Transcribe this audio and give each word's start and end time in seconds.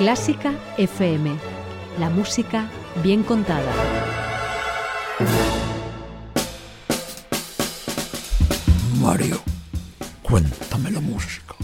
Clásica 0.00 0.54
FM. 0.78 1.30
La 1.98 2.08
música 2.08 2.70
bien 3.04 3.22
contada. 3.22 3.70
Mario, 9.00 9.40
cuéntame 10.22 10.90
la 10.90 11.00
música. 11.00 11.54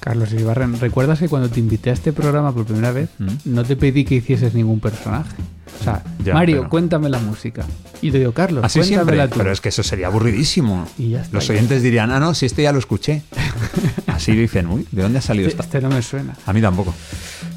Carlos 0.00 0.32
Ibarren, 0.32 0.78
¿recuerdas 0.78 1.18
que 1.18 1.28
cuando 1.28 1.48
te 1.48 1.58
invité 1.58 1.90
a 1.90 1.92
este 1.92 2.12
programa 2.12 2.52
por 2.54 2.64
primera 2.64 2.92
vez, 2.92 3.10
¿Mm? 3.18 3.26
no 3.46 3.64
te 3.64 3.74
pedí 3.76 4.04
que 4.04 4.16
hicieses 4.16 4.54
ningún 4.54 4.78
personaje? 4.80 5.34
O 5.80 5.84
sea, 5.84 6.02
Ya, 6.24 6.34
Mario, 6.34 6.58
pero- 6.58 6.70
cuéntame 6.70 7.08
la 7.08 7.18
música. 7.18 7.64
Y 8.02 8.10
te 8.10 8.18
digo, 8.18 8.32
Carlos, 8.32 8.62
Así 8.64 8.74
siempre, 8.82 8.96
cuéntamela 9.16 9.28
tú. 9.28 9.38
pero 9.38 9.52
es 9.52 9.60
que 9.60 9.70
eso 9.70 9.82
sería 9.82 10.06
aburridísimo. 10.06 10.86
Y 10.98 11.10
ya 11.10 11.22
está, 11.22 11.34
Los 11.34 11.46
ya 11.48 11.54
oyentes 11.54 11.82
dirían, 11.82 12.10
ah, 12.12 12.20
no, 12.20 12.34
si 12.34 12.46
este 12.46 12.62
ya 12.62 12.72
lo 12.72 12.78
escuché. 12.78 13.22
Así 14.06 14.32
dicen, 14.32 14.66
uy, 14.68 14.86
¿de 14.92 15.02
dónde 15.02 15.18
ha 15.18 15.22
salido 15.22 15.48
Este, 15.48 15.62
esta? 15.62 15.78
este 15.78 15.88
no 15.88 15.94
me 15.94 16.02
suena. 16.02 16.36
A 16.46 16.52
mí 16.52 16.60
tampoco. 16.60 16.94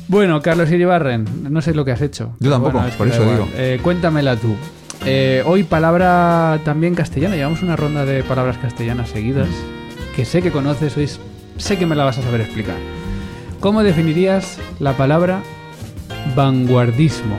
Bueno, 0.10 0.42
Carlos 0.42 0.72
Iribarren, 0.72 1.26
no 1.52 1.62
sé 1.62 1.74
lo 1.76 1.86
que 1.86 1.92
has 1.92 2.02
hecho. 2.02 2.36
Yo 2.40 2.50
tampoco, 2.50 2.74
Bueno, 2.74 2.88
es 2.88 2.96
por 2.96 3.08
que 3.08 3.14
eso 3.14 3.24
digo. 3.30 3.48
Eh, 3.56 3.80
cuéntamela 3.82 4.36
tú. 4.36 4.56
Eh, 5.06 5.44
hoy 5.46 5.62
palabra 5.64 6.60
también 6.66 6.96
castellana. 6.96 7.36
Llevamos 7.36 7.62
una 7.62 7.76
ronda 7.76 8.06
de 8.06 8.24
palabras 8.24 8.58
castellanas 8.58 9.10
seguidas 9.10 9.48
que 10.16 10.26
sé 10.26 10.42
que 10.42 10.52
conoces, 10.52 10.98
hoy 10.98 11.08
sé 11.58 11.78
que 11.78 11.86
me 11.86 11.96
la 11.96 12.04
vas 12.06 12.18
a 12.18 12.24
saber 12.24 12.42
explicar. 12.42 12.76
¿Cómo 13.60 13.84
definirías 13.84 14.58
la 14.80 14.98
palabra 14.98 15.42
vanguardismo? 16.36 17.38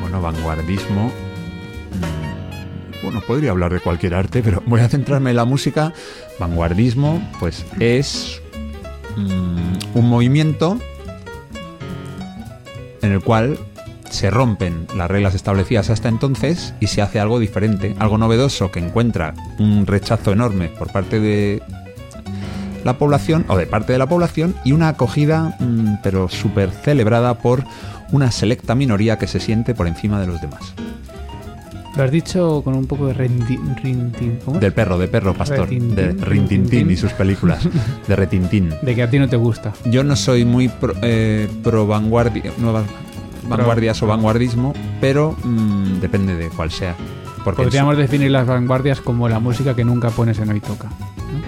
Bueno, 0.00 0.22
vanguardismo. 0.22 1.08
mm, 1.08 3.04
Bueno, 3.04 3.20
podría 3.26 3.50
hablar 3.50 3.72
de 3.74 3.80
cualquier 3.80 4.14
arte, 4.14 4.42
pero 4.42 4.62
voy 4.64 4.80
a 4.80 4.88
centrarme 4.88 5.30
en 5.30 5.36
la 5.36 5.44
música. 5.44 5.92
Vanguardismo, 6.40 7.22
pues 7.38 7.66
es 7.78 8.40
mm, 9.16 9.98
un 9.98 10.08
movimiento 10.08 10.78
en 13.02 13.12
el 13.12 13.20
cual 13.20 13.58
se 14.10 14.30
rompen 14.30 14.86
las 14.94 15.10
reglas 15.10 15.34
establecidas 15.34 15.90
hasta 15.90 16.08
entonces 16.08 16.74
y 16.80 16.88
se 16.88 17.02
hace 17.02 17.18
algo 17.18 17.38
diferente, 17.38 17.96
algo 17.98 18.18
novedoso 18.18 18.70
que 18.70 18.78
encuentra 18.78 19.34
un 19.58 19.86
rechazo 19.86 20.32
enorme 20.32 20.68
por 20.68 20.92
parte 20.92 21.18
de 21.18 21.62
la 22.84 22.98
población 22.98 23.44
o 23.48 23.56
de 23.56 23.66
parte 23.66 23.92
de 23.92 23.98
la 23.98 24.08
población 24.08 24.54
y 24.64 24.72
una 24.72 24.88
acogida 24.88 25.56
mm, 25.58 25.96
pero 26.02 26.28
súper 26.28 26.70
celebrada 26.70 27.38
por 27.38 27.64
una 28.10 28.30
selecta 28.30 28.74
minoría 28.74 29.18
que 29.18 29.26
se 29.26 29.40
siente 29.40 29.74
por 29.74 29.86
encima 29.86 30.20
de 30.20 30.26
los 30.26 30.40
demás. 30.40 30.74
Lo 31.96 32.04
has 32.04 32.10
dicho 32.10 32.62
con 32.64 32.74
un 32.74 32.86
poco 32.86 33.06
de 33.06 33.14
rendi- 33.14 33.60
rintin- 33.82 34.38
¿cómo 34.44 34.56
es? 34.56 34.60
Del 34.62 34.72
perro, 34.72 34.96
de 34.98 35.08
perro 35.08 35.34
pastor, 35.34 35.60
Retintín, 35.68 35.94
de 35.94 36.06
Rintintín 36.12 36.24
Rintintín. 36.26 36.90
y 36.90 36.96
sus 36.96 37.12
películas, 37.12 37.68
de 38.08 38.16
Retintín. 38.16 38.70
De 38.82 38.94
que 38.94 39.02
a 39.02 39.10
ti 39.10 39.18
no 39.18 39.28
te 39.28 39.36
gusta. 39.36 39.72
Yo 39.84 40.02
no 40.02 40.16
soy 40.16 40.44
muy 40.46 40.68
pro, 40.68 40.94
eh, 41.02 41.48
pro 41.62 41.86
vanguardia, 41.86 42.50
nuevas 42.58 42.84
vanguardias 43.46 44.02
o 44.02 44.06
vanguardismo, 44.06 44.72
pero 45.00 45.36
mm, 45.44 46.00
depende 46.00 46.34
de 46.36 46.48
cuál 46.48 46.70
sea. 46.70 46.94
Porque 47.44 47.64
Podríamos 47.64 47.96
definir 47.96 48.30
las 48.30 48.46
vanguardias 48.46 49.00
como 49.00 49.28
la 49.28 49.40
música 49.40 49.74
que 49.74 49.84
nunca 49.84 50.10
pones 50.10 50.38
en 50.38 50.48
hoy 50.50 50.60
toca. 50.60 50.88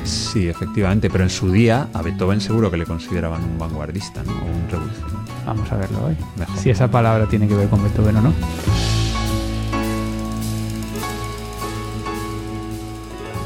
sí, 0.03 0.49
efectivamente, 0.49 1.09
pero 1.09 1.23
en 1.25 1.31
su 1.31 1.51
día 1.53 1.89
a 1.95 2.03
Beethoven 2.03 2.41
seguro 2.41 2.71
que 2.71 2.77
le 2.77 2.85
consideraban 2.85 3.43
un 3.45 3.59
vanguardista, 3.59 4.23
¿no? 4.25 4.33
O 4.33 4.45
un 4.45 4.69
revolucionario. 4.71 5.15
Vamos 5.47 5.71
a 5.73 5.77
verlo 5.77 6.07
hoy. 6.07 6.17
Mejor. 6.37 6.57
Si 6.59 6.71
esa 6.71 6.89
palabra 6.91 7.27
tiene 7.29 7.47
que 7.47 7.55
ver 7.55 7.69
con 7.69 7.83
Beethoven 7.83 8.17
o 8.17 8.21
no. 8.23 8.33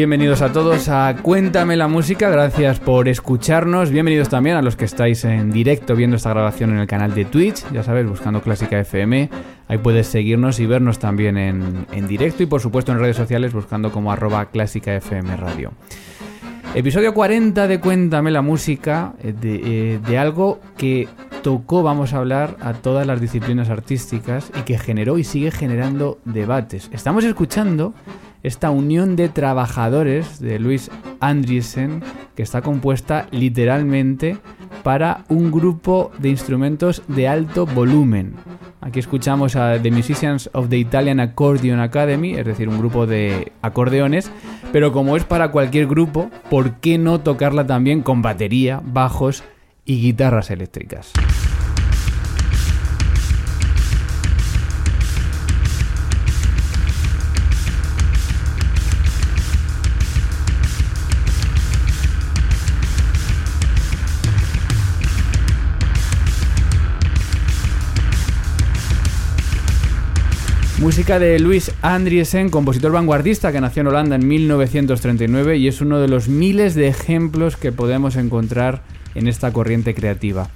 Bienvenidos 0.00 0.40
a 0.40 0.50
todos 0.50 0.88
a 0.88 1.14
Cuéntame 1.20 1.76
la 1.76 1.86
música, 1.86 2.30
gracias 2.30 2.80
por 2.80 3.06
escucharnos. 3.06 3.90
Bienvenidos 3.90 4.30
también 4.30 4.56
a 4.56 4.62
los 4.62 4.74
que 4.74 4.86
estáis 4.86 5.26
en 5.26 5.50
directo 5.50 5.94
viendo 5.94 6.16
esta 6.16 6.30
grabación 6.30 6.70
en 6.70 6.78
el 6.78 6.86
canal 6.86 7.12
de 7.12 7.26
Twitch, 7.26 7.70
ya 7.70 7.82
sabes, 7.82 8.08
buscando 8.08 8.40
Clásica 8.40 8.80
FM. 8.80 9.28
Ahí 9.68 9.76
puedes 9.76 10.06
seguirnos 10.06 10.58
y 10.58 10.64
vernos 10.64 10.98
también 10.98 11.36
en, 11.36 11.86
en 11.92 12.08
directo 12.08 12.42
y 12.42 12.46
por 12.46 12.62
supuesto 12.62 12.92
en 12.92 12.98
redes 12.98 13.18
sociales 13.18 13.52
buscando 13.52 13.92
como 13.92 14.10
arroba 14.10 14.46
Clásica 14.46 14.96
FM 14.96 15.36
Radio. 15.36 15.72
Episodio 16.74 17.12
40 17.12 17.68
de 17.68 17.78
Cuéntame 17.78 18.30
la 18.30 18.40
música, 18.40 19.12
eh, 19.22 19.34
de, 19.38 19.60
eh, 19.64 19.98
de 19.98 20.16
algo 20.16 20.60
que 20.78 21.08
tocó, 21.42 21.82
vamos 21.82 22.14
a 22.14 22.18
hablar, 22.18 22.56
a 22.60 22.72
todas 22.72 23.06
las 23.06 23.20
disciplinas 23.20 23.68
artísticas 23.68 24.50
y 24.58 24.62
que 24.62 24.78
generó 24.78 25.18
y 25.18 25.24
sigue 25.24 25.50
generando 25.50 26.20
debates. 26.24 26.88
Estamos 26.90 27.24
escuchando 27.24 27.92
esta 28.42 28.70
unión 28.70 29.16
de 29.16 29.28
trabajadores 29.28 30.40
de 30.40 30.58
Luis 30.58 30.90
Andriessen 31.20 32.02
que 32.34 32.42
está 32.42 32.62
compuesta 32.62 33.26
literalmente 33.30 34.38
para 34.82 35.24
un 35.28 35.50
grupo 35.50 36.10
de 36.18 36.30
instrumentos 36.30 37.02
de 37.08 37.28
alto 37.28 37.66
volumen. 37.66 38.34
Aquí 38.80 38.98
escuchamos 38.98 39.56
a 39.56 39.80
The 39.80 39.90
Musicians 39.90 40.48
of 40.54 40.70
the 40.70 40.78
Italian 40.78 41.20
Accordion 41.20 41.80
Academy, 41.80 42.34
es 42.34 42.46
decir, 42.46 42.68
un 42.68 42.78
grupo 42.78 43.06
de 43.06 43.52
acordeones, 43.60 44.30
pero 44.72 44.90
como 44.92 45.16
es 45.16 45.24
para 45.24 45.50
cualquier 45.50 45.86
grupo, 45.86 46.30
¿por 46.48 46.76
qué 46.76 46.96
no 46.96 47.20
tocarla 47.20 47.66
también 47.66 48.00
con 48.00 48.22
batería, 48.22 48.80
bajos 48.82 49.44
y 49.84 50.00
guitarras 50.00 50.50
eléctricas? 50.50 51.12
Música 70.80 71.18
de 71.18 71.38
Luis 71.38 71.72
Andriesen, 71.82 72.48
compositor 72.48 72.90
vanguardista 72.90 73.52
que 73.52 73.60
nació 73.60 73.82
en 73.82 73.88
Holanda 73.88 74.16
en 74.16 74.26
1939 74.26 75.58
y 75.58 75.68
es 75.68 75.82
uno 75.82 76.00
de 76.00 76.08
los 76.08 76.28
miles 76.28 76.74
de 76.74 76.88
ejemplos 76.88 77.58
que 77.58 77.70
podemos 77.70 78.16
encontrar 78.16 78.80
en 79.14 79.28
esta 79.28 79.52
corriente 79.52 79.94
creativa. 79.94 80.48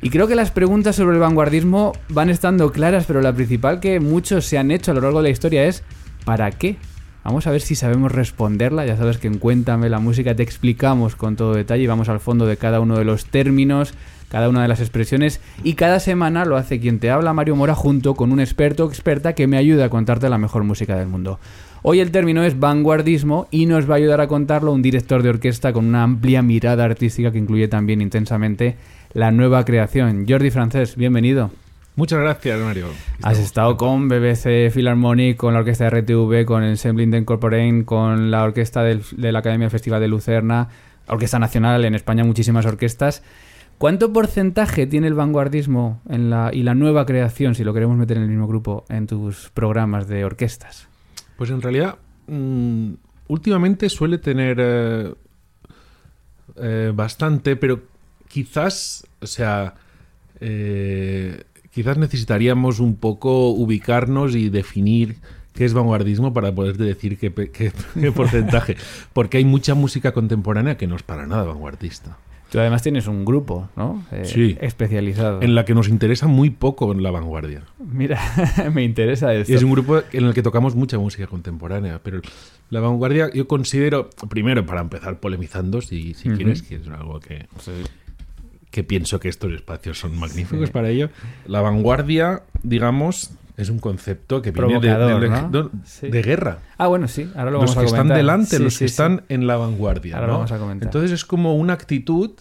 Y 0.00 0.10
creo 0.10 0.28
que 0.28 0.36
las 0.36 0.52
preguntas 0.52 0.94
sobre 0.94 1.16
el 1.16 1.20
vanguardismo 1.20 1.92
van 2.08 2.30
estando 2.30 2.70
claras, 2.70 3.06
pero 3.06 3.20
la 3.20 3.32
principal 3.32 3.80
que 3.80 3.98
muchos 3.98 4.44
se 4.44 4.58
han 4.58 4.70
hecho 4.70 4.92
a 4.92 4.94
lo 4.94 5.00
largo 5.00 5.18
de 5.18 5.24
la 5.24 5.30
historia 5.30 5.64
es 5.64 5.82
¿para 6.24 6.52
qué? 6.52 6.76
Vamos 7.24 7.48
a 7.48 7.50
ver 7.50 7.60
si 7.60 7.74
sabemos 7.74 8.12
responderla. 8.12 8.86
Ya 8.86 8.96
sabes 8.96 9.18
que 9.18 9.26
en 9.26 9.38
Cuéntame 9.38 9.88
la 9.88 9.98
música 9.98 10.36
te 10.36 10.44
explicamos 10.44 11.16
con 11.16 11.34
todo 11.34 11.52
detalle 11.52 11.82
y 11.82 11.88
vamos 11.88 12.08
al 12.08 12.20
fondo 12.20 12.46
de 12.46 12.56
cada 12.56 12.78
uno 12.78 12.96
de 12.96 13.04
los 13.04 13.24
términos, 13.24 13.92
cada 14.34 14.48
una 14.48 14.62
de 14.62 14.68
las 14.68 14.80
expresiones 14.80 15.40
y 15.62 15.74
cada 15.74 16.00
semana 16.00 16.44
lo 16.44 16.56
hace 16.56 16.80
quien 16.80 16.98
te 16.98 17.08
habla, 17.08 17.32
Mario 17.32 17.54
Mora, 17.54 17.76
junto 17.76 18.16
con 18.16 18.32
un 18.32 18.40
experto 18.40 18.84
o 18.84 18.88
experta 18.88 19.32
que 19.36 19.46
me 19.46 19.56
ayuda 19.56 19.84
a 19.84 19.90
contarte 19.90 20.28
la 20.28 20.38
mejor 20.38 20.64
música 20.64 20.96
del 20.96 21.06
mundo. 21.06 21.38
Hoy 21.82 22.00
el 22.00 22.10
término 22.10 22.42
es 22.42 22.58
vanguardismo 22.58 23.46
y 23.52 23.66
nos 23.66 23.88
va 23.88 23.94
a 23.94 23.98
ayudar 23.98 24.20
a 24.20 24.26
contarlo 24.26 24.72
un 24.72 24.82
director 24.82 25.22
de 25.22 25.28
orquesta 25.28 25.72
con 25.72 25.84
una 25.84 26.02
amplia 26.02 26.42
mirada 26.42 26.82
artística 26.82 27.30
que 27.30 27.38
incluye 27.38 27.68
también 27.68 28.00
intensamente 28.00 28.74
la 29.12 29.30
nueva 29.30 29.64
creación. 29.64 30.26
Jordi 30.28 30.50
Francés, 30.50 30.96
bienvenido. 30.96 31.52
Muchas 31.94 32.18
gracias, 32.18 32.58
Mario. 32.58 32.88
Has 33.22 33.38
estado 33.38 33.76
con 33.76 34.08
BBC 34.08 34.74
Philharmonic, 34.74 35.36
con 35.36 35.54
la 35.54 35.60
orquesta 35.60 35.88
de 35.88 36.00
RTV, 36.00 36.44
con 36.44 36.64
Ensemble 36.64 37.04
Incorporated, 37.04 37.84
con 37.84 38.32
la 38.32 38.42
orquesta 38.42 38.82
del, 38.82 39.02
de 39.16 39.30
la 39.30 39.38
Academia 39.38 39.70
Festival 39.70 40.00
de 40.00 40.08
Lucerna, 40.08 40.70
Orquesta 41.06 41.38
Nacional, 41.38 41.84
en 41.84 41.94
España 41.94 42.24
muchísimas 42.24 42.66
orquestas. 42.66 43.22
¿Cuánto 43.78 44.12
porcentaje 44.12 44.86
tiene 44.86 45.08
el 45.08 45.14
vanguardismo 45.14 46.00
en 46.08 46.30
la, 46.30 46.50
y 46.52 46.62
la 46.62 46.74
nueva 46.74 47.06
creación, 47.06 47.54
si 47.54 47.64
lo 47.64 47.74
queremos 47.74 47.96
meter 47.96 48.16
en 48.16 48.22
el 48.22 48.28
mismo 48.28 48.46
grupo, 48.46 48.84
en 48.88 49.06
tus 49.06 49.50
programas 49.50 50.08
de 50.08 50.24
orquestas? 50.24 50.88
Pues 51.36 51.50
en 51.50 51.60
realidad, 51.60 51.96
mmm, 52.28 52.92
últimamente 53.28 53.88
suele 53.88 54.18
tener 54.18 54.58
eh, 54.60 55.14
eh, 56.56 56.92
bastante, 56.94 57.56
pero 57.56 57.82
quizás, 58.28 59.06
o 59.20 59.26
sea, 59.26 59.74
eh, 60.40 61.42
quizás 61.70 61.98
necesitaríamos 61.98 62.80
un 62.80 62.96
poco 62.96 63.50
ubicarnos 63.50 64.36
y 64.36 64.50
definir 64.50 65.16
qué 65.52 65.64
es 65.64 65.72
vanguardismo 65.72 66.32
para 66.32 66.54
poder 66.54 66.76
decir 66.76 67.18
qué, 67.18 67.32
qué, 67.32 67.72
qué 68.00 68.12
porcentaje. 68.12 68.76
Porque 69.12 69.38
hay 69.38 69.44
mucha 69.44 69.74
música 69.74 70.12
contemporánea 70.12 70.76
que 70.76 70.86
no 70.86 70.96
es 70.96 71.02
para 71.02 71.26
nada 71.26 71.44
vanguardista. 71.44 72.18
Tú 72.54 72.60
además 72.60 72.82
tienes 72.82 73.08
un 73.08 73.24
grupo, 73.24 73.68
¿no? 73.74 74.06
Eh, 74.12 74.26
sí. 74.26 74.56
Especializado. 74.60 75.42
En 75.42 75.56
la 75.56 75.64
que 75.64 75.74
nos 75.74 75.88
interesa 75.88 76.28
muy 76.28 76.50
poco 76.50 76.92
en 76.92 77.02
la 77.02 77.10
vanguardia. 77.10 77.64
Mira, 77.80 78.20
me 78.72 78.84
interesa 78.84 79.34
esto. 79.34 79.52
Y 79.52 79.56
es 79.56 79.64
un 79.64 79.72
grupo 79.72 80.02
en 80.12 80.24
el 80.24 80.34
que 80.34 80.40
tocamos 80.40 80.76
mucha 80.76 80.96
música 80.96 81.26
contemporánea, 81.26 81.98
pero 82.00 82.20
la 82.70 82.78
vanguardia 82.78 83.28
yo 83.34 83.48
considero, 83.48 84.08
primero, 84.28 84.64
para 84.64 84.82
empezar 84.82 85.18
polemizando, 85.18 85.80
si, 85.80 86.14
si 86.14 86.28
uh 86.28 86.32
-huh. 86.32 86.36
quieres, 86.36 86.62
que 86.62 86.76
es 86.76 86.86
algo 86.86 87.18
que... 87.18 87.48
Sí 87.58 87.72
que 88.70 88.82
pienso 88.82 89.20
que 89.20 89.28
estos 89.28 89.52
espacios 89.52 90.00
son 90.00 90.18
magníficos 90.18 90.66
sí. 90.66 90.72
para 90.72 90.90
ello. 90.90 91.08
La 91.46 91.60
vanguardia, 91.60 92.42
digamos, 92.64 93.30
es 93.56 93.68
un 93.70 93.78
concepto 93.78 94.42
que 94.42 94.50
viene 94.50 94.80
de, 94.80 94.88
de, 94.88 95.28
¿no? 95.28 95.70
sí. 95.84 96.08
de, 96.08 96.22
guerra. 96.22 96.58
Ah, 96.76 96.88
bueno, 96.88 97.06
sí, 97.06 97.30
ahora 97.36 97.50
lo 97.52 97.62
los 97.62 97.74
vamos 97.74 97.76
a 97.76 97.80
que 97.80 97.86
comentar. 97.86 98.06
están 98.06 98.16
delante, 98.16 98.56
sí, 98.56 98.62
los 98.62 98.78
que 98.78 98.84
están 98.84 99.22
en 99.28 99.46
la 99.46 99.56
vanguardia. 99.56 100.16
Ahora 100.16 100.26
¿no? 100.26 100.32
lo 100.32 100.38
vamos 100.40 100.52
a 100.52 100.58
comentar. 100.58 100.88
Entonces 100.88 101.12
es 101.12 101.24
como 101.24 101.54
una 101.54 101.72
actitud 101.72 102.32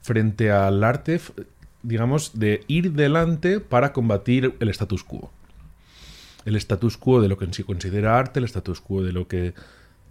frente 0.00 0.50
al 0.50 0.82
arte, 0.82 1.20
digamos, 1.82 2.38
de 2.38 2.64
ir 2.66 2.92
delante 2.92 3.60
para 3.60 3.92
combatir 3.92 4.54
el 4.58 4.68
status 4.70 5.04
quo. 5.04 5.30
El 6.44 6.56
status 6.56 6.96
quo 6.96 7.20
de 7.20 7.28
lo 7.28 7.38
que 7.38 7.52
se 7.52 7.64
considera 7.64 8.18
arte, 8.18 8.40
el 8.40 8.44
status 8.44 8.80
quo 8.80 9.02
de 9.02 9.12
lo 9.12 9.28
que, 9.28 9.54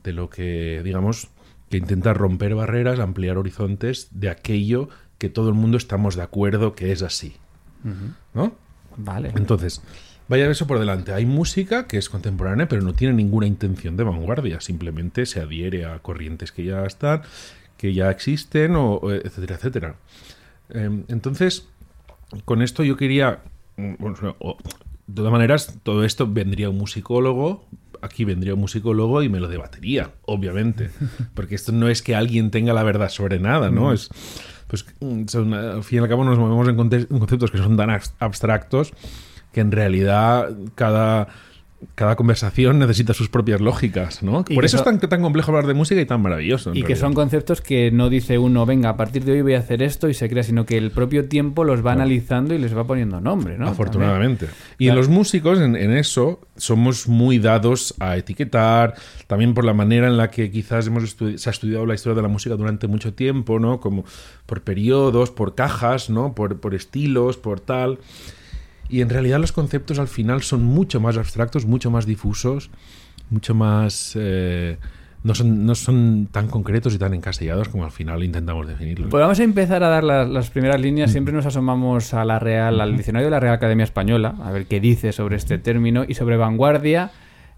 de 0.03 0.13
lo 0.13 0.29
que 0.29 0.81
digamos, 0.83 1.29
que 1.69 1.77
intenta 1.77 2.13
romper 2.13 2.55
barreras, 2.55 2.99
ampliar 2.99 3.37
horizontes 3.37 4.07
de 4.11 4.29
aquello 4.29 4.89
que 5.17 5.29
todo 5.29 5.49
el 5.49 5.55
mundo 5.55 5.77
estamos 5.77 6.15
de 6.15 6.23
acuerdo 6.23 6.75
que 6.75 6.91
es 6.91 7.01
así. 7.01 7.35
Uh 7.83 7.89
-huh. 7.89 8.13
¿No? 8.33 8.55
Vale. 8.97 9.31
Entonces, 9.35 9.81
vaya 10.27 10.49
eso 10.49 10.67
por 10.67 10.79
delante. 10.79 11.13
Hay 11.13 11.25
música 11.25 11.87
que 11.87 11.97
es 11.97 12.09
contemporánea, 12.09 12.67
pero 12.67 12.81
no 12.81 12.93
tiene 12.93 13.13
ninguna 13.13 13.47
intención 13.47 13.97
de 13.97 14.03
vanguardia. 14.03 14.61
Simplemente 14.61 15.25
se 15.25 15.39
adhiere 15.39 15.85
a 15.85 15.99
corrientes 15.99 16.51
que 16.51 16.63
ya 16.63 16.83
están, 16.85 17.21
que 17.77 17.93
ya 17.93 18.09
existen, 18.09 18.75
o, 18.75 19.11
etcétera, 19.11 19.55
etcétera. 19.55 19.95
Eh, 20.69 21.03
entonces, 21.07 21.67
con 22.45 22.61
esto 22.61 22.83
yo 22.83 22.97
quería. 22.97 23.39
Bueno, 23.77 24.35
o, 24.39 24.57
de 25.07 25.15
todas 25.15 25.31
maneras, 25.31 25.79
todo 25.83 26.03
esto 26.03 26.27
vendría 26.31 26.69
un 26.69 26.77
musicólogo. 26.77 27.65
Aquí 28.01 28.25
vendría 28.25 28.53
un 28.53 28.59
musicólogo 28.59 29.23
y 29.23 29.29
me 29.29 29.39
lo 29.39 29.47
debatería, 29.47 30.11
obviamente. 30.23 30.89
Porque 31.33 31.55
esto 31.55 31.71
no 31.71 31.87
es 31.89 32.01
que 32.01 32.15
alguien 32.15 32.51
tenga 32.51 32.73
la 32.73 32.83
verdad 32.83 33.09
sobre 33.09 33.39
nada, 33.39 33.69
¿no? 33.69 33.89
Mm. 33.89 33.93
Es 33.93 34.09
pues 34.67 34.83
son, 35.27 35.53
al 35.53 35.83
fin 35.83 35.99
y 35.99 36.01
al 36.01 36.09
cabo 36.09 36.23
nos 36.23 36.39
movemos 36.39 36.67
en, 36.67 37.07
en 37.11 37.19
conceptos 37.19 37.51
que 37.51 37.59
son 37.59 37.77
tan 37.77 37.91
abstractos 38.19 38.93
que 39.55 39.61
en 39.61 39.71
realidad 39.71 40.49
cada, 40.75 41.29
cada 41.95 42.17
conversación 42.17 42.77
necesita 42.77 43.13
sus 43.13 43.29
propias 43.29 43.61
lógicas, 43.61 44.21
¿no? 44.21 44.43
Y 44.49 44.53
Por 44.53 44.65
eso 44.65 44.79
son, 44.79 44.95
es 44.95 44.99
tan, 44.99 45.09
tan 45.09 45.21
complejo 45.21 45.51
hablar 45.51 45.65
de 45.65 45.73
música 45.73 46.01
y 46.01 46.05
tan 46.05 46.21
maravilloso. 46.21 46.71
Y 46.71 46.73
que 46.73 46.79
realidad. 46.81 46.99
son 46.99 47.13
conceptos 47.13 47.61
que 47.61 47.89
no 47.89 48.09
dice 48.09 48.37
uno, 48.37 48.65
venga, 48.65 48.89
a 48.89 48.97
partir 48.97 49.23
de 49.23 49.31
hoy 49.31 49.43
voy 49.43 49.53
a 49.53 49.59
hacer 49.59 49.81
esto 49.81 50.09
y 50.09 50.13
se 50.13 50.27
crea, 50.27 50.43
sino 50.43 50.65
que 50.65 50.77
el 50.77 50.91
propio 50.91 51.29
tiempo 51.29 51.63
los 51.63 51.85
va 51.85 51.93
analizando 51.93 52.53
y 52.53 52.57
les 52.57 52.75
va 52.75 52.85
poniendo 52.85 53.21
nombre, 53.21 53.57
¿no? 53.57 53.69
Afortunadamente. 53.69 54.47
También. 54.47 54.65
Y 54.77 54.85
claro. 54.87 54.99
los 54.99 55.07
músicos 55.07 55.61
en, 55.61 55.77
en, 55.77 55.95
eso 55.95 56.41
somos 56.57 57.07
muy 57.07 57.39
dados 57.39 57.95
a 58.01 58.17
etiquetar, 58.17 58.95
también 59.27 59.53
por 59.53 59.63
la 59.63 59.73
manera 59.73 60.07
en 60.07 60.17
la 60.17 60.29
que 60.29 60.51
quizás 60.51 60.87
hemos 60.87 61.15
se 61.37 61.49
ha 61.49 61.51
estudiado 61.51 61.85
la 61.85 61.93
historia 61.95 62.17
de 62.17 62.23
la 62.23 62.27
música 62.27 62.57
durante 62.57 62.87
mucho 62.87 63.13
tiempo, 63.13 63.57
¿no? 63.57 63.79
Como 63.79 64.03
por 64.45 64.63
periodos, 64.63 65.31
por 65.31 65.55
cajas, 65.55 66.09
¿no? 66.09 66.35
Por, 66.35 66.59
por 66.59 66.75
estilos, 66.75 67.37
por 67.37 67.61
tal. 67.61 67.99
Y 68.89 69.01
en 69.01 69.09
realidad 69.09 69.39
los 69.39 69.51
conceptos 69.51 69.99
al 69.99 70.07
final 70.07 70.41
son 70.43 70.63
mucho 70.63 70.99
más 70.99 71.17
abstractos, 71.17 71.65
mucho 71.65 71.91
más 71.91 72.05
difusos, 72.05 72.69
mucho 73.29 73.55
más... 73.55 74.13
Eh, 74.15 74.77
no, 75.23 75.33
son, 75.33 75.65
no 75.65 75.73
son 75.73 76.27
tan 76.31 76.47
concretos 76.47 76.93
y 76.93 76.99
tan 76.99 77.15
encasillados 77.15 77.67
como 77.69 77.83
al 77.83 77.91
final 77.91 78.23
intentamos 78.23 78.67
definirlos. 78.67 79.09
Pues 79.09 79.21
vamos 79.21 79.39
a 79.39 79.43
empezar 79.43 79.83
a 79.83 79.89
dar 79.89 80.03
las, 80.03 80.29
las 80.29 80.51
primeras 80.51 80.79
líneas. 80.79 81.11
Siempre 81.11 81.33
nos 81.33 81.47
asomamos 81.47 82.13
a 82.13 82.23
la 82.25 82.37
Real, 82.37 82.79
al 82.79 82.95
diccionario 82.95 83.25
de 83.27 83.31
la 83.31 83.39
Real 83.39 83.55
Academia 83.55 83.83
Española, 83.83 84.35
a 84.43 84.51
ver 84.51 84.67
qué 84.67 84.79
dice 84.79 85.11
sobre 85.13 85.37
este 85.37 85.57
término. 85.57 86.05
Y 86.07 86.13
sobre 86.13 86.37
vanguardia, 86.37 87.09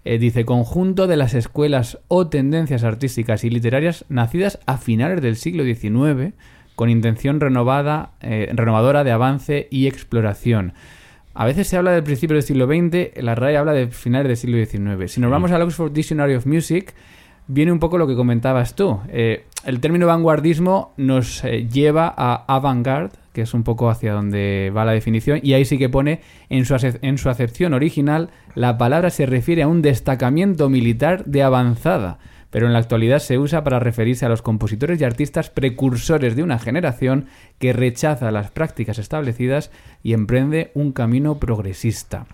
eh, 0.04 0.18
dice 0.18 0.46
conjunto 0.46 1.06
de 1.06 1.18
las 1.18 1.34
escuelas 1.34 1.98
o 2.08 2.28
tendencias 2.28 2.84
artísticas 2.84 3.44
y 3.44 3.50
literarias 3.50 4.06
nacidas 4.08 4.58
a 4.64 4.78
finales 4.78 5.20
del 5.20 5.36
siglo 5.36 5.64
XIX 5.64 6.32
con 6.76 6.88
intención 6.88 7.40
renovada, 7.40 8.12
eh, 8.20 8.48
renovadora 8.54 9.04
de 9.04 9.10
avance 9.10 9.68
y 9.70 9.88
exploración. 9.88 10.72
A 11.38 11.44
veces 11.44 11.68
se 11.68 11.76
habla 11.76 11.92
del 11.92 12.02
principio 12.02 12.34
del 12.34 12.42
siglo 12.42 12.66
XX, 12.66 13.22
la 13.22 13.36
RAE 13.36 13.56
habla 13.56 13.72
de 13.72 13.86
finales 13.86 14.26
del 14.26 14.36
siglo 14.36 14.56
XIX. 14.58 15.08
Si 15.08 15.20
nos 15.20 15.30
vamos 15.30 15.52
al 15.52 15.62
Oxford 15.62 15.92
Dictionary 15.92 16.34
of 16.34 16.46
Music, 16.46 16.94
viene 17.46 17.70
un 17.70 17.78
poco 17.78 17.96
lo 17.96 18.08
que 18.08 18.16
comentabas 18.16 18.74
tú. 18.74 18.98
Eh, 19.08 19.44
el 19.64 19.78
término 19.78 20.08
vanguardismo 20.08 20.94
nos 20.96 21.44
eh, 21.44 21.68
lleva 21.68 22.12
a 22.16 22.44
avant-garde, 22.48 23.14
que 23.32 23.42
es 23.42 23.54
un 23.54 23.62
poco 23.62 23.88
hacia 23.88 24.14
donde 24.14 24.72
va 24.76 24.84
la 24.84 24.90
definición, 24.90 25.38
y 25.40 25.52
ahí 25.52 25.64
sí 25.64 25.78
que 25.78 25.88
pone 25.88 26.22
en 26.48 26.64
su, 26.64 26.74
en 27.02 27.18
su 27.18 27.30
acepción 27.30 27.72
original, 27.72 28.30
la 28.56 28.76
palabra 28.76 29.10
se 29.10 29.24
refiere 29.24 29.62
a 29.62 29.68
un 29.68 29.80
destacamiento 29.80 30.68
militar 30.68 31.24
de 31.24 31.44
avanzada 31.44 32.18
pero 32.50 32.66
en 32.66 32.72
la 32.72 32.78
actualidad 32.78 33.18
se 33.18 33.38
usa 33.38 33.62
para 33.64 33.78
referirse 33.78 34.24
a 34.24 34.28
los 34.28 34.42
compositores 34.42 35.00
y 35.00 35.04
artistas 35.04 35.50
precursores 35.50 36.34
de 36.36 36.42
una 36.42 36.58
generación 36.58 37.26
que 37.58 37.72
rechaza 37.72 38.30
las 38.30 38.50
prácticas 38.50 38.98
establecidas 38.98 39.70
y 40.02 40.14
emprende 40.14 40.70
un 40.74 40.92
camino 40.92 41.38
progresista. 41.38 42.26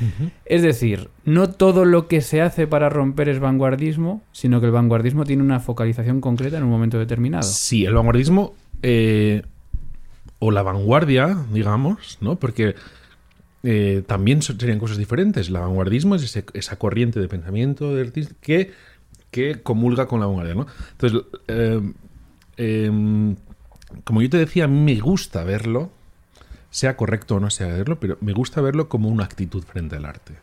Uh 0.00 0.04
-huh. 0.04 0.30
Es 0.46 0.62
decir, 0.62 1.10
no 1.24 1.50
todo 1.50 1.84
lo 1.84 2.08
que 2.08 2.20
se 2.20 2.40
hace 2.40 2.66
para 2.66 2.88
romper 2.88 3.28
es 3.28 3.40
vanguardismo, 3.40 4.22
sino 4.32 4.60
que 4.60 4.66
el 4.66 4.72
vanguardismo 4.72 5.24
tiene 5.24 5.42
una 5.42 5.60
focalización 5.60 6.20
concreta 6.20 6.56
en 6.56 6.64
un 6.64 6.70
momento 6.70 6.98
determinado. 6.98 7.42
Sí, 7.42 7.84
el 7.84 7.94
vanguardismo 7.94 8.54
eh, 8.82 9.42
o 10.38 10.50
la 10.50 10.62
vanguardia, 10.62 11.36
digamos, 11.52 12.18
¿no? 12.20 12.36
Porque 12.36 12.74
eh, 13.64 14.02
también 14.06 14.40
serían 14.40 14.78
cosas 14.78 14.98
diferentes. 14.98 15.48
El 15.48 15.54
vanguardismo 15.54 16.14
es 16.14 16.22
ese, 16.22 16.44
esa 16.54 16.76
corriente 16.76 17.20
de 17.20 17.28
pensamiento 17.28 17.94
de 17.94 18.02
artista 18.02 18.34
que 18.40 18.70
que 19.38 19.62
comulga 19.62 20.06
con 20.06 20.20
la 20.20 20.26
vanguardia, 20.26 20.54
¿no? 20.54 20.66
Entonces, 20.92 21.22
eh, 21.46 21.92
eh, 22.56 23.36
como 24.04 24.22
yo 24.22 24.30
te 24.30 24.38
decía, 24.38 24.64
a 24.64 24.68
mí 24.68 24.80
me 24.80 25.00
gusta 25.00 25.44
verlo, 25.44 25.90
sea 26.70 26.96
correcto 26.96 27.36
o 27.36 27.40
no 27.40 27.50
sea 27.50 27.68
verlo, 27.68 28.00
pero 28.00 28.18
me 28.20 28.32
gusta 28.32 28.60
verlo 28.60 28.88
como 28.88 29.08
una 29.08 29.24
actitud 29.24 29.62
frente 29.62 29.96
al 29.96 30.04
arte. 30.04 30.34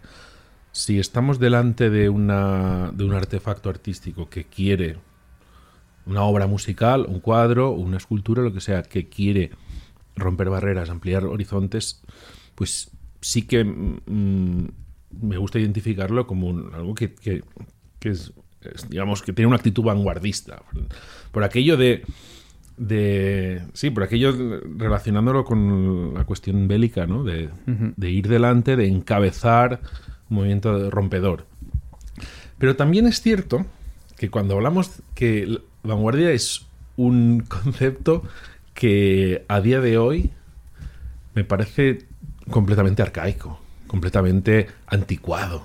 Si 0.71 0.99
estamos 0.99 1.39
delante 1.39 1.89
de, 1.89 2.09
una, 2.09 2.91
de 2.93 3.03
un 3.03 3.13
artefacto 3.13 3.69
artístico 3.69 4.29
que 4.29 4.45
quiere 4.45 4.97
una 6.05 6.23
obra 6.23 6.47
musical, 6.47 7.05
un 7.07 7.19
cuadro, 7.19 7.71
una 7.71 7.97
escultura, 7.97 8.43
lo 8.43 8.53
que 8.53 8.61
sea, 8.61 8.83
que 8.83 9.07
quiere 9.09 9.51
romper 10.15 10.49
barreras, 10.49 10.89
ampliar 10.89 11.25
horizontes, 11.25 12.01
pues 12.55 12.91
sí 13.21 13.43
que 13.43 13.63
mm, 13.63 14.67
me 15.21 15.37
gusta 15.37 15.59
identificarlo 15.59 16.27
como 16.27 16.49
algo 16.73 16.95
que, 16.95 17.15
es, 18.01 18.33
digamos, 18.89 19.21
que 19.21 19.33
tiene 19.33 19.47
una 19.47 19.57
actitud 19.57 19.83
vanguardista. 19.83 20.61
Por 21.31 21.43
aquello 21.43 21.77
de, 21.77 22.03
de 22.77 23.63
sí, 23.73 23.89
por 23.89 24.03
aquello 24.03 24.33
relacionándolo 24.77 25.43
con 25.43 26.13
la 26.13 26.23
cuestión 26.25 26.67
bélica, 26.67 27.05
¿no? 27.07 27.23
De, 27.23 27.49
de 27.65 28.09
ir 28.09 28.27
delante, 28.27 28.75
de 28.75 28.87
encabezar 28.87 29.81
un 30.29 30.37
movimiento 30.37 30.89
rompedor. 30.89 31.45
Pero 32.57 32.75
también 32.75 33.07
es 33.07 33.21
cierto 33.21 33.65
que 34.17 34.29
cuando 34.29 34.55
hablamos 34.55 35.01
que 35.13 35.59
vanguardia 35.83 36.31
es 36.31 36.65
un 36.97 37.41
concepto 37.47 38.23
que 38.73 39.45
a 39.47 39.61
día 39.61 39.81
de 39.81 39.97
hoy 39.97 40.31
me 41.33 41.43
parece 41.43 42.05
completamente 42.49 43.01
arcaico, 43.01 43.59
completamente 43.87 44.67
anticuado. 44.87 45.63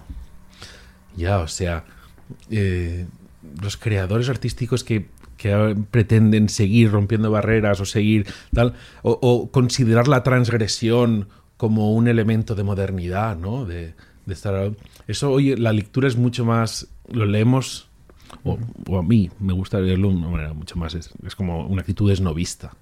Ya, 1.16 1.38
o 1.38 1.48
sea, 1.48 1.84
eh, 2.50 3.06
los 3.62 3.76
creadores 3.76 4.28
artísticos 4.28 4.84
que, 4.84 5.06
pretenden 5.90 6.50
seguir 6.50 6.90
rompiendo 6.90 7.30
barreras 7.30 7.80
o 7.80 7.86
seguir 7.86 8.26
tal, 8.52 8.74
o, 9.00 9.50
considerar 9.50 10.06
la 10.06 10.22
transgresión 10.22 11.28
como 11.56 11.94
un 11.94 12.08
elemento 12.08 12.54
de 12.54 12.62
modernidad, 12.62 13.38
¿no? 13.38 13.64
De, 13.64 13.94
de 14.26 14.34
estar... 14.34 14.72
Eso 15.08 15.30
hoy 15.30 15.56
la 15.56 15.72
lectura 15.72 16.08
es 16.08 16.16
mucho 16.16 16.44
más, 16.44 16.88
lo 17.08 17.24
leemos 17.24 17.90
o, 18.44 18.98
a 18.98 19.02
mí 19.02 19.30
me 19.38 19.52
gusta 19.52 19.80
leerlo 19.80 20.08
de 20.08 20.16
una 20.16 20.28
manera 20.28 20.52
mucho 20.52 20.76
más, 20.76 20.94
es, 20.94 21.10
como 21.36 21.66
una 21.66 21.82
actitud 21.82 22.10
esnovista, 22.10 22.72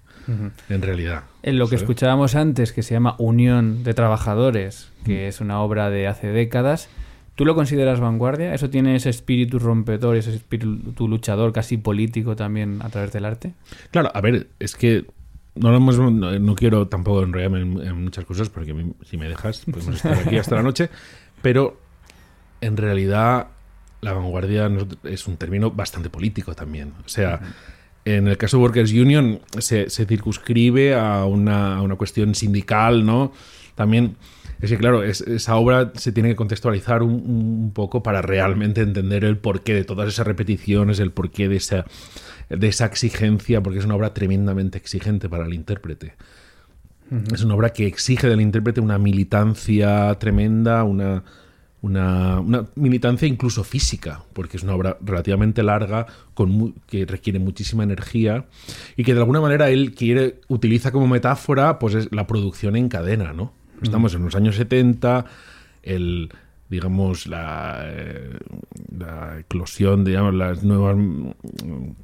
en 0.69 0.83
realidad. 0.83 1.25
En 1.43 1.59
lo 1.59 1.69
que 1.69 1.77
escuchábamos 1.77 2.35
antes, 2.35 2.73
que 2.73 2.83
se 2.83 2.95
llama 2.95 3.17
Unión 3.19 3.83
de 3.83 3.95
Trabajadores, 3.95 4.91
que 5.05 5.27
es 5.27 5.41
una 5.41 5.61
obra 5.61 5.89
de 5.91 6.07
hace 6.07 6.29
décadas, 6.29 6.89
¿tú 7.39 7.45
lo 7.45 7.55
consideras 7.55 8.01
vanguardia? 8.01 8.53
¿Eso 8.53 8.69
tiene 8.69 8.97
ese 8.97 9.11
espíritu 9.11 9.61
rompedor, 9.61 10.17
ese 10.17 10.35
espíritu 10.35 11.07
luchador, 11.07 11.53
casi 11.53 11.77
político 11.77 12.35
también 12.35 12.81
a 12.83 12.89
través 12.89 13.13
del 13.13 13.25
arte? 13.25 13.55
Claro, 13.93 14.11
a 14.13 14.21
ver, 14.21 14.49
es 14.59 14.75
que 14.75 15.07
no, 15.55 15.71
lo 15.71 15.77
hemos, 15.77 15.97
no, 16.01 16.55
quiero 16.57 16.89
tampoco 16.89 17.23
enrollarme 17.23 17.61
en, 17.61 18.03
muchas 18.03 18.25
cosas, 18.25 18.49
porque 18.49 18.75
si 19.05 19.17
me 19.17 19.29
dejas 19.29 19.65
podemos 19.71 19.95
estar 19.95 20.19
aquí 20.19 20.37
hasta 20.37 20.57
la 20.57 20.65
noche, 20.65 20.91
pero 21.41 21.79
en 22.61 22.77
realidad 22.77 23.47
la 24.01 24.15
vanguardia 24.15 24.69
es 25.05 25.29
un 25.29 25.37
término 25.37 25.71
bastante 25.71 26.11
político 26.11 26.55
también. 26.55 26.93
O 27.07 27.09
sea, 27.09 27.41
en 28.05 28.27
el 28.27 28.37
caso 28.37 28.57
de 28.57 28.65
Workers 28.65 28.91
Union 28.91 29.39
se, 29.59 29.89
circunscribe 29.89 30.97
a 30.97 31.25
una, 31.25 31.79
cuestión 31.97 32.35
sindical, 32.35 33.07
¿no? 33.07 33.33
También 33.77 34.17
es 34.61 34.71
que, 34.71 34.79
claro, 34.79 35.05
esa 35.05 35.57
obra 35.57 35.93
se 35.95 36.11
tiene 36.11 36.31
que 36.31 36.37
contextualizar 36.37 37.03
un, 37.03 37.71
poco 37.73 38.03
para 38.03 38.23
realmente 38.23 38.81
entender 38.81 39.25
el 39.25 39.39
porqué 39.39 39.75
de 39.75 39.85
todas 39.85 40.09
esas 40.09 40.27
repeticiones, 40.27 40.99
el 40.99 41.13
porqué 41.13 41.49
de 41.49 41.57
esa, 41.57 41.85
de 42.49 42.67
esa 42.67 42.87
exigencia, 42.87 43.63
porque 43.63 43.79
es 43.79 43.85
una 43.85 43.95
obra 43.95 44.15
tremendamente 44.15 44.79
exigente 44.79 45.29
para 45.29 45.47
el 45.47 45.55
intérprete. 45.55 46.15
Es 47.33 47.43
una 47.43 47.55
obra 47.55 47.71
que 47.71 47.87
exige 47.87 48.29
del 48.29 48.41
intérprete 48.41 48.81
una 48.81 48.99
militancia 48.99 50.15
tremenda, 50.19 50.85
una, 50.85 51.23
una, 51.81 52.43
militancia 52.75 53.27
incluso 53.29 53.65
física, 53.65 54.25
porque 54.33 54.57
es 54.57 54.63
una 54.63 54.75
obra 54.75 54.99
relativamente 55.01 55.63
larga, 55.63 56.07
con 56.35 56.75
que 56.87 57.07
requiere 57.07 57.39
muchísima 57.39 57.83
energía 57.83 58.45
y 58.97 59.05
que 59.05 59.15
de 59.15 59.21
alguna 59.21 59.41
manera 59.41 59.71
él 59.71 59.95
quiere, 59.95 60.41
utiliza 60.49 60.91
como 60.91 61.07
metáfora 61.07 61.79
pues 61.79 61.95
es 61.95 62.09
la 62.13 62.27
producción 62.27 62.77
en 62.77 62.89
cadena, 62.89 63.33
¿no? 63.33 63.53
Estamos 63.83 64.15
en 64.15 64.25
los 64.25 64.35
años 64.35 64.57
70, 64.57 65.25
el 65.83 66.31
digamos 66.69 67.27
la, 67.27 67.81
eh, 67.85 68.37
la 68.95 69.39
eclosión 69.41 70.05
digamos 70.05 70.35
las 70.35 70.63
nuevas 70.63 70.97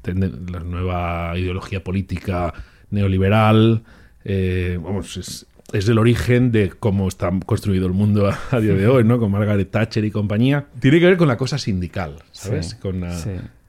la 0.05 0.61
nueva 0.61 1.35
ideología 1.37 1.85
política 1.85 2.55
neoliberal 2.91 3.83
eh, 4.25 4.79
vamos 4.83 5.19
es, 5.19 5.47
es 5.73 5.89
el 5.89 5.99
origen 5.99 6.51
de 6.51 6.71
cómo 6.71 7.09
está 7.09 7.31
construido 7.45 7.87
el 7.87 7.93
mundo 7.93 8.33
a, 8.51 8.61
día 8.61 8.75
de 8.75 8.87
hoy, 8.89 9.05
¿no? 9.05 9.19
Con 9.19 9.31
Margaret 9.31 9.71
Thatcher 9.71 10.05
y 10.05 10.11
compañía. 10.11 10.67
Tiene 10.81 11.01
que 11.01 11.07
ver 11.07 11.17
con 11.17 11.29
la 11.29 11.37
cosa 11.37 11.59
sindical, 11.59 12.17
¿sabes? 12.33 12.75
con 12.75 13.03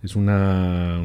Es 0.06 0.16
una... 0.16 1.02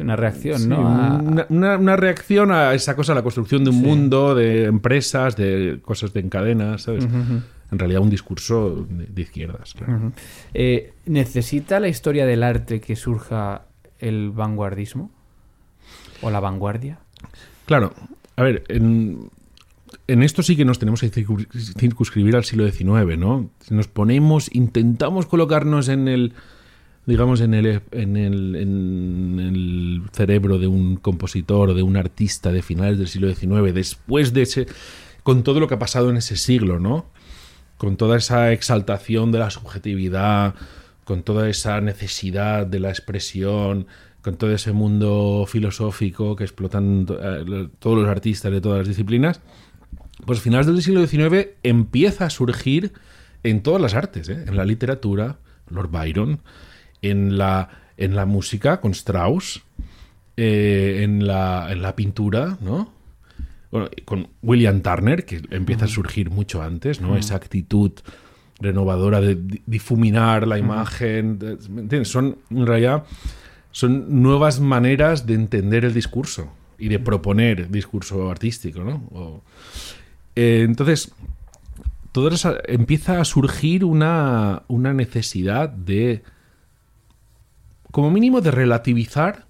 una 0.00 0.16
reacción, 0.16 0.66
¿no? 0.66 1.46
Una, 1.50 1.96
reacción 1.96 2.52
a 2.52 2.72
esa 2.72 2.96
cosa, 2.96 3.12
a 3.12 3.14
la 3.14 3.22
construcción 3.22 3.64
de 3.64 3.70
un 3.70 3.82
mundo, 3.82 4.34
de 4.34 4.64
empresas, 4.64 5.36
de 5.36 5.78
cosas 5.82 6.14
de 6.14 6.20
encadenas, 6.20 6.82
¿sabes? 6.82 7.04
En 7.04 7.78
realidad 7.78 8.00
un 8.00 8.08
discurso 8.08 8.86
de, 8.88 9.20
izquierdas, 9.20 9.74
claro. 9.74 10.12
Eh, 10.54 10.94
¿Necesita 11.04 11.80
la 11.80 11.88
historia 11.88 12.24
del 12.24 12.42
arte 12.42 12.80
que 12.80 12.96
surja 12.96 13.66
el 13.98 14.30
vanguardismo? 14.30 15.10
¿O 16.22 16.30
la 16.30 16.40
vanguardia? 16.40 17.00
Claro. 17.66 17.92
A 18.36 18.42
ver, 18.42 18.64
en, 18.68 19.28
en 20.06 20.22
esto 20.22 20.42
sí 20.42 20.56
que 20.56 20.64
nos 20.64 20.78
tenemos 20.78 21.02
que 21.02 21.10
circunscribir 21.10 22.36
al 22.36 22.44
siglo 22.44 22.66
XIX, 22.70 23.18
¿no? 23.18 23.50
Nos 23.68 23.88
ponemos, 23.88 24.48
intentamos 24.54 25.26
colocarnos 25.26 25.88
en 25.88 26.08
el, 26.08 26.32
digamos, 27.06 27.40
en 27.40 27.54
el, 27.54 27.82
en 27.90 28.16
el, 28.16 28.56
en 28.56 29.40
el 29.40 30.02
cerebro 30.12 30.58
de 30.58 30.66
un 30.66 30.96
compositor 30.96 31.74
de 31.74 31.82
un 31.82 31.96
artista 31.96 32.52
de 32.52 32.62
finales 32.62 32.98
del 32.98 33.08
siglo 33.08 33.32
XIX, 33.32 33.74
después 33.74 34.32
de 34.32 34.42
ese, 34.42 34.66
con 35.22 35.42
todo 35.42 35.60
lo 35.60 35.68
que 35.68 35.74
ha 35.74 35.78
pasado 35.78 36.10
en 36.10 36.16
ese 36.16 36.36
siglo, 36.36 36.78
¿no? 36.78 37.06
Con 37.76 37.96
toda 37.96 38.16
esa 38.16 38.52
exaltación 38.52 39.32
de 39.32 39.38
la 39.38 39.50
subjetividad, 39.50 40.54
con 41.04 41.22
toda 41.22 41.48
esa 41.48 41.80
necesidad 41.80 42.66
de 42.66 42.80
la 42.80 42.88
expresión, 42.88 43.86
con 44.22 44.36
todo 44.36 44.52
ese 44.52 44.72
mundo 44.72 45.44
filosófico 45.46 46.34
que 46.34 46.44
explotan 46.44 47.06
eh, 47.20 47.68
todos 47.78 47.98
los 47.98 48.08
artistas 48.08 48.50
de 48.50 48.62
todas 48.62 48.78
las 48.78 48.88
disciplinas, 48.88 49.42
pues 50.24 50.40
finales 50.40 50.66
del 50.66 50.80
siglo 50.80 51.06
XIX 51.06 51.48
empieza 51.62 52.24
a 52.26 52.30
surgir 52.30 52.92
en 53.42 53.62
todas 53.62 53.82
las 53.82 53.92
artes, 53.92 54.30
¿eh? 54.30 54.44
en 54.46 54.56
la 54.56 54.64
literatura, 54.64 55.36
Lord 55.68 55.90
Byron, 55.90 56.40
en 57.10 57.38
la, 57.38 57.68
en 57.96 58.16
la 58.16 58.26
música 58.26 58.80
con 58.80 58.92
Strauss, 58.92 59.62
eh, 60.36 61.00
en, 61.02 61.26
la, 61.26 61.68
en 61.70 61.82
la 61.82 61.94
pintura, 61.94 62.58
¿no? 62.60 62.92
Bueno, 63.70 63.88
con 64.04 64.28
William 64.42 64.80
Turner, 64.82 65.24
que 65.24 65.42
empieza 65.50 65.84
a 65.86 65.88
surgir 65.88 66.30
mucho 66.30 66.62
antes, 66.62 67.00
¿no? 67.00 67.16
Esa 67.16 67.34
actitud 67.34 67.92
renovadora 68.60 69.20
de 69.20 69.36
difuminar 69.66 70.46
la 70.46 70.58
imagen. 70.58 71.38
¿Me 71.70 71.82
entiendes? 71.82 72.08
Son, 72.08 72.38
en 72.50 72.66
realidad, 72.66 73.04
son 73.72 74.22
nuevas 74.22 74.60
maneras 74.60 75.26
de 75.26 75.34
entender 75.34 75.84
el 75.84 75.92
discurso 75.92 76.52
y 76.78 76.88
de 76.88 77.00
proponer 77.00 77.70
discurso 77.70 78.30
artístico, 78.30 78.84
¿no? 78.84 79.42
Eh, 80.36 80.62
entonces, 80.64 81.12
todo 82.12 82.30
empieza 82.66 83.20
a 83.20 83.24
surgir 83.24 83.84
una, 83.84 84.62
una 84.68 84.92
necesidad 84.92 85.68
de, 85.68 86.22
como 87.94 88.10
mínimo, 88.10 88.40
de 88.40 88.50
relativizar 88.50 89.44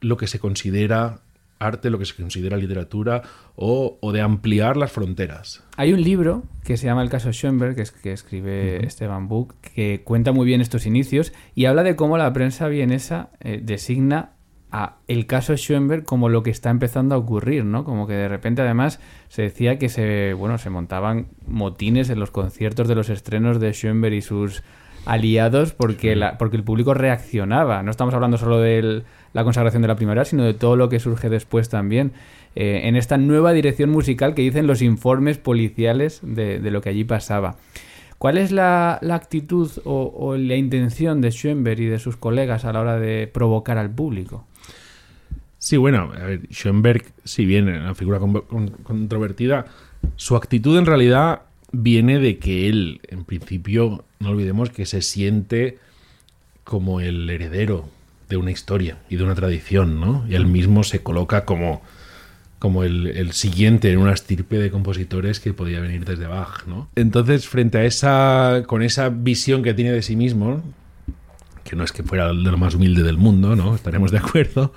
lo 0.00 0.16
que 0.16 0.26
se 0.26 0.38
considera 0.38 1.20
arte, 1.58 1.90
lo 1.90 1.98
que 1.98 2.06
se 2.06 2.14
considera 2.14 2.56
literatura, 2.56 3.24
o, 3.56 3.98
de 4.10 4.22
ampliar 4.22 4.78
las 4.78 4.90
fronteras. 4.90 5.62
Hay 5.76 5.92
un 5.92 6.00
libro 6.00 6.44
que 6.64 6.78
se 6.78 6.86
llama 6.86 7.02
El 7.02 7.10
caso 7.10 7.30
Schoenberg, 7.34 7.76
que, 7.76 7.82
es, 7.82 7.92
que 7.92 8.12
escribe 8.14 8.86
Esteban 8.86 9.28
Buch, 9.28 9.52
que 9.60 10.00
cuenta 10.02 10.32
muy 10.32 10.46
bien 10.46 10.62
estos 10.62 10.86
inicios 10.86 11.34
y 11.54 11.66
habla 11.66 11.82
de 11.82 11.94
cómo 11.94 12.16
la 12.16 12.32
prensa 12.32 12.68
vienesa 12.68 13.28
eh, 13.40 13.60
designa 13.62 14.32
el 15.06 15.26
caso 15.26 15.56
Schoenberg 15.56 16.04
como 16.04 16.30
lo 16.30 16.42
que 16.42 16.50
está 16.50 16.70
empezando 16.70 17.14
a 17.14 17.18
ocurrir, 17.18 17.66
¿no? 17.66 17.84
Como 17.84 18.06
que 18.06 18.14
de 18.14 18.28
repente 18.28 18.62
además 18.62 18.98
se 19.28 19.42
decía 19.42 19.78
que 19.78 19.90
se, 19.90 20.32
bueno, 20.32 20.56
se 20.56 20.70
montaban 20.70 21.28
motines 21.46 22.08
en 22.08 22.18
los 22.18 22.30
conciertos 22.30 22.88
de 22.88 22.94
los 22.94 23.10
estrenos 23.10 23.60
de 23.60 23.72
Schoenberg 23.72 24.14
y 24.14 24.22
sus 24.22 24.62
aliados 25.06 25.72
porque, 25.72 26.16
la, 26.16 26.36
porque 26.36 26.56
el 26.56 26.64
público 26.64 26.92
reaccionaba. 26.92 27.82
No 27.82 27.90
estamos 27.90 28.12
hablando 28.12 28.36
solo 28.36 28.58
de 28.60 29.04
la 29.32 29.44
consagración 29.44 29.82
de 29.82 29.88
la 29.88 29.96
primavera, 29.96 30.24
sino 30.24 30.44
de 30.44 30.52
todo 30.52 30.76
lo 30.76 30.88
que 30.88 31.00
surge 31.00 31.30
después 31.30 31.68
también. 31.68 32.12
Eh, 32.54 32.82
en 32.84 32.96
esta 32.96 33.16
nueva 33.16 33.52
dirección 33.52 33.90
musical 33.90 34.34
que 34.34 34.42
dicen 34.42 34.66
los 34.66 34.82
informes 34.82 35.38
policiales 35.38 36.20
de, 36.22 36.58
lo 36.70 36.80
que 36.80 36.90
allí 36.90 37.04
pasaba. 37.04 37.56
¿Cuál 38.18 38.38
es 38.38 38.50
la, 38.50 38.98
actitud 39.10 39.70
o, 39.84 40.12
o, 40.16 40.36
la 40.36 40.56
intención 40.56 41.20
de 41.20 41.30
Schoenberg 41.30 41.80
y 41.80 41.86
de 41.86 41.98
sus 41.98 42.16
colegas 42.16 42.64
a 42.64 42.72
la 42.72 42.80
hora 42.80 42.98
de 42.98 43.26
provocar 43.26 43.78
al 43.78 43.90
público? 43.90 44.46
Sí, 45.58 45.76
bueno, 45.76 46.12
a 46.14 46.24
ver, 46.24 46.48
Schoenberg, 46.50 47.04
si 47.24 47.44
bien 47.44 47.68
una 47.68 47.94
figura 47.94 48.20
controvertida, 48.82 49.66
su 50.16 50.36
actitud 50.36 50.78
en 50.78 50.86
realidad 50.86 51.42
viene 51.82 52.18
de 52.18 52.38
que 52.38 52.68
él, 52.68 53.00
en 53.08 53.24
principio, 53.24 54.04
no 54.18 54.30
olvidemos 54.30 54.70
que 54.70 54.86
se 54.86 55.02
siente 55.02 55.78
como 56.64 57.00
el 57.00 57.28
heredero 57.30 57.88
de 58.28 58.36
una 58.36 58.50
historia 58.50 58.98
y 59.08 59.16
de 59.16 59.24
una 59.24 59.34
tradición, 59.34 60.00
¿no? 60.00 60.26
Y 60.28 60.34
él 60.34 60.46
mismo 60.46 60.82
se 60.82 61.02
coloca 61.02 61.44
como, 61.44 61.82
como 62.58 62.82
el, 62.82 63.32
siguiente 63.32 63.92
en 63.92 63.98
una 63.98 64.12
estirpe 64.12 64.58
de 64.58 64.70
compositores 64.70 65.38
que 65.38 65.52
podía 65.52 65.80
venir 65.80 66.04
desde 66.04 66.26
Bach, 66.26 66.66
¿no? 66.66 66.88
Entonces, 66.96 67.46
frente 67.46 67.78
a 67.78 67.84
esa, 67.84 68.64
con 68.66 68.82
esa 68.82 69.10
visión 69.10 69.62
que 69.62 69.74
tiene 69.74 69.92
de 69.92 70.02
sí 70.02 70.16
mismo, 70.16 70.62
que 71.62 71.76
no 71.76 71.84
es 71.84 71.92
que 71.92 72.02
fuera 72.02 72.28
de 72.28 72.34
lo 72.34 72.58
más 72.58 72.74
humilde 72.74 73.02
del 73.02 73.16
mundo, 73.16 73.54
¿no? 73.54 73.74
Estaremos 73.74 74.10
de 74.10 74.18
acuerdo. 74.18 74.72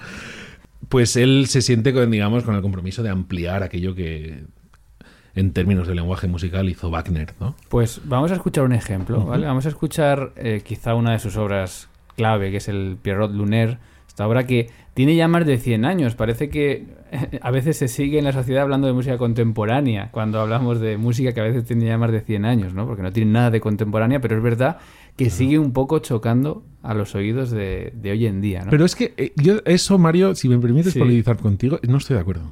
Pues 0.89 1.15
él 1.15 1.45
se 1.47 1.61
siente 1.61 1.93
con, 1.93 2.09
digamos, 2.11 2.43
con 2.43 2.55
el 2.55 2.61
compromiso 2.61 3.03
de 3.03 3.09
ampliar 3.09 3.63
aquello 3.63 3.95
que, 3.95 4.43
en 5.35 5.53
términos 5.53 5.87
de 5.87 5.95
lenguaje 5.95 6.27
musical, 6.27 6.69
hizo 6.69 6.89
Wagner, 6.89 7.33
¿no? 7.39 7.55
Pues 7.69 8.01
vamos 8.05 8.31
a 8.31 8.35
escuchar 8.35 8.63
un 8.65 8.73
ejemplo, 8.73 9.25
¿vale? 9.25 9.45
Vamos 9.45 9.65
a 9.65 9.69
escuchar 9.69 10.33
eh, 10.35 10.61
quizá 10.65 10.95
una 10.95 11.11
de 11.11 11.19
sus 11.19 11.37
obras 11.37 11.89
clave, 12.15 12.51
que 12.51 12.57
es 12.57 12.67
el 12.67 12.97
Pierrot 13.01 13.31
Lunaire, 13.33 13.77
esta 14.07 14.27
obra 14.27 14.45
que 14.45 14.69
tiene 14.93 15.15
ya 15.15 15.27
más 15.29 15.45
de 15.45 15.57
100 15.57 15.85
años. 15.85 16.15
Parece 16.15 16.49
que 16.49 16.87
a 17.41 17.51
veces 17.51 17.77
se 17.77 17.87
sigue 17.87 18.19
en 18.19 18.25
la 18.25 18.33
sociedad 18.33 18.63
hablando 18.63 18.87
de 18.87 18.93
música 18.93 19.17
contemporánea, 19.17 20.09
cuando 20.11 20.41
hablamos 20.41 20.79
de 20.81 20.97
música 20.97 21.31
que 21.31 21.39
a 21.39 21.43
veces 21.45 21.63
tiene 21.63 21.85
ya 21.85 21.97
más 21.97 22.11
de 22.11 22.19
100 22.21 22.43
años, 22.45 22.73
¿no? 22.73 22.85
Porque 22.85 23.01
no 23.03 23.11
tiene 23.13 23.31
nada 23.31 23.49
de 23.49 23.61
contemporánea, 23.61 24.19
pero 24.19 24.35
es 24.35 24.43
verdad 24.43 24.77
que 25.15 25.29
sigue 25.29 25.57
un 25.59 25.71
poco 25.73 25.99
chocando 25.99 26.63
a 26.81 26.93
los 26.93 27.13
oídos 27.15 27.51
de, 27.51 27.91
de 27.95 28.11
hoy 28.11 28.25
en 28.25 28.41
día, 28.41 28.63
¿no? 28.63 28.69
Pero 28.71 28.85
es 28.85 28.95
que 28.95 29.13
eh, 29.17 29.31
yo, 29.37 29.59
eso, 29.65 29.97
Mario, 29.97 30.35
si 30.35 30.49
me 30.49 30.57
permites 30.59 30.93
Sí. 30.93 30.99
politizar 30.99 31.37
contigo, 31.37 31.79
no 31.87 31.97
estoy 31.97 32.15
de 32.15 32.21
acuerdo. 32.21 32.43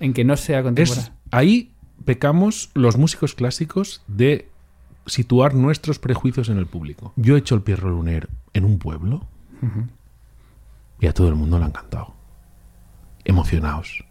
en 0.00 0.12
que 0.12 0.24
no 0.24 0.36
sea 0.36 0.58
Es, 0.58 0.64
contemporánea. 0.64 1.12
ahí 1.30 1.71
pecamos 2.04 2.70
los 2.74 2.96
músicos 2.96 3.34
clásicos 3.34 4.02
de 4.06 4.48
situar 5.06 5.54
nuestros 5.54 5.98
prejuicios 5.98 6.48
en 6.48 6.58
el 6.58 6.66
público. 6.66 7.12
Yo 7.16 7.36
he 7.36 7.38
hecho 7.40 7.54
el 7.54 7.62
Pierro 7.62 7.90
Luner 7.90 8.28
en 8.52 8.64
un 8.64 8.78
pueblo 8.78 9.26
y 11.00 11.06
a 11.06 11.12
todo 11.14 11.28
el 11.28 11.34
mundo 11.34 11.58
le 11.58 11.64
ha 11.64 11.68
encantado. 11.68 12.14
Emocionados. 13.24 14.04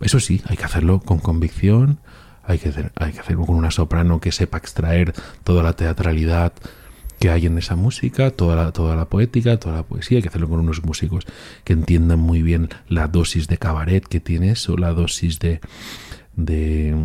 Eso 0.00 0.20
sí, 0.20 0.42
hay 0.46 0.56
que 0.56 0.64
hacerlo 0.64 1.00
con 1.00 1.18
convicción, 1.18 2.00
hay 2.44 2.58
que, 2.58 2.70
hacer- 2.70 2.92
hay 2.96 3.12
que 3.12 3.20
hacerlo 3.20 3.46
con 3.46 3.56
una 3.56 3.70
soprano 3.70 4.20
que 4.20 4.32
sepa 4.32 4.58
extraer 4.58 5.14
toda 5.44 5.62
la 5.62 5.74
teatralidad 5.74 6.52
que 7.20 7.30
hay 7.30 7.46
en 7.46 7.58
esa 7.58 7.76
música, 7.76 8.30
toda 8.30 8.56
la, 8.56 8.72
toda 8.72 8.96
la 8.96 9.04
poética, 9.04 9.58
toda 9.58 9.76
la 9.76 9.82
poesía, 9.82 10.16
hay 10.16 10.22
que 10.22 10.28
hacerlo 10.28 10.48
con 10.48 10.58
unos 10.58 10.82
músicos 10.82 11.26
que 11.64 11.74
entiendan 11.74 12.18
muy 12.18 12.42
bien 12.42 12.70
la 12.88 13.08
dosis 13.08 13.46
de 13.46 13.58
cabaret 13.58 14.02
que 14.02 14.20
tiene 14.20 14.50
eso, 14.50 14.78
la 14.78 14.94
dosis 14.94 15.38
de, 15.38 15.60
de, 16.34 16.96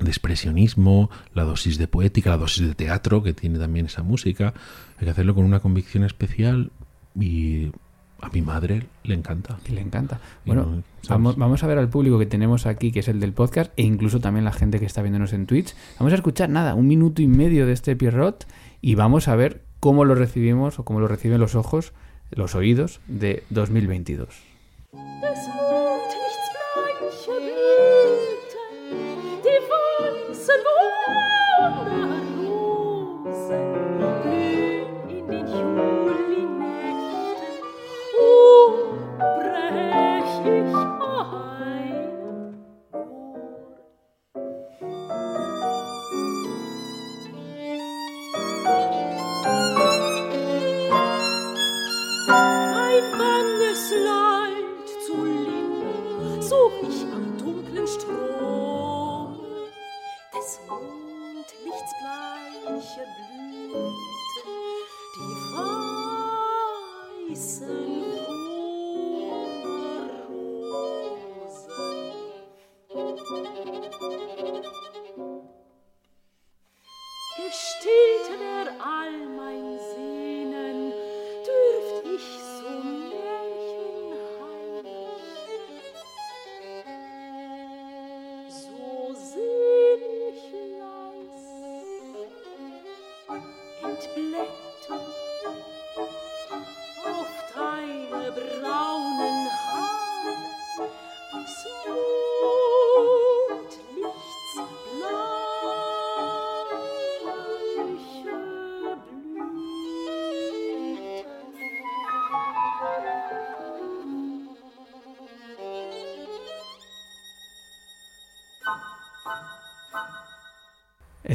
de 0.00 0.08
expresionismo, 0.08 1.10
la 1.34 1.44
dosis 1.44 1.76
de 1.76 1.88
poética, 1.88 2.30
la 2.30 2.38
dosis 2.38 2.68
de 2.68 2.74
teatro 2.74 3.22
que 3.22 3.34
tiene 3.34 3.58
también 3.58 3.84
esa 3.84 4.02
música. 4.02 4.54
Hay 4.98 5.04
que 5.04 5.10
hacerlo 5.10 5.34
con 5.34 5.44
una 5.44 5.60
convicción 5.60 6.04
especial 6.04 6.70
y 7.14 7.70
a 8.22 8.30
mi 8.30 8.40
madre 8.40 8.86
le 9.04 9.14
encanta. 9.14 9.58
Que 9.62 9.72
le 9.72 9.82
encanta. 9.82 10.20
Y 10.46 10.48
Bueno, 10.48 10.82
vamos, 11.06 11.36
vamos 11.36 11.62
a 11.62 11.66
ver 11.66 11.76
al 11.76 11.90
público 11.90 12.18
que 12.18 12.26
tenemos 12.26 12.64
aquí, 12.64 12.92
que 12.92 13.00
es 13.00 13.08
el 13.08 13.20
del 13.20 13.34
podcast, 13.34 13.72
e 13.76 13.82
incluso 13.82 14.20
también 14.20 14.46
la 14.46 14.52
gente 14.52 14.78
que 14.78 14.86
está 14.86 15.02
viéndonos 15.02 15.34
en 15.34 15.44
Twitch. 15.44 15.74
Vamos 15.98 16.12
a 16.14 16.16
escuchar 16.16 16.48
nada, 16.48 16.74
un 16.74 16.86
minuto 16.86 17.20
y 17.20 17.26
medio 17.26 17.66
de 17.66 17.72
este 17.72 17.94
Pierrot 17.94 18.46
y 18.80 18.94
vamos 18.94 19.28
a 19.28 19.36
ver 19.36 19.62
cómo 19.80 20.04
lo 20.04 20.14
recibimos 20.14 20.78
o 20.78 20.84
cómo 20.84 21.00
lo 21.00 21.08
reciben 21.08 21.40
los 21.40 21.54
ojos, 21.54 21.92
los 22.30 22.54
oídos 22.54 23.00
de 23.06 23.44
2022. 23.50 24.28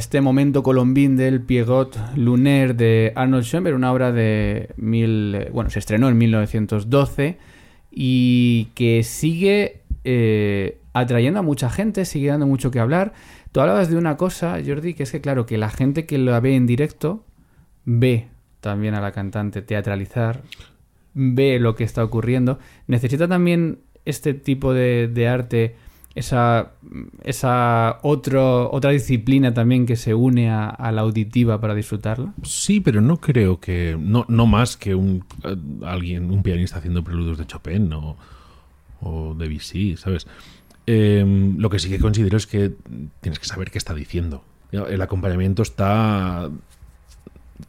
Este 0.06 0.20
momento 0.20 0.62
colombín 0.62 1.16
del 1.16 1.40
Pierrot 1.40 1.98
Lunaire 2.14 2.74
de 2.74 3.12
Arnold 3.16 3.42
Schoenberg, 3.42 3.74
una 3.74 3.92
obra 3.92 4.12
de 4.12 4.68
mil, 4.76 5.48
bueno, 5.52 5.68
se 5.68 5.80
estrenó 5.80 6.08
en 6.08 6.16
1912 6.16 7.38
y 7.90 8.66
que 8.76 9.02
sigue 9.02 9.80
eh, 10.04 10.78
atrayendo 10.92 11.40
a 11.40 11.42
mucha 11.42 11.70
gente, 11.70 12.04
sigue 12.04 12.28
dando 12.28 12.46
mucho 12.46 12.70
que 12.70 12.78
hablar. 12.78 13.14
Tú 13.50 13.58
hablabas 13.58 13.90
de 13.90 13.96
una 13.96 14.16
cosa, 14.16 14.60
Jordi, 14.64 14.94
que 14.94 15.02
es 15.02 15.10
que 15.10 15.20
claro, 15.20 15.44
que 15.44 15.58
la 15.58 15.70
gente 15.70 16.06
que 16.06 16.18
la 16.18 16.38
ve 16.38 16.54
en 16.54 16.66
directo 16.68 17.24
ve 17.84 18.28
también 18.60 18.94
a 18.94 19.00
la 19.00 19.10
cantante 19.10 19.60
teatralizar, 19.60 20.42
ve 21.14 21.58
lo 21.58 21.74
que 21.74 21.82
está 21.82 22.04
ocurriendo. 22.04 22.60
Necesita 22.86 23.26
también 23.26 23.80
este 24.04 24.34
tipo 24.34 24.72
de 24.72 25.28
arte 25.28 25.74
esa, 26.16 26.72
esa 27.22 27.98
otro, 28.02 28.72
otra 28.72 28.90
disciplina 28.90 29.54
también 29.54 29.86
que 29.86 29.96
se 29.96 30.14
une 30.14 30.50
a, 30.50 30.68
a 30.68 30.90
la 30.90 31.02
auditiva 31.02 31.60
para 31.60 31.74
disfrutarla. 31.74 32.32
Sí, 32.42 32.80
pero 32.80 33.00
no 33.00 33.18
creo 33.18 33.60
que. 33.60 33.96
No, 34.00 34.24
no 34.28 34.46
más 34.46 34.76
que 34.76 34.94
un 34.94 35.24
eh, 35.44 35.56
alguien, 35.84 36.30
un 36.30 36.42
pianista 36.42 36.78
haciendo 36.78 37.04
preludios 37.04 37.36
de 37.36 37.46
Chopin 37.46 37.92
o, 37.92 38.16
o 39.02 39.34
Debussy, 39.34 39.96
¿sabes? 39.96 40.26
Eh, 40.86 41.52
lo 41.58 41.68
que 41.68 41.78
sí 41.78 41.90
que 41.90 41.98
considero 41.98 42.36
es 42.36 42.46
que 42.46 42.72
tienes 43.20 43.38
que 43.38 43.46
saber 43.46 43.70
qué 43.70 43.78
está 43.78 43.94
diciendo. 43.94 44.42
El 44.72 45.02
acompañamiento 45.02 45.62
está. 45.62 46.50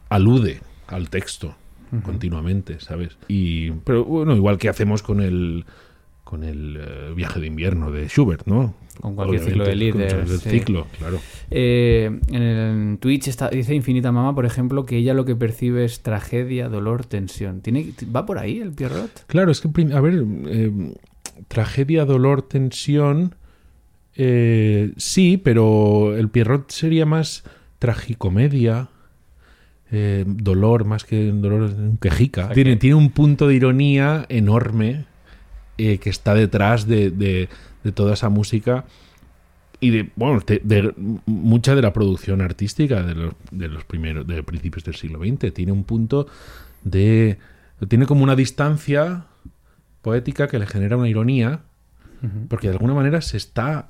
alude 0.08 0.60
al 0.86 1.10
texto 1.10 1.54
continuamente, 2.02 2.80
¿sabes? 2.80 3.18
Y. 3.28 3.70
Pero 3.70 4.04
bueno, 4.04 4.34
igual 4.34 4.56
que 4.56 4.68
hacemos 4.68 5.02
con 5.02 5.20
el. 5.20 5.64
Con 6.28 6.44
el 6.44 6.76
eh, 6.78 7.14
viaje 7.16 7.40
de 7.40 7.46
invierno 7.46 7.90
de 7.90 8.06
Schubert, 8.06 8.46
¿no? 8.46 8.74
Con 9.00 9.14
cualquier 9.14 9.40
ciclo 9.42 9.64
de 9.64 9.72
Obviamente, 9.72 10.14
con 10.26 10.38
sí. 10.40 10.50
ciclo, 10.50 10.86
claro. 10.98 11.18
Eh, 11.50 12.10
en, 12.28 12.42
el, 12.42 12.58
en 12.58 12.98
Twitch 12.98 13.28
está, 13.28 13.48
dice 13.48 13.74
Infinita 13.74 14.12
Mama, 14.12 14.34
por 14.34 14.44
ejemplo, 14.44 14.84
que 14.84 14.98
ella 14.98 15.14
lo 15.14 15.24
que 15.24 15.34
percibe 15.34 15.86
es 15.86 16.02
tragedia, 16.02 16.68
dolor, 16.68 17.06
tensión. 17.06 17.62
¿Tiene, 17.62 17.94
¿Va 18.14 18.26
por 18.26 18.38
ahí 18.38 18.58
el 18.58 18.72
Pierrot? 18.72 19.24
Claro, 19.26 19.50
es 19.50 19.62
que, 19.62 19.68
a 19.94 20.00
ver, 20.02 20.22
eh, 20.48 20.92
tragedia, 21.48 22.04
dolor, 22.04 22.42
tensión, 22.42 23.34
eh, 24.14 24.92
sí, 24.98 25.40
pero 25.42 26.14
el 26.14 26.28
Pierrot 26.28 26.70
sería 26.70 27.06
más 27.06 27.44
tragicomedia, 27.78 28.88
eh, 29.90 30.24
dolor 30.26 30.84
más 30.84 31.04
que 31.04 31.32
dolor, 31.32 31.62
un 31.62 31.96
quejica. 31.96 32.46
sea 32.46 32.54
Tiene, 32.54 32.72
que- 32.72 32.76
tiene 32.76 32.96
un 32.96 33.08
punto 33.12 33.48
de 33.48 33.54
ironía 33.54 34.26
enorme 34.28 35.06
eh, 35.78 35.98
que 35.98 36.10
está 36.10 36.34
detrás 36.34 36.86
de, 36.86 37.10
de- 37.10 37.48
de 37.84 37.92
toda 37.92 38.14
esa 38.14 38.28
música 38.28 38.84
y 39.80 39.90
de, 39.90 40.10
bueno, 40.16 40.42
de, 40.44 40.60
de 40.64 40.92
mucha 41.26 41.74
de 41.76 41.82
la 41.82 41.92
producción 41.92 42.40
artística 42.40 43.02
de 43.04 43.14
los, 43.14 43.34
de 43.52 43.68
los 43.68 43.84
primeros, 43.84 44.26
de 44.26 44.42
principios 44.42 44.84
del 44.84 44.96
siglo 44.96 45.20
XX. 45.20 45.54
Tiene 45.54 45.72
un 45.72 45.84
punto 45.84 46.26
de... 46.82 47.38
Tiene 47.88 48.06
como 48.06 48.24
una 48.24 48.34
distancia 48.34 49.26
poética 50.02 50.48
que 50.48 50.58
le 50.58 50.66
genera 50.66 50.96
una 50.96 51.08
ironía 51.08 51.60
Porque 52.48 52.66
de 52.68 52.72
alguna 52.74 52.94
manera 52.94 53.20
se 53.20 53.36
está. 53.36 53.86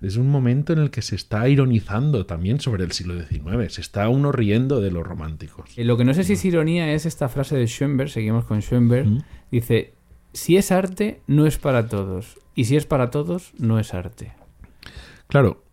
Es 0.00 0.16
un 0.16 0.30
momento 0.30 0.72
en 0.72 0.78
el 0.78 0.90
que 0.90 1.02
se 1.02 1.14
está 1.14 1.46
ironizando 1.48 2.24
también 2.24 2.60
sobre 2.60 2.84
el 2.84 2.92
siglo 2.92 3.14
XIX. 3.14 3.72
Se 3.72 3.82
está 3.82 4.08
uno 4.08 4.32
riendo 4.32 4.80
de 4.80 4.90
los 4.90 5.06
románticos. 5.06 5.70
Eh, 5.76 5.84
Lo 5.84 5.96
que 5.98 6.04
no 6.04 6.14
sé 6.14 6.24
si 6.24 6.32
es 6.32 6.44
ironía 6.46 6.92
es 6.94 7.04
esta 7.04 7.28
frase 7.28 7.56
de 7.56 7.66
Schoenberg, 7.66 8.08
seguimos 8.10 8.46
con 8.46 8.62
Schoenberg, 8.62 9.06
Mm. 9.06 9.18
dice, 9.50 9.92
si 10.32 10.56
es 10.56 10.72
arte, 10.72 11.20
no 11.26 11.46
es 11.46 11.58
para 11.58 11.88
todos, 11.88 12.38
y 12.54 12.64
si 12.64 12.76
es 12.76 12.86
para 12.86 13.10
todos, 13.10 13.52
no 13.58 13.78
es 13.78 13.94
arte. 13.94 14.32
Claro, 15.28 15.64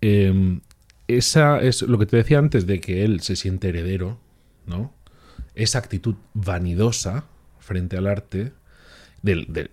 eh, 0.00 0.60
esa 1.08 1.60
es 1.60 1.82
lo 1.82 1.98
que 1.98 2.06
te 2.06 2.16
decía 2.16 2.38
antes 2.38 2.66
de 2.66 2.80
que 2.80 3.04
él 3.04 3.20
se 3.20 3.36
siente 3.36 3.68
heredero, 3.68 4.18
¿no? 4.66 4.92
Esa 5.54 5.78
actitud 5.78 6.16
vanidosa 6.34 7.24
frente 7.60 7.96
al 7.96 8.06
arte 8.06 8.52
del, 9.22 9.70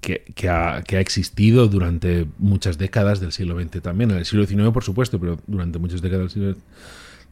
que 0.00 0.48
ha 0.48 1.00
existido 1.00 1.68
durante 1.68 2.26
muchas 2.38 2.78
décadas 2.78 3.20
del 3.20 3.32
siglo 3.32 3.60
XX 3.60 3.82
también, 3.82 4.10
en 4.10 4.18
el 4.18 4.24
siglo 4.24 4.46
XIX 4.46 4.70
por 4.70 4.84
supuesto, 4.84 5.20
pero 5.20 5.38
durante 5.46 5.78
muchas 5.78 6.02
décadas 6.02 6.34
del 6.34 6.54
siglo, 6.54 6.56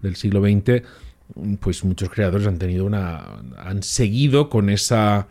del 0.03 0.17
siglo 0.17 0.43
XX, 0.43 0.83
pues 1.61 1.85
muchos 1.85 2.11
creadores 2.11 2.47
han 2.47 2.59
tenido 2.59 2.85
una, 2.85 3.25
han 3.57 3.83
seguido 3.83 4.49
con 4.49 4.71
esa, 4.71 5.27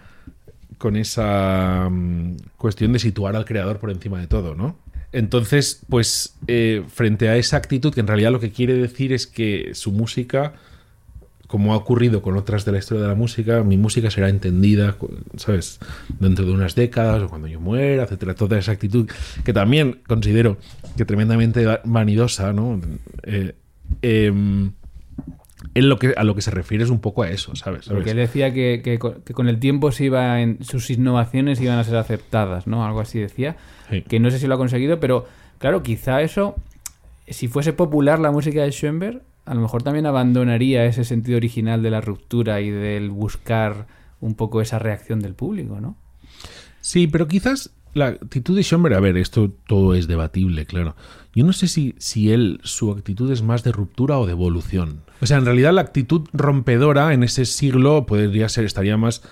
con 0.77 0.95
esa 0.95 1.87
mm, 1.89 2.35
cuestión 2.57 2.93
de 2.93 2.99
situar 2.99 3.35
al 3.35 3.45
creador 3.45 3.79
por 3.79 3.91
encima 3.91 4.19
de 4.19 4.27
todo, 4.27 4.55
¿no? 4.55 4.77
Entonces, 5.11 5.81
pues 5.89 6.35
eh, 6.47 6.83
frente 6.89 7.29
a 7.29 7.37
esa 7.37 7.55
actitud 7.57 7.93
que 7.93 8.01
en 8.01 8.07
realidad 8.07 8.31
lo 8.31 8.39
que 8.41 8.51
quiere 8.51 8.73
decir 8.73 9.13
es 9.13 9.27
que 9.27 9.71
su 9.73 9.93
música, 9.93 10.53
como 11.47 11.73
ha 11.73 11.77
ocurrido 11.77 12.21
con 12.21 12.35
otras 12.35 12.65
de 12.65 12.73
la 12.73 12.79
historia 12.79 13.03
de 13.03 13.07
la 13.09 13.15
música, 13.15 13.63
mi 13.63 13.77
música 13.77 14.11
será 14.11 14.27
entendida, 14.27 14.97
¿sabes? 15.37 15.79
Dentro 16.19 16.43
de 16.45 16.51
unas 16.51 16.75
décadas 16.75 17.21
o 17.23 17.29
cuando 17.29 17.47
yo 17.47 17.61
muera, 17.61 18.03
etcétera. 18.03 18.35
Toda 18.35 18.57
esa 18.59 18.73
actitud 18.73 19.09
que 19.45 19.53
también 19.53 20.01
considero 20.05 20.57
que 20.97 21.05
tremendamente 21.05 21.65
va- 21.65 21.81
vanidosa, 21.85 22.51
¿no? 22.51 22.81
Eh, 23.23 23.53
em, 24.01 24.71
él 25.73 25.89
lo 25.89 25.97
que, 25.97 26.13
a 26.15 26.23
lo 26.23 26.35
que 26.35 26.41
se 26.41 26.51
refiere 26.51 26.83
es 26.83 26.89
un 26.89 26.99
poco 26.99 27.23
a 27.23 27.29
eso, 27.29 27.55
¿sabes? 27.55 27.87
Porque 27.87 28.11
él 28.11 28.17
decía 28.17 28.53
que, 28.53 28.81
que 28.83 28.99
con 28.99 29.21
que 29.21 29.33
con 29.33 29.47
el 29.47 29.59
tiempo 29.59 29.91
se 29.91 30.05
iba 30.05 30.41
en, 30.41 30.63
sus 30.63 30.89
innovaciones 30.89 31.59
iban 31.61 31.77
a 31.77 31.83
ser 31.83 31.97
aceptadas, 31.97 32.67
¿no? 32.67 32.85
Algo 32.85 33.01
así 33.01 33.19
decía. 33.19 33.57
Sí. 33.89 34.01
Que 34.01 34.19
no 34.19 34.31
sé 34.31 34.39
si 34.39 34.47
lo 34.47 34.55
ha 34.55 34.57
conseguido, 34.57 34.99
pero 34.99 35.27
claro, 35.57 35.83
quizá 35.83 36.21
eso, 36.21 36.55
si 37.27 37.47
fuese 37.47 37.73
popular 37.73 38.19
la 38.19 38.31
música 38.31 38.63
de 38.63 38.71
Schoenberg, 38.71 39.21
a 39.45 39.53
lo 39.53 39.61
mejor 39.61 39.83
también 39.83 40.05
abandonaría 40.05 40.85
ese 40.85 41.03
sentido 41.03 41.37
original 41.37 41.83
de 41.83 41.91
la 41.91 42.01
ruptura 42.01 42.61
y 42.61 42.69
del 42.69 43.09
buscar 43.09 43.87
un 44.19 44.35
poco 44.35 44.61
esa 44.61 44.79
reacción 44.79 45.19
del 45.19 45.35
público, 45.35 45.79
¿no? 45.79 45.95
Sí, 46.81 47.07
pero 47.07 47.27
quizás 47.27 47.71
la 47.95 48.07
actitud 48.07 48.55
de 48.55 48.61
Schoenberg, 48.61 48.95
a 48.95 48.99
ver, 48.99 49.17
esto 49.17 49.51
todo 49.67 49.95
es 49.95 50.07
debatible, 50.07 50.65
claro. 50.65 50.95
Yo 51.33 51.45
no 51.45 51.53
sé 51.53 51.67
si, 51.67 51.95
si 51.97 52.31
él, 52.31 52.59
su 52.63 52.91
actitud 52.91 53.31
es 53.31 53.41
más 53.41 53.63
de 53.63 53.71
ruptura 53.71 54.19
o 54.19 54.25
de 54.25 54.33
evolución. 54.33 55.01
O 55.21 55.25
sea, 55.25 55.37
en 55.37 55.45
realidad 55.45 55.73
la 55.73 55.81
actitud 55.81 56.27
rompedora 56.33 57.13
en 57.13 57.23
ese 57.23 57.45
siglo 57.45 58.05
podría 58.05 58.49
ser, 58.49 58.65
estaría 58.65 58.97
más 58.97 59.23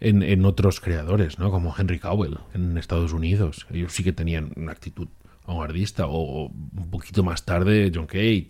en, 0.00 0.22
en 0.22 0.46
otros 0.46 0.80
creadores, 0.80 1.38
¿no? 1.38 1.50
Como 1.50 1.74
Henry 1.76 1.98
Cowell 1.98 2.38
en 2.54 2.78
Estados 2.78 3.12
Unidos. 3.12 3.66
Ellos 3.70 3.92
sí 3.92 4.02
que 4.02 4.12
tenían 4.12 4.52
una 4.56 4.72
actitud 4.72 5.08
vanguardista, 5.46 6.06
o, 6.06 6.46
o 6.46 6.46
un 6.46 6.90
poquito 6.90 7.22
más 7.22 7.44
tarde 7.44 7.92
John 7.94 8.06
Cage, 8.06 8.48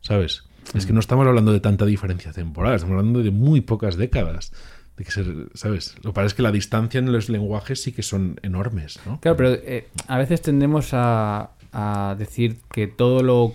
¿sabes? 0.00 0.44
Es 0.74 0.86
que 0.86 0.92
no 0.92 1.00
estamos 1.00 1.26
hablando 1.26 1.52
de 1.52 1.60
tanta 1.60 1.86
diferencia 1.86 2.32
temporal, 2.32 2.74
estamos 2.74 2.98
hablando 2.98 3.22
de 3.22 3.30
muy 3.30 3.60
pocas 3.60 3.96
décadas. 3.96 4.52
De 4.96 5.04
que 5.04 5.10
se- 5.10 5.24
¿Sabes? 5.54 5.94
Lo 6.02 6.10
que 6.10 6.14
pasa 6.14 6.26
es 6.26 6.34
que 6.34 6.42
la 6.42 6.52
distancia 6.52 6.98
en 6.98 7.12
los 7.12 7.28
lenguajes 7.28 7.82
sí 7.82 7.92
que 7.92 8.02
son 8.02 8.38
enormes, 8.42 8.98
¿no? 9.06 9.20
Claro, 9.20 9.36
pero 9.36 9.50
eh, 9.52 9.88
a 10.08 10.16
veces 10.18 10.40
tendemos 10.42 10.90
a, 10.92 11.50
a 11.72 12.16
decir 12.18 12.56
que 12.72 12.86
todo 12.86 13.22
lo 13.22 13.52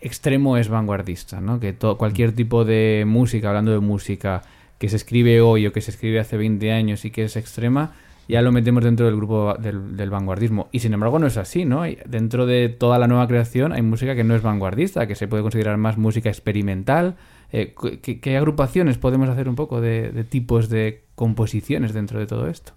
extremo 0.00 0.56
es 0.56 0.68
vanguardista, 0.68 1.40
¿no? 1.40 1.58
Que 1.58 1.72
to- 1.72 1.98
cualquier 1.98 2.32
tipo 2.32 2.64
de 2.64 3.04
música, 3.06 3.48
hablando 3.48 3.72
de 3.72 3.80
música, 3.80 4.42
que 4.78 4.88
se 4.88 4.96
escribe 4.96 5.40
hoy 5.40 5.66
o 5.66 5.72
que 5.72 5.80
se 5.80 5.90
escribe 5.90 6.20
hace 6.20 6.36
20 6.36 6.70
años 6.72 7.04
y 7.04 7.10
que 7.10 7.24
es 7.24 7.36
extrema, 7.36 7.94
ya 8.28 8.42
lo 8.42 8.52
metemos 8.52 8.84
dentro 8.84 9.06
del 9.06 9.16
grupo 9.16 9.54
del, 9.58 9.96
del 9.96 10.10
vanguardismo. 10.10 10.68
Y 10.70 10.78
sin 10.80 10.92
embargo 10.92 11.18
no 11.18 11.26
es 11.26 11.36
así, 11.36 11.64
¿no? 11.64 11.82
Dentro 12.06 12.46
de 12.46 12.68
toda 12.68 12.98
la 12.98 13.08
nueva 13.08 13.26
creación 13.26 13.72
hay 13.72 13.82
música 13.82 14.14
que 14.14 14.22
no 14.22 14.36
es 14.36 14.42
vanguardista, 14.42 15.06
que 15.08 15.16
se 15.16 15.26
puede 15.26 15.42
considerar 15.42 15.76
más 15.78 15.96
música 15.98 16.28
experimental. 16.28 17.16
Eh, 17.50 17.74
¿qué, 18.02 18.20
qué 18.20 18.36
agrupaciones 18.36 18.98
podemos 18.98 19.28
hacer 19.28 19.48
un 19.48 19.54
poco 19.54 19.80
de, 19.80 20.10
de 20.12 20.24
tipos 20.24 20.68
de 20.68 21.04
composiciones 21.14 21.92
dentro 21.94 22.18
de 22.20 22.26
todo 22.26 22.46
esto? 22.48 22.72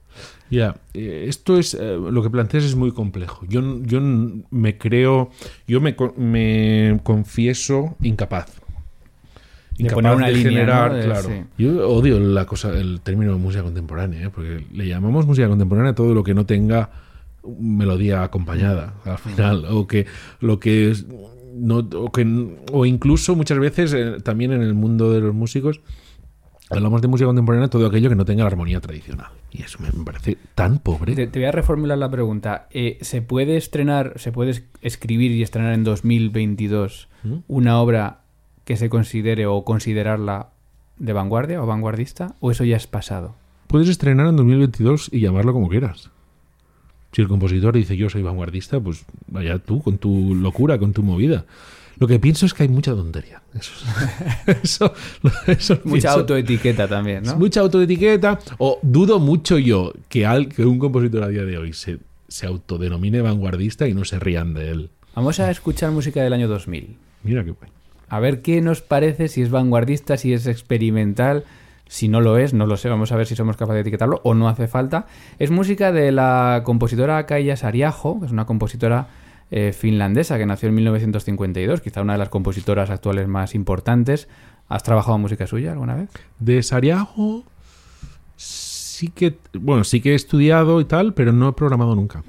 Ya, 0.50 0.76
eh, 0.94 1.26
esto 1.28 1.58
es, 1.58 1.74
eh, 1.74 1.98
lo 1.98 2.22
que 2.24 2.30
planteas 2.30 2.64
es 2.64 2.76
muy 2.76 2.92
complejo. 2.92 3.46
Yo, 3.48 3.62
yo 3.84 4.00
me 4.02 4.78
creo, 4.78 5.30
yo 5.68 5.82
me, 5.82 5.96
me 6.18 7.00
confieso 7.04 7.96
incapaz. 8.02 8.48
De 9.78 9.90
poner 9.90 10.14
una 10.14 10.28
de 10.28 10.34
línea, 10.34 10.52
generar, 10.52 10.92
¿no? 10.92 10.98
De- 10.98 11.04
claro. 11.06 11.24
sí. 11.30 11.44
Yo 11.58 11.90
odio 11.90 12.20
la 12.20 12.46
cosa, 12.46 12.70
el 12.78 13.02
término 13.02 13.32
de 13.34 13.40
música 13.40 13.64
contemporánea, 13.64 14.28
¿eh? 14.28 14.30
porque 14.30 14.66
le 14.72 14.88
llamamos 14.88 15.26
música 15.26 15.48
contemporánea 15.48 15.92
a 15.92 15.96
todo 15.96 16.14
lo 16.14 16.24
que 16.24 16.34
no 16.34 16.46
tenga 16.46 16.92
melodía 17.60 18.22
acompañada 18.24 18.94
al 19.06 19.18
final, 19.18 19.66
o 19.70 19.88
que 19.88 20.06
lo 20.40 20.60
que 20.60 20.92
es- 20.92 21.06
no, 21.54 21.78
o, 21.78 22.12
que, 22.12 22.26
o 22.72 22.86
incluso 22.86 23.36
muchas 23.36 23.60
veces 23.60 23.94
eh, 23.94 24.18
también 24.24 24.52
en 24.54 24.62
el 24.62 24.74
mundo 24.74 25.12
de 25.12 25.22
los 25.22 25.34
músicos 25.34 25.82
hablamos 26.70 27.02
de 27.02 27.08
música 27.10 27.28
contemporánea 27.28 27.68
todo 27.68 27.86
aquello 27.88 28.10
que 28.10 28.16
no 28.16 28.24
tenga 28.26 28.44
la 28.44 28.48
armonía 28.50 28.80
tradicional. 28.80 29.28
Y 29.52 29.62
eso 29.64 29.80
me 29.82 29.92
parece 30.06 30.38
tan 30.56 30.80
pobre. 30.80 31.14
Te, 31.16 31.28
te 31.28 31.40
voy 31.40 31.48
a 31.48 31.52
reformular 31.52 31.98
la 31.98 32.10
pregunta. 32.10 32.68
Eh, 32.72 32.98
¿Se 33.02 33.22
puede 33.22 33.58
estrenar, 33.58 34.14
se 34.16 34.32
puede 34.32 34.52
es- 34.52 34.64
escribir 34.82 35.32
y 35.32 35.44
estrenar 35.44 35.74
en 35.74 35.84
2022 35.84 37.10
¿Mm? 37.24 37.34
una 37.50 37.80
obra 37.82 38.22
que 38.64 38.78
se 38.78 38.90
considere 38.90 39.46
o 39.48 39.66
considerarla 39.66 40.52
de 40.98 41.12
vanguardia 41.14 41.62
o 41.62 41.66
vanguardista? 41.66 42.36
¿O 42.40 42.52
eso 42.52 42.64
ya 42.64 42.78
es 42.78 42.88
pasado? 42.88 43.36
Puedes 43.68 43.90
estrenar 43.90 44.28
en 44.28 44.38
2022 44.38 45.10
y 45.12 45.20
llamarlo 45.20 45.52
como 45.52 45.68
quieras. 45.68 46.10
Si 47.12 47.22
el 47.22 47.28
compositor 47.28 47.76
dice 47.76 47.98
yo 47.98 48.10
soy 48.10 48.22
vanguardista, 48.22 48.80
pues 48.80 49.06
vaya 49.28 49.60
tú 49.60 49.82
con 49.82 49.98
tu 49.98 50.36
locura, 50.36 50.78
con 50.80 50.94
tu 50.94 51.04
movida. 51.04 51.46
Lo 51.98 52.08
que 52.08 52.20
pienso 52.20 52.46
es 52.46 52.54
que 52.54 52.64
hay 52.64 52.70
mucha 52.70 52.94
tontería. 52.94 53.42
Eso, 53.54 53.74
eso, 54.64 54.94
eso 55.46 55.80
Mucha 55.84 56.14
autoetiqueta 56.14 56.88
también, 56.88 57.24
Mucha 57.38 57.60
autoetiqueta. 57.60 58.40
O 58.58 58.80
dudo 58.82 59.20
mucho 59.20 59.60
yo 59.60 59.94
que, 60.10 60.26
al, 60.26 60.48
que 60.48 60.66
un 60.66 60.80
compositor 60.80 61.24
a 61.24 61.28
día 61.28 61.44
de 61.44 61.58
hoy 61.58 61.74
se, 61.74 62.00
se 62.28 62.48
autodenomine 62.48 63.22
vanguardista 63.22 63.88
y 63.88 63.94
no 63.94 64.06
se 64.06 64.20
rían 64.20 64.54
de 64.54 64.70
él. 64.70 64.90
Vamos 65.16 65.40
a 65.40 65.52
escuchar 65.52 65.92
música 65.92 66.24
del 66.24 66.34
año 66.34 66.48
2000. 66.48 66.96
Mira 67.24 67.44
qué 67.44 67.52
guay. 67.52 67.70
A 68.08 68.20
ver 68.20 68.42
qué 68.42 68.62
nos 68.62 68.82
parece, 68.82 69.28
si 69.28 69.42
es 69.42 69.52
vanguardista, 69.52 70.18
si 70.18 70.34
es 70.34 70.48
experimental. 70.48 71.44
Si 71.92 72.08
no 72.08 72.22
lo 72.22 72.38
es, 72.38 72.54
no 72.54 72.68
lo 72.68 72.78
sé. 72.78 72.88
Vamos 72.88 73.12
a 73.12 73.18
ver 73.18 73.28
si 73.28 73.36
somos 73.36 73.58
capaces 73.58 73.76
de 73.76 73.82
etiquetarlo 73.82 74.22
o 74.24 74.34
no 74.34 74.48
hace 74.48 74.70
falta. 74.70 75.08
Es 75.40 75.52
música 75.52 75.92
de 75.92 76.14
la 76.14 76.62
compositora 76.64 77.26
Kaija 77.26 77.58
Sariaho, 77.58 78.22
que 78.22 78.28
es 78.28 78.32
una 78.32 78.46
compositora 78.46 79.08
eh, 79.52 79.74
finlandesa 79.74 80.38
que 80.38 80.46
nació 80.46 80.70
en 80.70 80.76
1952, 80.76 81.82
quizá 81.82 82.02
una 82.02 82.14
de 82.14 82.20
las 82.20 82.30
compositoras 82.30 82.90
actuales 82.90 83.28
más 83.28 83.56
importantes. 83.56 84.30
¿Has 84.70 84.84
trabajado 84.84 85.18
en 85.18 85.24
música 85.24 85.48
suya 85.48 85.74
alguna 85.74 85.96
vez? 85.96 86.10
De 86.40 86.64
Sariago 86.64 87.44
sí 88.38 89.10
que, 89.10 89.38
bueno, 89.52 89.84
sí 89.84 90.00
que 90.00 90.14
he 90.14 90.16
estudiado 90.16 90.80
y 90.80 90.86
tal, 90.86 91.14
pero 91.14 91.34
no 91.34 91.50
he 91.50 91.54
programado 91.54 91.94
nunca. 91.94 92.24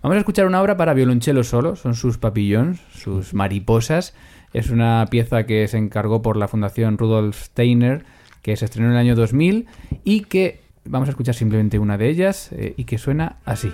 Vamos 0.00 0.16
a 0.16 0.18
escuchar 0.18 0.46
una 0.46 0.62
obra 0.62 0.78
para 0.78 0.94
violonchelo 0.94 1.44
solo, 1.44 1.76
son 1.76 1.94
sus 1.94 2.16
papillons, 2.16 2.80
sus 2.94 3.34
mariposas. 3.34 4.14
Es 4.54 4.70
una 4.70 5.04
pieza 5.10 5.44
que 5.44 5.68
se 5.68 5.76
encargó 5.76 6.22
por 6.22 6.38
la 6.38 6.48
Fundación 6.48 6.96
Rudolf 6.96 7.38
Steiner, 7.38 8.06
que 8.44 8.54
se 8.56 8.66
estrenó 8.66 8.88
en 8.88 8.92
el 8.92 8.98
año 8.98 9.16
2000 9.16 9.66
y 10.04 10.20
que 10.20 10.60
vamos 10.84 11.08
a 11.08 11.12
escuchar 11.12 11.34
simplemente 11.34 11.78
una 11.78 11.96
de 11.96 12.10
ellas 12.10 12.52
eh, 12.52 12.74
y 12.76 12.84
que 12.84 12.98
suena 12.98 13.38
así. 13.46 13.72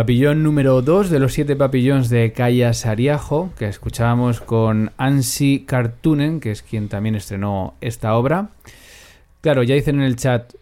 Papillón 0.00 0.42
número 0.42 0.82
2 0.82 1.08
de 1.08 1.18
los 1.18 1.32
siete 1.32 1.56
papillones 1.56 2.10
de 2.10 2.30
Kaya 2.32 2.74
Sariajo, 2.74 3.50
que 3.58 3.66
escuchábamos 3.66 4.42
con 4.42 4.90
Ansi 4.98 5.64
Kartunen, 5.66 6.38
que 6.40 6.50
es 6.50 6.60
quien 6.60 6.88
también 6.88 7.14
estrenó 7.14 7.72
esta 7.80 8.14
obra. 8.14 8.50
Claro, 9.40 9.62
ya 9.62 9.74
dicen 9.74 9.96
en 9.96 10.02
el 10.02 10.16
chat, 10.16 10.52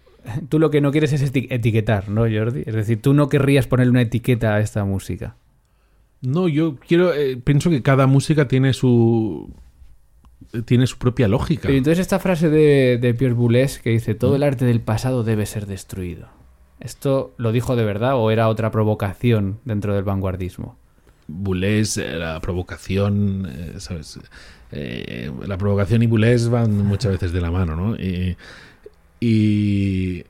tú 0.49 0.61
lo 0.61 0.71
que 0.71 0.81
no 0.81 0.93
quieres 0.93 1.13
es 1.13 1.33
eti- 1.35 1.49
etiquetar, 1.51 2.09
¿no, 2.11 2.21
Jordi? 2.33 2.63
Es 2.65 2.77
decir, 2.77 3.03
tú 3.03 3.13
no 3.13 3.29
querrías 3.29 3.67
ponerle 3.67 3.91
una 3.91 4.03
etiqueta 4.03 4.55
a 4.55 4.61
esta 4.61 4.85
música. 4.85 5.35
No, 6.21 6.47
yo 6.47 6.77
quiero. 6.77 7.13
eh, 7.13 7.37
pienso 7.37 7.71
que 7.71 7.83
cada 7.83 8.07
música 8.07 8.47
tiene 8.47 8.73
su. 8.73 9.53
tiene 10.65 10.87
su 10.87 10.97
propia 10.97 11.27
lógica. 11.27 11.63
Pero 11.63 11.77
entonces 11.79 11.99
esta 11.99 12.21
frase 12.21 12.51
de, 12.51 12.99
de 13.03 13.15
Pierre 13.15 13.35
Boulez 13.35 13.81
que 13.81 13.91
dice, 13.91 14.15
todo 14.15 14.37
el 14.37 14.45
arte 14.45 14.65
del 14.65 14.81
pasado 14.81 15.25
debe 15.25 15.45
ser 15.45 15.67
destruido. 15.67 16.29
¿Esto 16.85 17.33
lo 17.39 17.51
dijo 17.51 17.75
de 17.77 17.85
verdad 17.85 18.15
o 18.17 18.31
era 18.31 18.49
otra 18.49 18.71
provocación 18.71 19.59
dentro 19.65 19.95
del 19.95 20.05
vanguardismo? 20.05 20.77
Boulez, 21.27 21.97
la 21.97 22.39
provocación, 22.41 23.49
eh, 23.51 23.73
¿sabes? 23.79 24.21
Eh, 24.71 25.31
la 25.47 25.57
provocación 25.57 26.03
y 26.03 26.07
Boulez 26.07 26.49
van 26.49 26.77
muchas 26.85 27.13
veces 27.13 27.33
de 27.33 27.41
la 27.41 27.51
mano, 27.51 27.75
¿no? 27.75 27.97
Y, 27.97 28.37
y, 29.21 30.25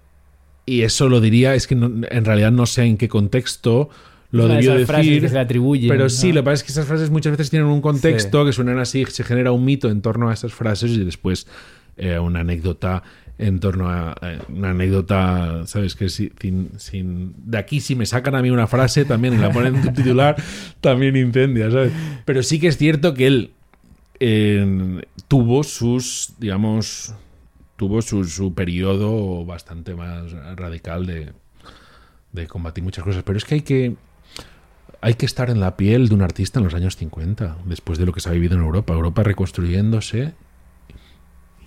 y 0.67 0.83
eso 0.83 1.09
lo 1.09 1.21
diría, 1.21 1.55
es 1.55 1.67
que 1.67 1.75
no- 1.75 2.07
en 2.09 2.25
realidad 2.25 2.53
no 2.53 2.67
sé 2.67 2.85
en 2.85 2.97
qué 2.97 3.09
contexto 3.09 3.91
lo 4.31 4.49
debió 4.49 4.75
esas 4.75 4.87
frases 4.87 5.07
decir. 5.07 5.23
que 5.23 5.29
se 5.29 5.35
le 5.35 5.41
atribuyen, 5.41 5.89
pero 5.89 6.05
¿no? 6.05 6.09
sí, 6.11 6.33
lo 6.33 6.41
que 6.41 6.45
pasa 6.45 6.55
es 6.55 6.63
que 6.65 6.73
esas 6.73 6.87
frases 6.87 7.11
muchas 7.11 7.33
veces 7.33 7.51
tienen 7.51 7.69
un 7.69 7.81
contexto 7.81 8.45
que 8.45 8.53
suenan 8.53 8.79
así, 8.79 9.05
se 9.07 9.25
genera 9.25 9.53
un 9.53 9.65
mito 9.65 9.89
en 9.91 10.03
torno 10.03 10.29
a 10.31 10.35
esas 10.35 10.53
frases 10.53 10.91
y 10.93 11.05
después 11.05 11.47
eh, 11.97 12.19
una 12.19 12.41
anécdota 12.41 13.03
en 13.39 13.59
torno 13.59 13.89
a 13.91 14.15
una 14.49 14.71
anécdota, 14.71 15.67
¿sabes? 15.67 15.97
Que 15.97 16.09
si- 16.09 16.33
sin, 16.41 16.71
sin- 16.79 17.35
de 17.37 17.59
aquí 17.59 17.81
si 17.81 17.97
me 17.97 18.07
sacan 18.07 18.35
a 18.37 18.43
mí 18.43 18.51
una 18.51 18.67
frase 18.69 19.05
también 19.05 19.35
y 19.35 19.39
la 19.39 19.51
ponen 19.53 19.77
en 19.77 19.83
tu 19.83 19.93
titular, 20.03 20.37
también 20.81 21.17
incendia, 21.17 21.71
¿sabes? 21.71 21.93
Pero 22.25 22.43
sí 22.43 22.61
que 22.61 22.69
es 22.69 22.77
cierto 22.77 23.13
que 23.15 23.27
él 23.27 23.51
eh, 24.21 25.03
tuvo 25.27 25.65
sus, 25.65 26.35
digamos, 26.39 27.15
tuvo 27.77 28.03
su, 28.03 28.25
su 28.25 28.55
periodo 28.55 29.45
bastante 29.45 29.95
más 29.97 30.31
radical 30.57 31.05
de, 31.07 31.33
de 32.33 32.47
combatir 32.47 32.85
muchas 32.85 33.03
cosas. 33.05 33.25
Pero 33.25 33.37
es 33.37 33.45
que 33.45 33.55
hay 33.57 33.63
que 33.63 33.97
hay 35.01 35.15
que 35.15 35.27
estar 35.27 35.51
en 35.51 35.61
la 35.61 35.77
piel 35.77 36.09
de 36.09 36.15
un 36.15 36.23
artista 36.23 36.61
en 36.61 36.65
los 36.65 36.73
años 36.75 36.97
50, 36.97 37.59
después 37.67 37.99
de 37.99 38.07
lo 38.07 38.13
que 38.13 38.21
se 38.21 38.29
ha 38.31 38.33
vivido 38.33 38.55
en 38.57 38.63
Europa. 38.63 38.95
Europa 38.95 39.23
reconstruyéndose. 39.23 40.33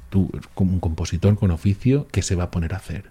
Tú, 0.09 0.29
como 0.53 0.73
un 0.73 0.79
compositor 0.79 1.37
con 1.37 1.51
oficio, 1.51 2.07
¿qué 2.11 2.21
se 2.21 2.35
va 2.35 2.45
a 2.45 2.51
poner 2.51 2.73
a 2.73 2.77
hacer? 2.77 3.05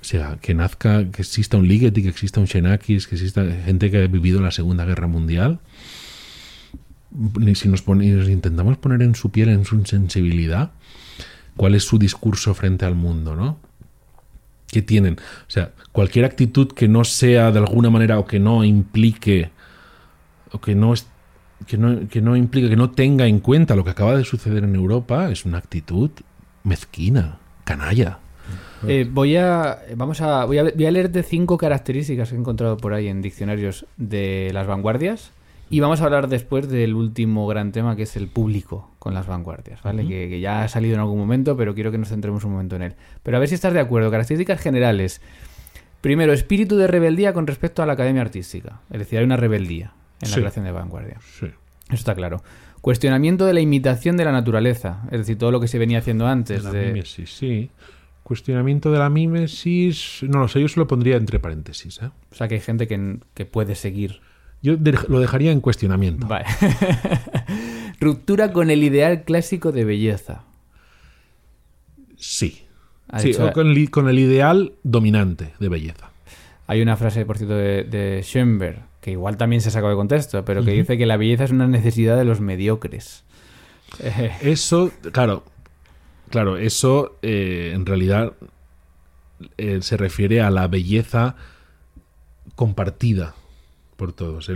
O 0.00 0.04
sea, 0.04 0.38
que 0.40 0.54
nazca, 0.54 1.10
que 1.10 1.22
exista 1.22 1.56
un 1.56 1.68
Ligeti, 1.68 2.02
que 2.02 2.08
exista 2.08 2.40
un 2.40 2.46
Xenakis, 2.46 3.06
que 3.06 3.14
exista 3.16 3.44
gente 3.64 3.90
que 3.90 4.02
ha 4.02 4.06
vivido 4.06 4.40
la 4.40 4.50
Segunda 4.50 4.84
Guerra 4.84 5.06
Mundial. 5.06 5.60
Ni 7.38 7.54
Si 7.54 7.68
nos, 7.68 7.82
pone- 7.82 8.10
nos 8.12 8.28
intentamos 8.28 8.78
poner 8.78 9.02
en 9.02 9.14
su 9.14 9.30
piel, 9.30 9.48
en 9.50 9.64
su 9.64 9.84
sensibilidad, 9.84 10.70
cuál 11.56 11.74
es 11.74 11.84
su 11.84 11.98
discurso 11.98 12.54
frente 12.54 12.84
al 12.86 12.94
mundo, 12.94 13.36
¿no? 13.36 13.58
¿Qué 14.68 14.80
tienen? 14.82 15.14
O 15.14 15.50
sea, 15.50 15.72
cualquier 15.92 16.24
actitud 16.24 16.68
que 16.72 16.86
no 16.88 17.04
sea 17.04 17.50
de 17.50 17.58
alguna 17.58 17.90
manera 17.90 18.18
o 18.18 18.26
que 18.26 18.38
no 18.38 18.62
implique 18.64 19.50
o 20.52 20.60
que 20.60 20.74
no 20.76 20.94
es 20.94 21.06
que 21.66 21.76
no, 21.76 22.08
que 22.08 22.20
no 22.20 22.36
implique, 22.36 22.68
que 22.68 22.76
no 22.76 22.90
tenga 22.90 23.26
en 23.26 23.40
cuenta 23.40 23.76
lo 23.76 23.84
que 23.84 23.90
acaba 23.90 24.16
de 24.16 24.24
suceder 24.24 24.64
en 24.64 24.74
Europa 24.74 25.30
es 25.30 25.44
una 25.44 25.58
actitud 25.58 26.10
mezquina, 26.64 27.38
canalla. 27.64 28.18
Eh, 28.86 29.06
voy 29.10 29.36
a 29.36 29.78
vamos 29.94 30.20
a 30.22 30.44
voy, 30.46 30.58
a 30.58 30.64
voy 30.64 30.86
a 30.86 30.90
leerte 30.90 31.22
cinco 31.22 31.58
características 31.58 32.30
que 32.30 32.34
he 32.34 32.38
encontrado 32.38 32.78
por 32.78 32.94
ahí 32.94 33.08
en 33.08 33.20
diccionarios 33.20 33.86
de 33.98 34.50
las 34.54 34.66
vanguardias 34.66 35.32
y 35.68 35.80
vamos 35.80 36.00
a 36.00 36.06
hablar 36.06 36.28
después 36.28 36.68
del 36.68 36.94
último 36.94 37.46
gran 37.46 37.72
tema 37.72 37.94
que 37.94 38.02
es 38.02 38.16
el 38.16 38.26
público 38.26 38.90
con 38.98 39.14
las 39.14 39.26
vanguardias, 39.26 39.82
¿vale? 39.82 40.06
que, 40.06 40.28
que 40.28 40.40
ya 40.40 40.64
ha 40.64 40.68
salido 40.68 40.94
en 40.94 41.00
algún 41.00 41.18
momento, 41.18 41.56
pero 41.56 41.74
quiero 41.74 41.92
que 41.92 41.98
nos 41.98 42.08
centremos 42.08 42.42
un 42.44 42.52
momento 42.52 42.74
en 42.74 42.82
él. 42.82 42.94
Pero 43.22 43.36
a 43.36 43.40
ver 43.40 43.48
si 43.48 43.54
estás 43.54 43.72
de 43.72 43.78
acuerdo. 43.78 44.10
Características 44.10 44.60
generales. 44.60 45.20
Primero, 46.00 46.32
espíritu 46.32 46.76
de 46.76 46.88
rebeldía 46.88 47.32
con 47.32 47.46
respecto 47.46 47.84
a 47.84 47.86
la 47.86 47.92
academia 47.92 48.22
artística. 48.22 48.80
Es 48.90 48.98
decir, 48.98 49.20
hay 49.20 49.24
una 49.24 49.36
rebeldía 49.36 49.92
en 50.20 50.30
la 50.30 50.36
creación 50.36 50.64
de 50.64 50.72
vanguardia. 50.72 51.18
Sí. 51.38 51.46
Eso 51.46 51.54
está 51.94 52.14
claro. 52.14 52.42
Cuestionamiento 52.80 53.44
de 53.46 53.52
la 53.54 53.60
imitación 53.60 54.16
de 54.16 54.24
la 54.24 54.32
naturaleza. 54.32 55.02
Es 55.10 55.18
decir, 55.18 55.36
todo 55.38 55.50
lo 55.50 55.60
que 55.60 55.68
se 55.68 55.78
venía 55.78 55.98
haciendo 55.98 56.26
antes. 56.26 56.64
la 56.64 56.72
de- 56.72 56.86
mímesis, 56.92 57.30
sí. 57.34 57.70
Cuestionamiento 58.22 58.92
de 58.92 58.98
la 59.00 59.10
mímesis, 59.10 60.20
no 60.22 60.38
lo 60.38 60.48
sé, 60.48 60.60
yo 60.60 60.68
se 60.68 60.78
lo 60.78 60.86
pondría 60.86 61.16
entre 61.16 61.40
paréntesis. 61.40 62.00
¿eh? 62.00 62.10
O 62.30 62.34
sea, 62.34 62.46
que 62.48 62.54
hay 62.54 62.60
gente 62.60 62.86
que, 62.86 63.18
que 63.34 63.44
puede 63.44 63.74
seguir 63.74 64.20
Yo 64.62 64.76
de- 64.76 64.96
lo 65.08 65.18
dejaría 65.20 65.50
en 65.52 65.60
cuestionamiento. 65.60 66.26
Vale. 66.28 66.44
Ruptura 68.00 68.52
con 68.52 68.70
el 68.70 68.82
ideal 68.84 69.24
clásico 69.24 69.72
de 69.72 69.84
belleza. 69.84 70.44
Sí. 72.16 72.62
Sí, 73.18 73.28
dicho- 73.28 73.46
o 73.46 73.52
con, 73.52 73.66
el, 73.68 73.90
con 73.90 74.08
el 74.08 74.18
ideal 74.18 74.72
dominante 74.84 75.52
de 75.58 75.68
belleza. 75.68 76.10
Hay 76.68 76.80
una 76.82 76.96
frase, 76.96 77.26
por 77.26 77.36
cierto, 77.36 77.56
de, 77.56 77.82
de 77.84 78.22
Schoenberg, 78.22 78.82
que 79.00 79.12
igual 79.12 79.36
también 79.36 79.62
se 79.62 79.70
sacó 79.70 79.88
de 79.88 79.94
contexto, 79.96 80.44
pero 80.44 80.64
que 80.64 80.72
dice 80.72 80.98
que 80.98 81.06
la 81.06 81.16
belleza 81.16 81.44
es 81.44 81.50
una 81.50 81.66
necesidad 81.66 82.16
de 82.16 82.24
los 82.24 82.40
mediocres. 82.40 83.24
Eso, 84.42 84.92
claro, 85.12 85.42
claro, 86.28 86.56
eso 86.58 87.18
eh, 87.22 87.72
en 87.74 87.86
realidad 87.86 88.34
eh, 89.58 89.78
se 89.82 89.96
refiere 89.96 90.40
a 90.42 90.50
la 90.50 90.68
belleza 90.68 91.34
compartida 92.54 93.34
por 93.96 94.12
todos. 94.12 94.50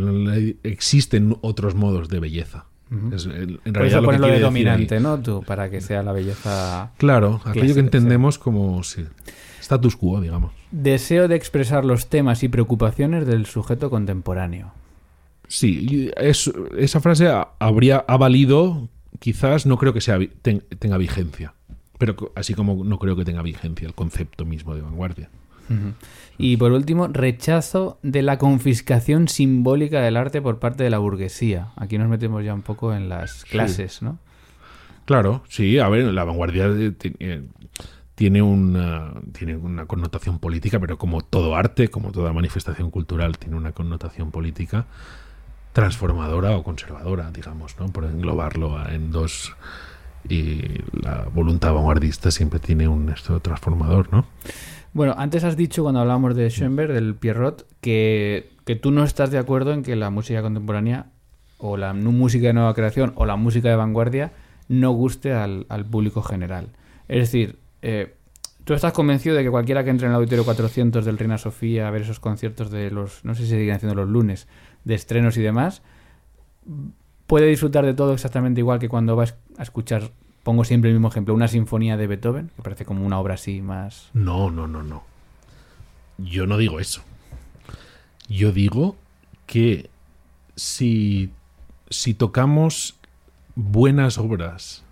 Existen 0.62 1.36
otros 1.40 1.74
modos 1.74 2.08
de 2.08 2.20
belleza. 2.20 2.66
Es- 3.12 3.26
en 3.26 3.58
por 3.72 3.86
eso 3.86 4.00
lo 4.00 4.10
que 4.10 4.18
de 4.18 4.40
dominante, 4.40 4.96
ahí. 4.96 5.02
¿no? 5.02 5.18
Tú, 5.20 5.42
para 5.42 5.68
que 5.70 5.80
sea 5.80 6.02
la 6.02 6.12
belleza... 6.12 6.92
Claro, 6.98 7.40
aquello 7.44 7.74
que 7.74 7.80
entendemos 7.80 8.38
como 8.38 8.82
sí, 8.84 9.04
status 9.60 9.96
quo, 9.96 10.20
digamos. 10.20 10.52
Deseo 10.76 11.28
de 11.28 11.36
expresar 11.36 11.84
los 11.84 12.08
temas 12.08 12.42
y 12.42 12.48
preocupaciones 12.48 13.26
del 13.26 13.46
sujeto 13.46 13.90
contemporáneo. 13.90 14.72
Sí, 15.46 16.10
es- 16.16 16.50
esa 16.76 17.00
frase 17.00 17.28
ha- 17.28 17.48
habría 17.60 18.04
ha 18.08 18.16
valido, 18.16 18.88
quizás 19.20 19.66
no 19.66 19.76
creo 19.78 19.92
que 19.92 20.00
sea 20.00 20.16
vi- 20.16 20.32
ten- 20.42 20.64
tenga 20.80 20.96
vigencia, 20.98 21.54
pero 21.98 22.32
así 22.34 22.54
como 22.54 22.82
no 22.82 22.98
creo 22.98 23.14
que 23.14 23.24
tenga 23.24 23.42
vigencia 23.42 23.86
el 23.86 23.94
concepto 23.94 24.44
mismo 24.44 24.74
de 24.74 24.80
vanguardia. 24.82 25.28
Y 26.38 26.56
por 26.58 26.72
último, 26.72 27.06
rechazo 27.08 27.98
de 28.02 28.22
la 28.22 28.36
confiscación 28.38 29.28
simbólica 29.28 30.00
del 30.02 30.16
arte 30.16 30.42
por 30.42 30.58
parte 30.58 30.82
de 30.84 30.90
la 30.90 30.98
burguesía. 30.98 31.68
Aquí 31.76 31.96
nos 31.98 32.08
metemos 32.08 32.44
ya 32.44 32.52
un 32.52 32.60
poco 32.62 32.92
en 32.92 33.08
las 33.08 33.44
clases, 33.44 34.02
¿no? 34.02 34.18
Claro, 35.06 35.42
sí, 35.48 35.78
a 35.78 35.88
ver, 35.88 36.04
la 36.12 36.24
vanguardia 36.24 36.66
eh, 36.66 37.42
tiene 38.14 38.42
una, 38.42 39.12
tiene 39.32 39.56
una 39.56 39.86
connotación 39.86 40.38
política, 40.38 40.78
pero 40.78 40.98
como 40.98 41.20
todo 41.22 41.56
arte, 41.56 41.88
como 41.88 42.12
toda 42.12 42.32
manifestación 42.32 42.90
cultural, 42.90 43.38
tiene 43.38 43.56
una 43.56 43.72
connotación 43.72 44.30
política 44.30 44.86
transformadora 45.72 46.56
o 46.56 46.62
conservadora, 46.62 47.30
digamos, 47.32 47.78
¿no? 47.80 47.88
Por 47.88 48.04
englobarlo 48.04 48.88
en 48.88 49.10
dos. 49.10 49.52
Y 50.28 50.62
la 50.92 51.26
voluntad 51.34 51.74
vanguardista 51.74 52.30
siempre 52.30 52.60
tiene 52.60 52.88
un 52.88 53.10
esto 53.10 53.40
transformador, 53.40 54.10
¿no? 54.12 54.24
Bueno, 54.92 55.14
antes 55.18 55.42
has 55.42 55.56
dicho 55.56 55.82
cuando 55.82 56.00
hablábamos 56.00 56.36
de 56.36 56.48
Schoenberg, 56.48 56.92
del 56.92 57.16
Pierrot, 57.16 57.66
que, 57.80 58.52
que 58.64 58.76
tú 58.76 58.92
no 58.92 59.02
estás 59.02 59.32
de 59.32 59.38
acuerdo 59.38 59.72
en 59.72 59.82
que 59.82 59.96
la 59.96 60.10
música 60.10 60.40
contemporánea 60.40 61.06
o 61.58 61.76
la 61.76 61.92
música 61.92 62.46
de 62.46 62.52
nueva 62.52 62.74
creación 62.74 63.12
o 63.16 63.26
la 63.26 63.34
música 63.34 63.68
de 63.68 63.76
vanguardia 63.76 64.32
no 64.68 64.92
guste 64.92 65.32
al, 65.32 65.66
al 65.68 65.84
público 65.84 66.22
general. 66.22 66.68
Es 67.08 67.18
decir, 67.18 67.58
eh, 67.86 68.14
tú 68.64 68.72
estás 68.72 68.94
convencido 68.94 69.36
de 69.36 69.44
que 69.44 69.50
cualquiera 69.50 69.84
que 69.84 69.90
entre 69.90 70.06
en 70.06 70.12
el 70.12 70.16
auditorio 70.16 70.42
400 70.42 71.04
del 71.04 71.18
Reina 71.18 71.36
Sofía 71.36 71.86
a 71.86 71.90
ver 71.90 72.00
esos 72.00 72.18
conciertos 72.18 72.70
de 72.70 72.90
los, 72.90 73.22
no 73.26 73.34
sé 73.34 73.42
si 73.42 73.50
se 73.50 73.58
siguen 73.58 73.74
haciendo 73.74 73.94
los 73.94 74.08
lunes, 74.08 74.48
de 74.84 74.94
estrenos 74.94 75.36
y 75.36 75.42
demás, 75.42 75.82
puede 77.26 77.46
disfrutar 77.46 77.84
de 77.84 77.92
todo 77.92 78.14
exactamente 78.14 78.60
igual 78.60 78.78
que 78.78 78.88
cuando 78.88 79.16
vas 79.16 79.36
a 79.58 79.62
escuchar, 79.62 80.10
pongo 80.42 80.64
siempre 80.64 80.88
el 80.88 80.96
mismo 80.96 81.08
ejemplo, 81.08 81.34
una 81.34 81.46
sinfonía 81.46 81.98
de 81.98 82.06
Beethoven, 82.06 82.50
que 82.56 82.62
parece 82.62 82.86
como 82.86 83.04
una 83.04 83.18
obra 83.18 83.34
así 83.34 83.60
más... 83.60 84.08
No, 84.14 84.50
no, 84.50 84.66
no, 84.66 84.82
no. 84.82 85.04
Yo 86.16 86.46
no 86.46 86.56
digo 86.56 86.80
eso. 86.80 87.02
Yo 88.30 88.50
digo 88.50 88.96
que 89.44 89.90
si, 90.56 91.30
si 91.90 92.14
tocamos 92.14 92.96
buenas 93.56 94.16
obras 94.16 94.83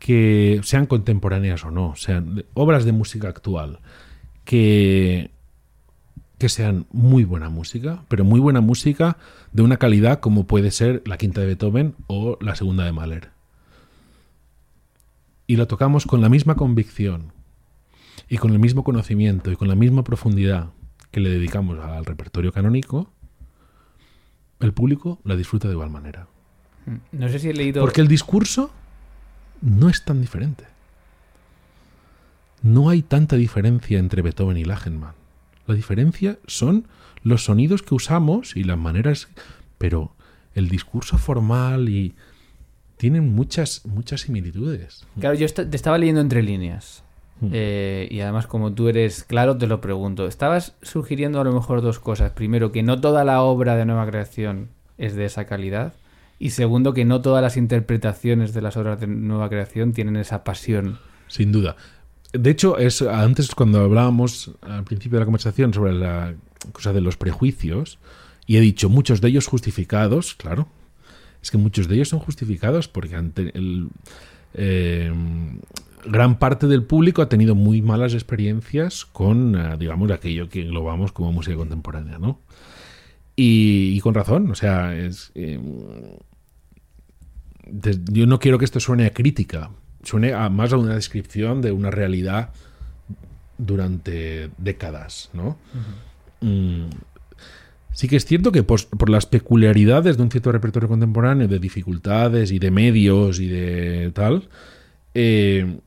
que 0.00 0.60
sean 0.64 0.86
contemporáneas 0.86 1.64
o 1.64 1.70
no, 1.70 1.94
sean 1.94 2.44
obras 2.54 2.84
de 2.84 2.90
música 2.90 3.28
actual, 3.28 3.78
que, 4.44 5.30
que 6.38 6.48
sean 6.48 6.86
muy 6.90 7.22
buena 7.22 7.50
música, 7.50 8.02
pero 8.08 8.24
muy 8.24 8.40
buena 8.40 8.60
música 8.60 9.16
de 9.52 9.62
una 9.62 9.76
calidad 9.76 10.18
como 10.18 10.48
puede 10.48 10.72
ser 10.72 11.02
la 11.06 11.18
quinta 11.18 11.40
de 11.40 11.46
Beethoven 11.46 11.94
o 12.08 12.36
la 12.40 12.56
segunda 12.56 12.84
de 12.84 12.90
Mahler. 12.90 13.30
Y 15.46 15.54
lo 15.54 15.68
tocamos 15.68 16.06
con 16.06 16.20
la 16.20 16.28
misma 16.28 16.56
convicción, 16.56 17.32
y 18.30 18.38
con 18.38 18.52
el 18.52 18.60
mismo 18.60 18.84
conocimiento 18.84 19.50
y 19.50 19.56
con 19.56 19.68
la 19.68 19.74
misma 19.74 20.04
profundidad 20.04 20.70
que 21.10 21.20
le 21.20 21.30
dedicamos 21.30 21.78
al 21.80 22.04
repertorio 22.04 22.52
canónico, 22.52 23.10
el 24.60 24.72
público 24.72 25.20
la 25.24 25.34
disfruta 25.34 25.66
de 25.66 25.74
igual 25.74 25.90
manera. 25.90 26.28
No 27.10 27.28
sé 27.28 27.40
si 27.40 27.50
he 27.50 27.54
leído. 27.54 27.82
Porque 27.82 28.00
el 28.00 28.08
discurso 28.08 28.70
no 29.60 29.88
es 29.88 30.04
tan 30.04 30.20
diferente. 30.20 30.64
No 32.62 32.90
hay 32.90 33.02
tanta 33.02 33.36
diferencia 33.36 33.98
entre 33.98 34.22
Beethoven 34.22 34.56
y 34.56 34.64
Lachenmann. 34.64 35.14
La 35.66 35.74
diferencia 35.74 36.38
son 36.46 36.86
los 37.22 37.44
sonidos 37.44 37.82
que 37.82 37.94
usamos 37.94 38.56
y 38.56 38.64
las 38.64 38.78
maneras, 38.78 39.28
pero 39.78 40.12
el 40.54 40.68
discurso 40.68 41.16
formal 41.16 41.88
y 41.88 42.14
tienen 42.96 43.34
muchas 43.34 43.86
muchas 43.86 44.22
similitudes. 44.22 45.06
Claro, 45.18 45.34
yo 45.34 45.46
te 45.48 45.74
estaba 45.74 45.96
leyendo 45.96 46.20
entre 46.20 46.42
líneas. 46.42 47.02
Mm. 47.40 47.48
Eh, 47.52 48.08
y 48.10 48.20
además, 48.20 48.46
como 48.46 48.72
tú 48.72 48.88
eres 48.88 49.24
claro, 49.24 49.56
te 49.56 49.66
lo 49.66 49.80
pregunto. 49.80 50.26
Estabas 50.26 50.74
sugiriendo 50.82 51.40
a 51.40 51.44
lo 51.44 51.52
mejor 51.52 51.80
dos 51.80 51.98
cosas. 51.98 52.32
Primero, 52.32 52.72
que 52.72 52.82
no 52.82 53.00
toda 53.00 53.24
la 53.24 53.42
obra 53.42 53.76
de 53.76 53.86
nueva 53.86 54.06
creación 54.06 54.68
es 54.98 55.14
de 55.14 55.24
esa 55.24 55.46
calidad. 55.46 55.94
Y 56.40 56.50
segundo, 56.50 56.94
que 56.94 57.04
no 57.04 57.20
todas 57.20 57.42
las 57.42 57.58
interpretaciones 57.58 58.54
de 58.54 58.62
las 58.62 58.78
obras 58.78 58.98
de 58.98 59.06
nueva 59.06 59.50
creación 59.50 59.92
tienen 59.92 60.16
esa 60.16 60.42
pasión. 60.42 60.98
Sin 61.28 61.52
duda. 61.52 61.76
De 62.32 62.48
hecho, 62.48 62.78
es 62.78 63.02
antes 63.02 63.54
cuando 63.54 63.80
hablábamos 63.80 64.52
al 64.62 64.84
principio 64.84 65.18
de 65.18 65.20
la 65.20 65.26
conversación 65.26 65.74
sobre 65.74 65.92
la 65.92 66.34
cosa 66.72 66.94
de 66.94 67.02
los 67.02 67.18
prejuicios, 67.18 67.98
y 68.46 68.56
he 68.56 68.60
dicho 68.60 68.88
muchos 68.88 69.20
de 69.20 69.28
ellos 69.28 69.46
justificados, 69.46 70.34
claro. 70.34 70.66
Es 71.42 71.50
que 71.50 71.58
muchos 71.58 71.88
de 71.88 71.96
ellos 71.96 72.08
son 72.08 72.20
justificados 72.20 72.88
porque 72.88 73.16
ante 73.16 73.56
el, 73.56 73.90
eh, 74.54 75.12
gran 76.06 76.38
parte 76.38 76.66
del 76.66 76.84
público 76.84 77.20
ha 77.20 77.28
tenido 77.28 77.54
muy 77.54 77.82
malas 77.82 78.14
experiencias 78.14 79.04
con, 79.04 79.54
eh, 79.54 79.76
digamos, 79.78 80.10
aquello 80.10 80.48
que 80.48 80.62
englobamos 80.62 81.12
como 81.12 81.32
música 81.32 81.56
contemporánea, 81.56 82.18
¿no? 82.18 82.40
Y, 83.36 84.00
con 84.00 84.14
razón, 84.14 84.50
o 84.50 84.54
sea, 84.54 84.94
es, 84.96 85.32
eh, 85.34 85.58
yo 88.10 88.26
no 88.26 88.38
quiero 88.38 88.58
que 88.58 88.64
esto 88.64 88.80
suene 88.80 89.06
a 89.06 89.12
crítica, 89.12 89.70
suene 90.02 90.32
a 90.32 90.48
más 90.48 90.72
a 90.72 90.76
una 90.76 90.94
descripción 90.94 91.60
de 91.62 91.72
una 91.72 91.90
realidad 91.90 92.50
durante 93.58 94.50
décadas, 94.58 95.30
¿no? 95.32 95.58
Mm, 96.40 96.88
Sí 97.92 98.08
que 98.08 98.16
es 98.16 98.24
cierto 98.24 98.52
que 98.52 98.62
por, 98.62 98.86
por 98.86 99.10
las 99.10 99.26
peculiaridades 99.26 100.16
de 100.16 100.22
un 100.22 100.30
cierto 100.30 100.52
repertorio 100.52 100.88
contemporáneo, 100.88 101.48
de 101.48 101.58
dificultades 101.58 102.52
y 102.52 102.58
de 102.58 102.70
medios 102.70 103.40
y 103.40 103.48
de 103.48 104.12
tal, 104.14 104.48
eh, 105.14 105.78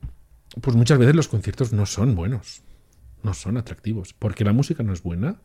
pues 0.60 0.76
muchas 0.76 0.98
veces 0.98 1.16
los 1.16 1.28
conciertos 1.28 1.72
no 1.72 1.86
son 1.86 2.14
buenos, 2.14 2.62
no 3.22 3.34
son 3.34 3.56
atractivos, 3.56 4.12
porque 4.12 4.44
la 4.44 4.52
música 4.52 4.82
no 4.82 4.92
es 4.92 5.02
buena. 5.02 5.36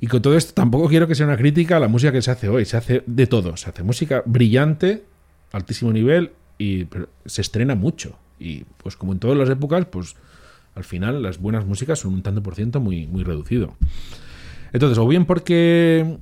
Y 0.00 0.06
con 0.06 0.22
todo 0.22 0.36
esto 0.36 0.54
tampoco 0.54 0.88
quiero 0.88 1.08
que 1.08 1.14
sea 1.14 1.26
una 1.26 1.36
crítica 1.36 1.78
a 1.78 1.80
la 1.80 1.88
música 1.88 2.12
que 2.12 2.22
se 2.22 2.30
hace 2.30 2.48
hoy, 2.48 2.64
se 2.64 2.76
hace 2.76 3.02
de 3.06 3.26
todo, 3.26 3.56
se 3.56 3.70
hace 3.70 3.82
música 3.82 4.22
brillante, 4.24 5.04
altísimo 5.56 5.92
nivel, 5.92 6.32
y 6.58 6.86
se 7.24 7.40
estrena 7.40 7.74
mucho. 7.74 8.18
Y 8.38 8.64
pues 8.78 8.96
como 8.96 9.12
en 9.12 9.18
todas 9.18 9.36
las 9.36 9.48
épocas, 9.48 9.86
pues 9.86 10.16
al 10.74 10.84
final 10.84 11.22
las 11.22 11.38
buenas 11.38 11.64
músicas 11.66 11.98
son 11.98 12.14
un 12.14 12.22
tanto 12.22 12.42
por 12.42 12.54
ciento 12.54 12.80
muy, 12.80 13.06
muy 13.06 13.24
reducido. 13.24 13.76
Entonces, 14.72 14.98
o 14.98 15.06
bien 15.06 15.24
porque 15.24 16.18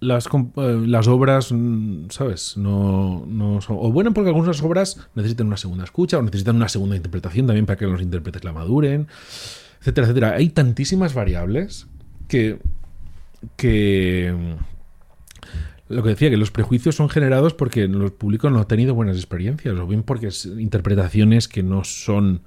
las, 0.00 0.26
eh, 0.26 0.82
las 0.86 1.08
obras, 1.08 1.52
mm, 1.52 2.10
¿sabes? 2.10 2.56
No, 2.56 3.24
no 3.26 3.60
son. 3.60 3.76
O 3.80 3.92
bueno, 3.92 4.12
porque 4.12 4.30
algunas 4.30 4.62
obras 4.62 5.08
necesitan 5.14 5.46
una 5.46 5.56
segunda 5.56 5.84
escucha 5.84 6.18
o 6.18 6.22
necesitan 6.22 6.56
una 6.56 6.68
segunda 6.68 6.96
interpretación 6.96 7.46
también 7.46 7.66
para 7.66 7.76
que 7.76 7.86
los 7.86 8.00
intérpretes 8.00 8.44
la 8.44 8.52
maduren, 8.52 9.08
etcétera, 9.80 10.06
etcétera. 10.06 10.34
Hay 10.34 10.50
tantísimas 10.50 11.14
variables 11.14 11.86
que. 12.28 12.58
que 13.56 14.34
lo 15.88 16.02
que 16.02 16.10
decía, 16.10 16.30
que 16.30 16.36
los 16.36 16.50
prejuicios 16.50 16.96
son 16.96 17.08
generados 17.08 17.54
porque 17.54 17.88
los 17.88 18.12
públicos 18.12 18.52
no 18.52 18.60
han 18.60 18.68
tenido 18.68 18.94
buenas 18.94 19.16
experiencias, 19.16 19.76
o 19.76 19.86
bien 19.86 20.02
porque 20.02 20.28
es 20.28 20.44
interpretaciones 20.46 21.48
que 21.48 21.62
no 21.62 21.84
son 21.84 22.42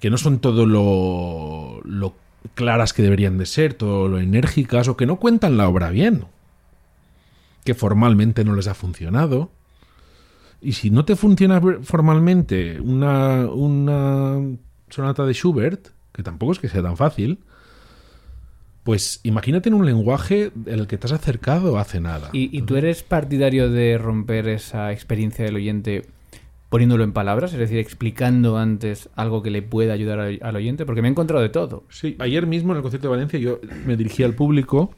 que 0.00 0.10
no 0.10 0.18
son 0.18 0.38
todo 0.38 0.64
lo, 0.64 1.80
lo 1.84 2.14
claras 2.54 2.92
que 2.92 3.02
deberían 3.02 3.36
de 3.38 3.46
ser, 3.46 3.74
todo 3.74 4.08
lo 4.08 4.20
enérgicas, 4.20 4.88
o 4.88 4.96
que 4.96 5.06
no 5.06 5.16
cuentan 5.16 5.56
la 5.56 5.68
obra 5.68 5.90
bien, 5.90 6.24
que 7.64 7.74
formalmente 7.74 8.44
no 8.44 8.54
les 8.54 8.68
ha 8.68 8.74
funcionado. 8.74 9.50
Y 10.60 10.72
si 10.72 10.90
no 10.90 11.04
te 11.04 11.16
funciona 11.16 11.60
formalmente 11.82 12.80
una, 12.80 13.46
una 13.46 14.38
sonata 14.88 15.24
de 15.26 15.34
Schubert, 15.34 15.88
que 16.12 16.22
tampoco 16.22 16.52
es 16.52 16.58
que 16.58 16.68
sea 16.68 16.82
tan 16.82 16.96
fácil, 16.96 17.40
pues 18.88 19.20
imagínate 19.22 19.68
en 19.68 19.74
un 19.74 19.84
lenguaje 19.84 20.50
en 20.64 20.78
el 20.78 20.86
que 20.86 20.96
te 20.96 21.06
has 21.06 21.12
acercado 21.12 21.76
hace 21.78 22.00
nada. 22.00 22.30
¿Y, 22.32 22.56
y 22.56 22.62
tú 22.62 22.74
eres 22.74 23.02
partidario 23.02 23.68
de 23.68 23.98
romper 23.98 24.48
esa 24.48 24.92
experiencia 24.92 25.44
del 25.44 25.56
oyente 25.56 26.06
poniéndolo 26.70 27.04
en 27.04 27.12
palabras? 27.12 27.52
Es 27.52 27.58
decir, 27.58 27.76
explicando 27.76 28.56
antes 28.56 29.10
algo 29.14 29.42
que 29.42 29.50
le 29.50 29.60
pueda 29.60 29.92
ayudar 29.92 30.20
al, 30.40 30.56
oyente. 30.56 30.86
Porque 30.86 31.02
me 31.02 31.08
he 31.08 31.10
encontrado 31.10 31.42
de 31.42 31.50
todo. 31.50 31.84
Sí, 31.90 32.16
ayer 32.18 32.46
mismo 32.46 32.72
en 32.72 32.78
el 32.78 32.82
concierto 32.82 33.08
de 33.08 33.10
Valencia 33.10 33.38
yo 33.38 33.60
me 33.84 33.94
dirigí 33.94 34.22
al 34.22 34.32
público. 34.32 34.94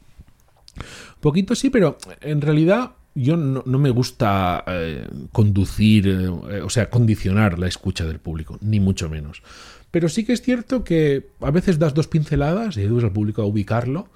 Poquito 1.18 1.56
sí, 1.56 1.68
pero 1.68 1.98
en 2.20 2.42
realidad 2.42 2.92
yo 3.16 3.36
no, 3.36 3.64
no 3.66 3.78
me 3.80 3.90
gusta 3.90 4.62
eh, 4.68 5.08
conducir, 5.32 6.06
eh, 6.06 6.60
o 6.62 6.70
sea, 6.70 6.90
condicionar 6.90 7.58
la 7.58 7.66
escucha 7.66 8.06
del 8.06 8.20
público, 8.20 8.56
ni 8.60 8.78
mucho 8.78 9.08
menos. 9.08 9.42
Pero 9.90 10.08
sí 10.08 10.24
que 10.24 10.32
es 10.32 10.42
cierto 10.42 10.84
que 10.84 11.28
a 11.40 11.50
veces 11.50 11.78
das 11.78 11.94
dos 11.94 12.06
pinceladas 12.06 12.76
y 12.76 12.80
ayudas 12.80 13.04
al 13.04 13.12
público 13.12 13.42
a 13.42 13.46
ubicarlo, 13.46 14.08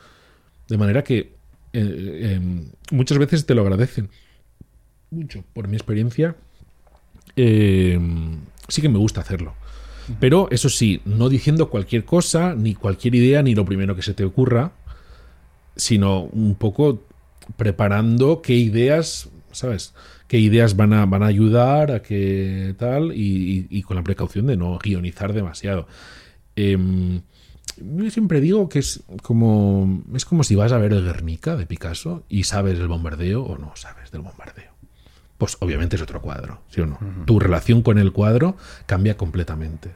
de 0.68 0.78
manera 0.78 1.02
que 1.02 1.18
eh, 1.18 1.32
eh, 1.72 2.40
muchas 2.90 3.18
veces 3.18 3.46
te 3.46 3.54
lo 3.54 3.62
agradecen. 3.62 4.08
Mucho, 5.10 5.44
por 5.52 5.68
mi 5.68 5.76
experiencia, 5.76 6.36
eh, 7.36 7.98
sí 8.68 8.82
que 8.82 8.88
me 8.88 8.98
gusta 8.98 9.20
hacerlo. 9.20 9.54
Pero 10.20 10.48
eso 10.50 10.68
sí, 10.68 11.00
no 11.04 11.28
diciendo 11.28 11.70
cualquier 11.70 12.04
cosa, 12.04 12.54
ni 12.54 12.74
cualquier 12.74 13.14
idea, 13.14 13.42
ni 13.42 13.54
lo 13.54 13.64
primero 13.64 13.96
que 13.96 14.02
se 14.02 14.14
te 14.14 14.24
ocurra, 14.24 14.72
sino 15.76 16.24
un 16.24 16.54
poco 16.54 17.02
preparando 17.56 18.42
qué 18.42 18.54
ideas, 18.54 19.28
¿sabes? 19.54 19.94
Qué 20.28 20.38
ideas 20.38 20.76
van 20.76 20.92
a, 20.92 21.06
van 21.06 21.22
a 21.22 21.26
ayudar 21.26 21.90
a 21.92 22.02
que 22.02 22.74
tal, 22.78 23.12
y, 23.12 23.66
y- 23.70 23.78
y 23.78 23.82
con 23.82 23.96
la 23.96 24.02
precaución 24.04 24.46
de 24.46 24.56
no 24.56 24.78
guionizar 24.78 25.32
demasiado. 25.32 25.86
Em, 26.56 27.22
yo 27.76 28.10
siempre 28.10 28.40
digo 28.40 28.68
que 28.68 28.78
es 28.78 29.02
como, 29.22 30.02
es 30.14 30.24
como 30.24 30.44
si 30.44 30.54
vas 30.54 30.70
a 30.72 30.78
ver 30.78 30.92
el 30.92 31.04
Guernica 31.04 31.56
de 31.56 31.66
Picasso 31.66 32.24
y 32.28 32.44
sabes 32.44 32.78
el 32.78 32.88
bombardeo 32.88 33.42
o 33.42 33.58
no 33.58 33.72
sabes 33.74 34.10
del 34.12 34.20
bombardeo. 34.22 34.72
Pues 35.38 35.56
obviamente 35.60 35.96
es 35.96 36.02
otro 36.02 36.20
cuadro, 36.22 36.60
¿sí 36.70 36.80
o 36.82 36.86
no? 36.86 36.98
Tu 37.26 37.40
relación 37.40 37.82
con 37.82 37.98
el 37.98 38.12
cuadro 38.12 38.56
cambia 38.86 39.16
completamente. 39.16 39.90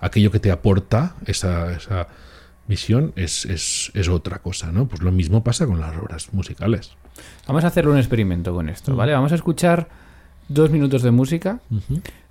Aquello 0.00 0.30
que 0.30 0.38
te 0.40 0.50
aporta 0.50 1.14
esa, 1.26 1.72
esa 1.72 2.08
visión 2.70 3.12
es, 3.16 3.44
es, 3.44 3.90
es 3.94 4.08
otra 4.08 4.38
cosa, 4.38 4.72
¿no? 4.72 4.88
Pues 4.88 5.02
lo 5.02 5.12
mismo 5.12 5.44
pasa 5.44 5.66
con 5.66 5.78
las 5.80 5.94
obras 5.98 6.32
musicales. 6.32 6.92
Vamos 7.46 7.64
a 7.64 7.66
hacer 7.66 7.86
un 7.86 7.98
experimento 7.98 8.54
con 8.54 8.70
esto, 8.70 8.96
¿vale? 8.96 9.12
Vamos 9.12 9.32
a 9.32 9.34
escuchar 9.34 9.88
dos 10.48 10.70
minutos 10.70 11.02
de 11.02 11.10
música, 11.10 11.60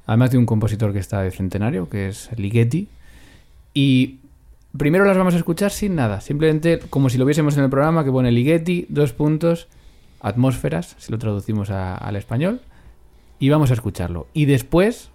además 0.08 0.32
de 0.32 0.40
un 0.40 0.48
compositor 0.48 0.92
que 0.94 1.00
está 1.00 1.22
de 1.22 1.30
centenario, 1.30 1.88
que 1.90 2.08
es 2.10 2.30
Ligeti. 2.38 2.88
Y 3.74 4.18
primero 4.76 5.06
las 5.06 5.16
vamos 5.18 5.36
a 5.36 5.38
escuchar 5.38 5.72
sin 5.72 5.94
nada, 5.96 6.22
simplemente 6.22 6.80
como 6.90 7.10
si 7.10 7.18
lo 7.20 7.26
viésemos 7.26 7.56
en 7.58 7.66
el 7.66 7.70
programa 7.70 8.04
que 8.04 8.12
pone 8.12 8.32
Ligeti, 8.32 8.88
dos 8.90 9.14
puntos, 9.14 9.68
atmósferas, 10.22 10.96
si 10.98 11.12
lo 11.12 11.18
traducimos 11.20 11.70
a- 11.70 11.96
al 11.96 12.16
español, 12.16 12.62
y 13.40 13.50
vamos 13.50 13.70
a 13.72 13.74
escucharlo. 13.76 14.28
Y 14.34 14.46
después 14.46 15.12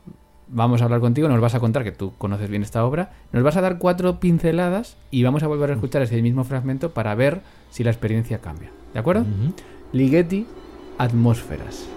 vamos 0.48 0.80
a 0.80 0.84
hablar 0.84 1.00
contigo, 1.00 1.28
nos 1.28 1.40
vas 1.40 1.54
a 1.54 1.60
contar 1.60 1.84
que 1.84 1.92
tú 1.92 2.12
conoces 2.18 2.50
bien 2.50 2.62
esta 2.62 2.84
obra, 2.84 3.12
nos 3.32 3.42
vas 3.42 3.56
a 3.56 3.60
dar 3.60 3.78
cuatro 3.78 4.20
pinceladas 4.20 4.96
y 5.10 5.22
vamos 5.22 5.42
a 5.42 5.46
volver 5.46 5.70
a 5.70 5.74
escuchar 5.74 6.02
ese 6.02 6.20
mismo 6.22 6.44
fragmento 6.44 6.92
para 6.92 7.14
ver 7.14 7.42
si 7.70 7.84
la 7.84 7.90
experiencia 7.90 8.38
cambia. 8.38 8.70
¿De 8.92 9.00
acuerdo? 9.00 9.24
Ligeti, 9.92 10.46
atmósferas. 10.98 11.88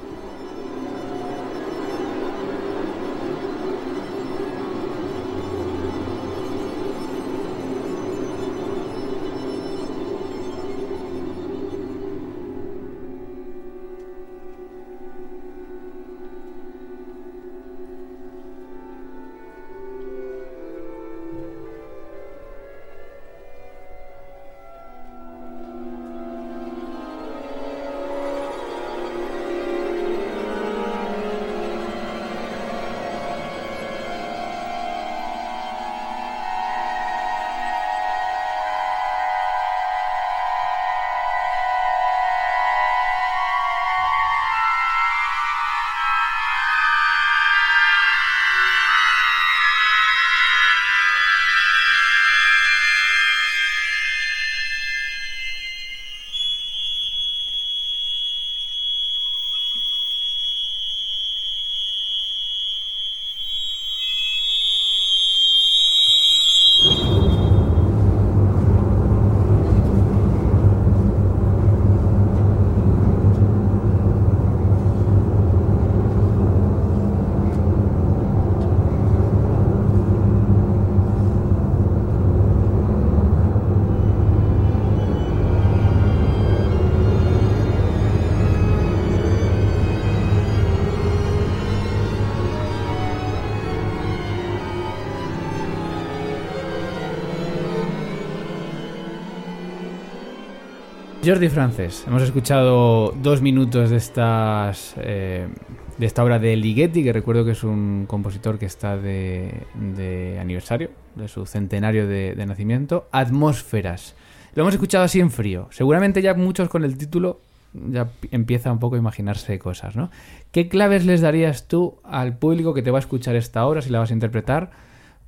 Jordi 101.28 101.50
Frances, 101.50 102.06
hemos 102.08 102.22
escuchado 102.22 103.14
dos 103.22 103.42
minutos 103.42 103.90
de 103.90 103.98
estas 103.98 104.94
eh, 104.96 105.50
de 105.98 106.06
esta 106.06 106.24
obra 106.24 106.40
de 106.40 106.56
Ligeti, 106.56 107.04
que 107.04 107.12
recuerdo 107.12 107.44
que 107.44 107.52
es 107.52 107.66
un 107.66 108.06
compositor 108.08 108.58
que 108.58 108.66
está 108.66 108.96
de, 108.96 109.64
de 109.76 110.40
aniversario, 110.40 110.92
de 111.16 111.28
su 111.28 111.46
centenario 111.46 112.08
de, 112.08 112.34
de 112.34 112.46
nacimiento, 112.46 113.10
Atmósferas. 113.12 114.16
Lo 114.56 114.62
hemos 114.62 114.76
escuchado 114.76 115.04
así 115.04 115.20
en 115.20 115.30
frío. 115.30 115.68
Seguramente 115.70 116.22
ya 116.22 116.34
muchos 116.34 116.70
con 116.70 116.86
el 116.86 116.98
título 116.98 117.42
ya 117.74 118.06
pi- 118.06 118.30
empieza 118.32 118.72
un 118.72 118.80
poco 118.80 118.96
a 118.96 119.00
imaginarse 119.00 119.60
cosas, 119.60 119.98
¿no? 119.98 120.10
¿Qué 120.54 120.70
claves 120.70 121.06
les 121.06 121.20
darías 121.20 121.68
tú 121.68 121.98
al 122.06 122.38
público 122.38 122.74
que 122.74 122.84
te 122.84 122.92
va 122.92 123.00
a 123.00 123.02
escuchar 123.02 123.36
esta 123.36 123.68
obra, 123.68 123.82
si 123.82 123.90
la 123.90 124.00
vas 124.00 124.12
a 124.12 124.14
interpretar, 124.14 124.72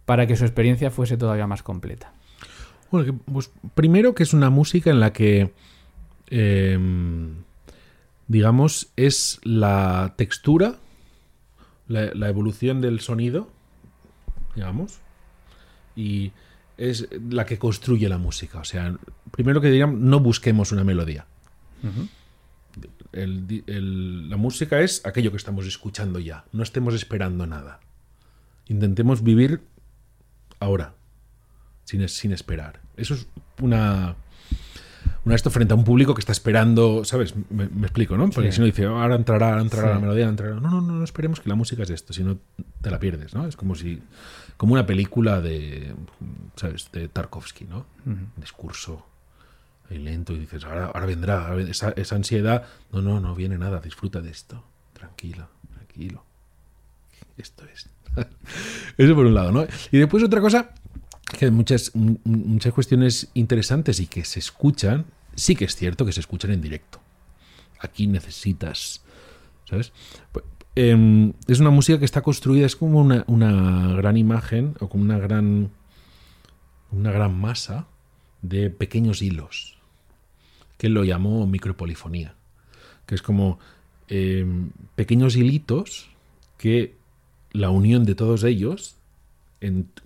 para 0.06 0.28
que 0.28 0.38
su 0.38 0.46
experiencia 0.46 0.92
fuese 0.92 1.18
todavía 1.18 1.46
más 1.46 1.62
completa? 1.62 2.14
Bueno, 2.90 3.20
pues, 3.30 3.52
primero 3.76 4.16
que 4.16 4.24
es 4.24 4.34
una 4.34 4.50
música 4.50 4.92
en 4.92 5.02
la 5.02 5.12
que, 5.12 5.52
em, 6.30 7.36
digamos, 8.28 8.92
es 8.96 9.40
la 9.44 10.14
textura, 10.18 10.76
la, 11.88 12.12
la 12.14 12.30
evolución 12.30 12.82
del 12.82 13.00
sonido, 13.00 13.50
digamos, 14.56 15.00
y 15.96 16.32
es 16.78 17.08
la 17.30 17.46
que 17.46 17.58
construye 17.58 18.08
la 18.10 18.18
música. 18.18 18.60
O 18.60 18.64
sea, 18.64 18.96
primero 19.32 19.60
que 19.62 19.68
diríamos, 19.68 20.00
no 20.00 20.20
busquemos 20.20 20.72
una 20.72 20.84
melodía. 20.84 21.26
El- 23.12 24.30
la 24.30 24.38
música 24.38 24.80
es 24.82 25.06
aquello 25.06 25.32
que 25.32 25.38
estamos 25.38 25.66
escuchando 25.66 26.20
ya, 26.20 26.46
no 26.52 26.64
estemos 26.64 26.94
esperando 26.94 27.48
nada. 27.48 27.80
Intentemos 28.68 29.24
vivir 29.24 29.62
ahora 30.60 30.94
sin, 31.86 32.08
sin 32.08 32.32
esperar. 32.32 32.80
Eso 32.98 33.16
es 33.16 33.28
una, 33.62 34.16
una 35.26 35.36
esto 35.36 35.50
frente 35.50 35.74
a 35.74 35.76
un 35.76 35.84
público 35.84 36.14
que 36.14 36.20
está 36.22 36.32
esperando, 36.32 37.04
¿sabes? 37.04 37.34
Me, 37.50 37.68
me 37.68 37.88
explico, 37.88 38.18
¿no? 38.18 38.30
Porque 38.30 38.52
Sí. 38.52 38.56
si 38.56 38.60
no 38.62 38.66
dice, 38.66 38.86
ahora 38.86 39.16
entrará, 39.16 39.50
ahora 39.50 39.62
entrará 39.62 39.90
Sí. 39.90 39.94
la 39.96 40.00
melodía, 40.00 40.28
entrará. 40.28 40.56
No, 40.56 40.70
no, 40.70 40.82
no, 40.82 40.94
no 40.96 41.04
esperemos 41.04 41.40
que 41.40 41.50
la 41.50 41.56
música 41.56 41.84
es 41.84 41.90
esto, 41.90 42.14
si 42.14 42.24
no 42.24 42.38
te 42.82 42.90
la 42.90 43.00
pierdes, 43.00 43.34
¿no? 43.34 43.46
Es 43.46 43.56
como 43.56 43.76
si, 43.76 44.02
como 44.58 44.74
una 44.74 44.86
película 44.86 45.42
de, 45.42 45.94
¿sabes? 46.56 46.90
De 46.92 47.08
Tarkovsky, 47.10 47.66
¿no? 47.66 47.86
Un 48.06 48.32
discurso 48.38 49.06
ahí 49.90 49.98
lento 50.00 50.34
y 50.34 50.40
dices, 50.40 50.64
ahora, 50.64 50.86
ahora 50.86 51.06
vendrá, 51.06 51.56
esa, 51.62 51.90
esa 51.92 52.16
ansiedad. 52.16 52.64
No, 52.92 53.02
no, 53.02 53.20
no 53.20 53.36
viene 53.36 53.58
nada, 53.58 53.80
disfruta 53.82 54.22
de 54.22 54.30
esto. 54.32 54.64
Tranquilo, 54.94 55.48
tranquilo. 55.74 56.24
Esto 57.38 57.66
es. 57.66 57.90
Eso 58.98 59.16
por 59.16 59.26
un 59.26 59.34
lado, 59.34 59.52
¿no? 59.52 59.66
Y 59.92 59.98
después 59.98 60.24
otra 60.24 60.42
cosa, 60.42 60.70
que 61.38 61.52
muchas, 61.52 61.92
muchas 61.96 62.74
cuestiones 62.74 63.30
interesantes 63.34 64.00
y 64.00 64.08
que 64.08 64.26
se 64.26 64.40
escuchan, 64.40 65.06
sí 65.36 65.56
que 65.56 65.66
es 65.66 65.76
cierto 65.76 66.06
que 66.06 66.12
se 66.12 66.20
escuchan 66.20 66.52
en 66.52 66.62
directo. 66.62 67.00
Aquí 67.80 68.08
necesitas, 68.08 69.04
¿sabes? 69.66 69.94
Pues, 70.32 70.46
em, 70.76 71.34
es 71.48 71.60
una 71.60 71.70
música 71.70 72.00
que 72.00 72.06
está 72.06 72.22
construida, 72.22 72.66
es 72.66 72.76
como 72.76 73.00
una, 73.00 73.24
una 73.28 73.94
gran 73.94 74.18
imagen 74.18 74.76
o 74.80 74.90
como 74.90 75.04
una 75.04 75.18
gran, 75.18 75.72
una 76.92 77.12
gran 77.12 77.40
masa 77.40 77.88
de 78.42 78.70
pequeños 78.70 79.22
hilos, 79.22 79.78
que 80.78 80.90
lo 80.90 81.04
llamó 81.04 81.46
micropolifonía, 81.46 82.36
que 83.06 83.16
es 83.16 83.22
como 83.22 83.60
em, 84.08 84.72
pequeños 84.96 85.36
hilitos 85.36 86.10
que 86.58 86.96
la 87.52 87.70
unión 87.70 88.06
de 88.06 88.16
todos 88.16 88.44
ellos 88.44 88.99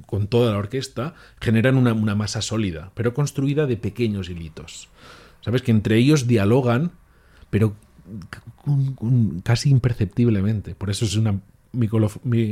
con 0.06 0.28
toda 0.28 0.52
la 0.52 0.58
orquesta 0.58 1.14
generan 1.40 1.78
una, 1.78 2.16
masa 2.16 2.42
sólida, 2.42 2.92
pero 2.96 3.14
construida 3.14 3.66
de 3.66 3.78
pequeños 3.78 4.30
hilitos. 4.30 4.90
¿Sabes? 5.42 5.62
Que 5.62 5.72
entre 5.72 5.98
ellos 5.98 6.28
dialogan, 6.28 6.92
pero 7.50 7.76
casi 9.44 9.70
imperceptiblemente. 9.70 10.76
Por 10.76 10.90
eso 10.90 11.06
es 11.06 11.16
una 11.16 11.40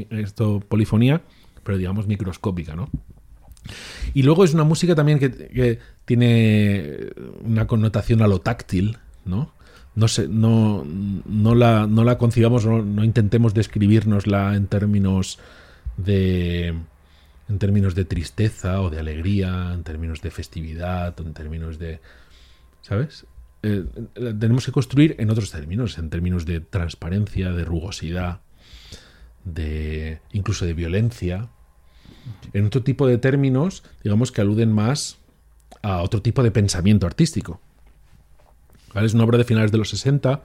esto, 0.10 0.60
polifonía, 0.68 1.22
pero 1.64 1.78
digamos 1.78 2.08
microscópica, 2.08 2.76
¿no? 2.76 2.90
Y 4.14 4.24
luego 4.24 4.44
es 4.44 4.54
una 4.54 4.64
música 4.64 4.96
también 4.96 5.20
que, 5.20 5.80
tiene 6.06 7.12
una 7.44 7.68
connotación 7.68 8.22
a 8.22 8.28
lo 8.28 8.42
táctil, 8.42 8.98
¿no? 9.26 9.54
No, 9.94 10.08
no, 10.30 10.86
no, 10.86 11.56
la, 11.56 11.86
no 11.86 12.04
la 12.04 12.18
concibamos, 12.18 12.66
no, 12.66 12.82
no 12.82 13.04
intentemos 13.04 13.54
describirnosla 13.54 14.56
en 14.56 14.68
términos 14.68 15.38
de 16.04 16.76
en 17.50 17.60
términos 17.60 17.96
de 17.96 18.06
tristeza 18.06 18.82
o 18.82 18.90
de 18.90 19.00
alegría, 19.00 19.72
en 19.74 19.84
términos 19.84 20.22
de 20.22 20.32
festividad, 20.32 21.20
en 21.20 21.34
términos 21.34 21.78
de... 21.80 22.00
¿Sabes? 22.82 23.26
Eh, 23.64 23.86
tenemos 24.16 24.66
que 24.66 24.72
construir 24.72 25.16
en 25.20 25.30
otros 25.30 25.52
términos, 25.52 25.98
en 25.98 26.10
términos 26.10 26.46
de 26.46 26.62
transparencia, 26.62 27.52
de 27.52 27.66
rugosidad, 27.66 28.40
de 29.44 30.22
incluso 30.32 30.66
de 30.66 30.74
violencia, 30.74 31.50
en 32.54 32.66
otro 32.66 32.84
tipo 32.84 33.06
de 33.06 33.18
términos, 33.18 33.84
digamos 34.04 34.32
que 34.32 34.42
aluden 34.42 34.72
más 34.72 35.18
a 35.82 36.02
otro 36.02 36.22
tipo 36.22 36.44
de 36.44 36.52
pensamiento 36.52 37.06
artístico. 37.06 37.60
¿Vale? 38.94 39.08
Es 39.08 39.14
una 39.14 39.26
obra 39.26 39.38
de 39.38 39.44
finales 39.44 39.72
de 39.72 39.78
los 39.78 39.90
60 39.90 40.42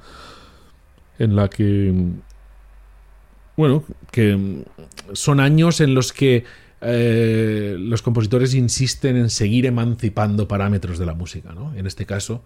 en 1.19 1.37
la 1.37 1.49
que, 1.49 1.95
bueno, 3.57 3.85
que 4.11 4.65
son 5.13 5.41
años 5.41 5.81
en 5.81 5.95
los 5.95 6.13
que 6.13 6.45
eh, 6.81 7.77
los 7.79 8.03
compositores 8.03 8.55
insisten 8.55 9.17
en 9.17 9.31
seguir 9.31 9.67
emancipando 9.67 10.47
parámetros 10.47 10.99
de 10.99 11.07
la 11.07 11.15
música. 11.15 11.53
¿no? 11.53 11.75
En 11.75 11.87
este 11.87 12.07
caso, 12.07 12.43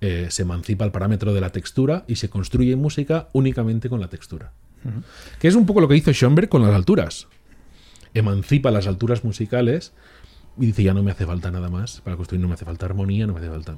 eh, 0.00 0.28
se 0.30 0.42
emancipa 0.42 0.84
el 0.84 0.92
parámetro 0.92 1.34
de 1.34 1.40
la 1.40 1.50
textura 1.50 2.04
y 2.06 2.16
se 2.16 2.30
construye 2.30 2.76
música 2.76 3.28
únicamente 3.32 3.88
con 3.88 4.00
la 4.00 4.08
textura. 4.08 4.52
Que 5.38 5.48
es 5.48 5.54
un 5.54 5.66
poco 5.66 5.82
lo 5.82 5.88
que 5.88 5.96
hizo 5.96 6.10
Schoenberg 6.10 6.48
con 6.48 6.62
las 6.62 6.74
alturas 6.74 7.26
emancipa 8.14 8.70
las 8.70 8.86
alturas 8.86 9.24
musicales 9.24 9.92
y 10.58 10.66
dice 10.66 10.82
ya 10.82 10.94
no 10.94 11.02
me 11.02 11.10
hace 11.10 11.26
falta 11.26 11.50
nada 11.50 11.68
más 11.68 12.00
para 12.00 12.16
construir, 12.16 12.40
no 12.40 12.48
me 12.48 12.54
hace 12.54 12.64
falta 12.64 12.86
armonía, 12.86 13.26
no 13.26 13.34
me 13.34 13.40
hace 13.40 13.48
falta... 13.48 13.76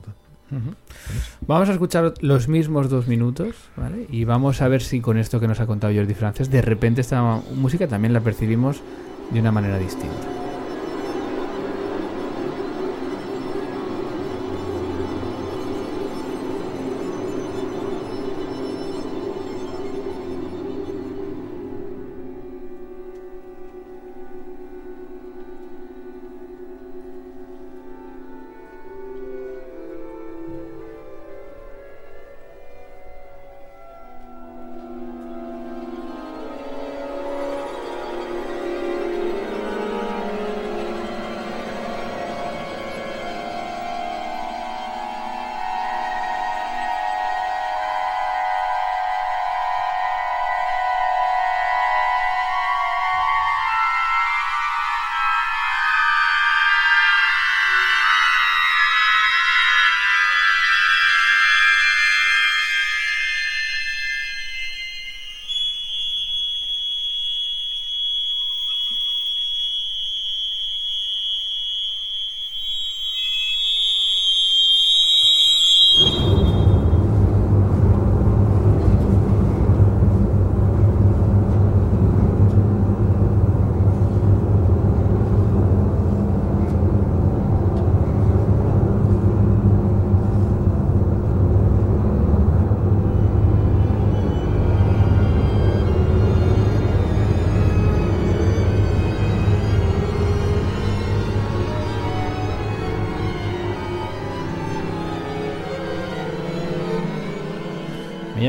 Vamos 1.46 1.68
a 1.68 1.72
escuchar 1.72 2.14
los 2.20 2.48
mismos 2.48 2.88
dos 2.90 3.08
minutos, 3.08 3.56
¿vale? 3.76 4.06
Y 4.10 4.24
vamos 4.24 4.60
a 4.62 4.68
ver 4.68 4.82
si 4.82 5.00
con 5.00 5.18
esto 5.18 5.40
que 5.40 5.48
nos 5.48 5.60
ha 5.60 5.66
contado 5.66 5.94
Jordi 5.94 6.14
Frances, 6.14 6.50
de 6.50 6.62
repente 6.62 7.00
esta 7.00 7.22
música 7.54 7.88
también 7.88 8.12
la 8.12 8.20
percibimos 8.20 8.82
de 9.30 9.40
una 9.40 9.52
manera 9.52 9.78
distinta. 9.78 10.31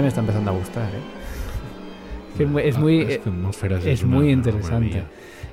Me 0.03 0.09
está 0.09 0.21
empezando 0.21 0.51
a 0.51 0.53
gustar, 0.53 0.89
¿eh? 0.89 0.99
Es 2.39 2.47
muy, 2.49 2.61
es 2.63 2.75
Ah, 2.75 2.79
muy, 2.79 2.99
es 3.01 3.17
que 3.19 3.29
atmósferas 3.29 3.85
es 3.85 4.03
una- 4.03 4.15
muy 4.15 4.25
una 4.25 4.33
interesante. 4.33 5.03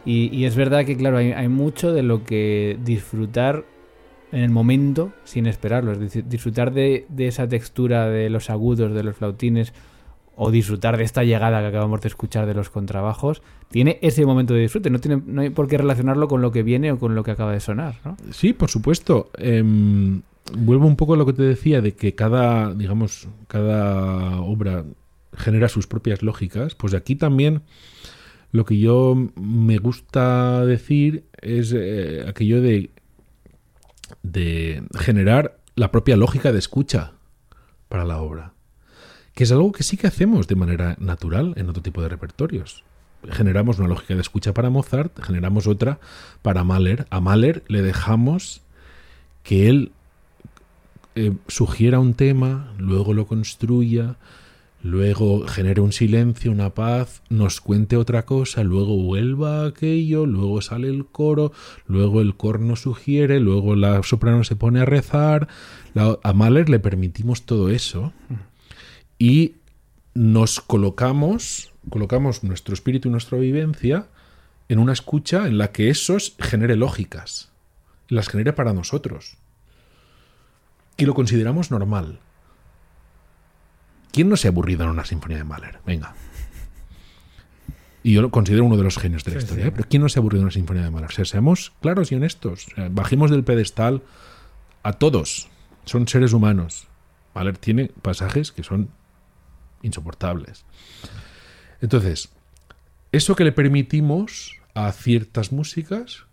Y, 0.07 0.35
y 0.35 0.45
es 0.47 0.57
verdad 0.57 0.85
que, 0.87 0.97
claro, 0.97 1.19
hay, 1.19 1.33
hay 1.33 1.49
mucho 1.49 1.93
de 1.93 2.03
lo 2.03 2.25
que 2.25 2.79
disfrutar 2.83 3.65
en 4.33 4.41
el 4.41 4.51
momento 4.51 5.13
sin 5.25 5.47
esperarlo. 5.47 5.93
Es 5.93 6.01
decir, 6.01 6.25
disfrutar 6.27 6.73
de, 6.73 7.05
de 7.11 7.27
esa 7.29 7.47
textura 7.49 8.09
de 8.09 8.31
los 8.31 8.49
agudos, 8.49 8.95
de 8.95 9.03
los 9.03 9.15
flautines, 9.17 9.75
o 10.37 10.51
disfrutar 10.51 10.97
de 10.97 11.05
esta 11.05 11.23
llegada 11.23 11.61
que 11.61 11.67
acabamos 11.67 12.01
de 12.01 12.09
escuchar 12.09 12.47
de 12.47 12.55
los 12.55 12.71
contrabajos, 12.71 13.43
tiene 13.69 13.99
ese 14.01 14.25
momento 14.25 14.55
de 14.55 14.61
disfrute. 14.63 14.89
No, 14.89 14.99
tiene, 15.01 15.23
no 15.27 15.43
hay 15.43 15.51
por 15.51 15.69
qué 15.69 15.77
relacionarlo 15.77 16.29
con 16.29 16.41
lo 16.41 16.51
que 16.51 16.63
viene 16.63 16.93
o 16.93 16.99
con 16.99 17.15
lo 17.15 17.23
que 17.23 17.33
acaba 17.33 17.53
de 17.53 17.61
sonar, 17.61 17.97
¿no? 18.07 18.17
Sí, 18.31 18.55
por 18.55 18.71
supuesto. 18.71 19.29
Em, 19.37 20.23
vuelvo 20.57 20.87
un 20.87 20.97
poco 20.97 21.15
a 21.15 21.17
lo 21.17 21.27
que 21.27 21.33
te 21.33 21.43
decía 21.43 21.81
de 21.81 21.93
que 21.93 22.15
cada, 22.15 22.75
digamos, 22.75 23.29
cada 23.49 24.41
obra 24.41 24.85
genera 25.37 25.69
sus 25.69 25.87
propias 25.87 26.23
lógicas. 26.23 26.75
Pues 26.75 26.95
aquí 26.95 27.17
también 27.17 27.63
lo 28.53 28.65
que 28.65 28.79
yo 28.79 29.17
me 29.37 29.79
gusta 29.79 30.65
decir 30.65 31.25
es 31.41 31.73
eh, 31.77 32.25
aquello 32.29 32.61
de, 32.61 32.91
de 34.23 34.83
generar 34.99 35.59
la 35.77 35.91
propia 35.91 36.17
lógica 36.17 36.53
de 36.53 36.59
escucha 36.59 37.13
para 37.89 38.05
la 38.05 38.21
obra. 38.21 38.53
Que 39.35 39.45
es 39.45 39.53
algo 39.53 39.73
que 39.73 39.85
sí 39.85 39.97
que 39.97 40.09
hacemos 40.09 40.49
de 40.49 40.57
manera 40.57 40.97
natural 40.99 41.55
en 41.57 41.69
otro 41.69 41.83
tipo 41.83 42.03
de 42.03 42.09
repertorios. 42.09 42.85
Generamos 43.29 43.79
una 43.79 43.89
lógica 43.89 44.15
de 44.15 44.21
escucha 44.21 44.55
para 44.55 44.71
Mozart, 44.71 45.23
generamos 45.23 45.67
otra 45.67 46.01
para 46.43 46.65
Mahler. 46.65 47.07
A 47.11 47.21
Mahler 47.21 47.63
le 47.69 47.83
dejamos 47.83 48.63
que 49.43 49.69
él 49.69 49.93
eh, 51.15 51.33
sugiera 51.49 51.99
un 51.99 52.15
tema, 52.15 52.73
luego 52.79 53.13
lo 53.15 53.27
construya, 53.27 54.17
luego 54.83 55.47
genere 55.47 55.81
un 55.81 55.93
silencio, 55.93 56.51
una 56.51 56.71
paz, 56.71 57.23
nos 57.29 57.61
cuente 57.61 57.97
otra 57.97 58.25
cosa, 58.25 58.63
luego 58.65 58.97
vuelva 58.97 59.63
a 59.63 59.67
aquello, 59.69 60.25
luego 60.27 60.61
sale 60.63 60.89
el 60.89 61.05
coro, 61.07 61.53
luego 61.87 62.21
el 62.21 62.35
corno 62.37 62.77
sugiere, 62.77 63.41
luego 63.41 63.77
la 63.77 64.03
soprano 64.03 64.43
se 64.45 64.57
pone 64.57 64.81
a 64.81 64.85
rezar. 64.87 65.49
La- 65.95 66.19
a 66.23 66.33
Mahler 66.33 66.69
le 66.71 66.79
permitimos 66.79 67.43
todo 67.43 67.69
eso 67.69 68.13
y 69.19 69.55
nos 70.15 70.61
colocamos, 70.61 71.73
colocamos 71.89 72.43
nuestro 72.43 72.75
espíritu 72.75 73.09
y 73.09 73.13
nuestra 73.13 73.39
vivencia 73.39 74.07
en 74.69 74.79
una 74.79 74.93
escucha 74.93 75.47
en 75.47 75.59
la 75.59 75.73
que 75.73 75.91
esos 75.91 76.37
genere 76.39 76.77
lógicas, 76.77 77.51
las 78.09 78.29
genere 78.29 78.53
para 78.53 78.73
nosotros. 78.73 79.37
Y 81.01 81.07
lo 81.07 81.15
consideramos 81.15 81.71
normal. 81.71 82.21
¿Quién 84.13 84.29
no 84.29 84.37
se 84.37 84.49
ha 84.49 84.51
aburrido 84.51 84.85
en 84.85 84.91
una 84.91 85.05
sinfonía 85.05 85.39
de 85.39 85.45
Mahler? 85.45 85.79
Venga. 85.87 86.15
Y 88.03 88.13
yo 88.15 88.23
lo 88.23 88.31
considero 88.31 88.65
uno 88.65 88.77
de 88.77 88.83
los 88.83 88.99
genios 88.99 89.25
de 89.25 89.33
la 89.33 89.41
Sí, 89.41 89.45
historia. 89.45 89.65
sí. 89.65 89.69
¿eh? 89.69 89.73
Pero 89.77 89.89
¿quién 89.89 90.03
no 90.03 90.09
se 90.09 90.19
ha 90.19 90.21
aburrido 90.21 90.41
en 90.41 90.45
una 90.47 90.53
sinfonía 90.53 90.83
de 90.85 90.91
Mahler? 90.91 91.11
O 91.11 91.13
sea, 91.13 91.25
seamos 91.25 91.73
claros 91.81 92.11
y 92.13 92.15
honestos. 92.17 92.67
O 92.69 92.75
sea, 92.75 92.89
bajemos 92.91 93.31
del 93.31 93.45
pedestal 93.45 94.03
a 94.83 94.95
todos. 94.95 95.49
Son 95.85 96.09
seres 96.09 96.33
humanos. 96.33 96.89
Mahler 97.35 97.59
tiene 97.59 97.91
pasajes 98.03 98.53
que 98.53 98.63
son 98.63 98.91
insoportables. 99.83 100.65
Entonces, 101.81 102.31
eso 103.13 103.37
que 103.37 103.45
le 103.45 103.53
permitimos 103.53 104.57
a 104.75 104.91
ciertas 104.93 105.53
músicas, 105.53 106.25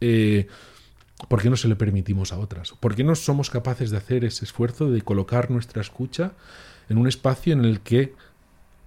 eh, 0.00 0.46
¿por 1.28 1.42
qué 1.42 1.50
no 1.50 1.56
se 1.56 1.68
le 1.68 1.76
permitimos 1.76 2.32
a 2.32 2.38
otras? 2.38 2.72
¿Por 2.78 2.94
qué 2.94 3.04
no 3.04 3.14
somos 3.14 3.50
capaces 3.50 3.90
de 3.90 3.96
hacer 3.96 4.24
ese 4.24 4.44
esfuerzo 4.44 4.90
de 4.90 5.02
colocar 5.02 5.50
nuestra 5.50 5.82
escucha 5.82 6.32
en 6.88 6.98
un 6.98 7.08
espacio 7.08 7.52
en 7.52 7.64
el 7.64 7.80
que 7.80 8.14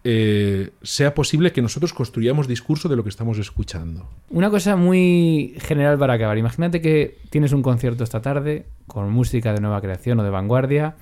eh, 0.05 0.71
sea 0.81 1.13
posible 1.13 1.53
que 1.53 1.61
nosotros 1.61 1.93
construyamos 1.93 2.47
discurso 2.47 2.89
de 2.89 2.97
lo 2.97 3.03
que 3.03 3.09
estamos 3.09 3.37
escuchando? 3.37 4.09
Una 4.29 4.49
cosa 4.49 4.75
muy 4.75 5.55
general 5.59 5.97
para 5.97 6.15
acabar. 6.15 6.37
Imagínate 6.37 6.81
que 6.81 7.17
tienes 7.29 7.53
un 7.53 7.61
concierto 7.61 8.03
esta 8.03 8.21
tarde 8.21 8.65
con 8.87 9.09
música 9.11 9.53
de 9.53 9.61
nueva 9.61 9.79
creación 9.79 10.19
o 10.19 10.23
de 10.23 10.29
vanguardia 10.29 10.95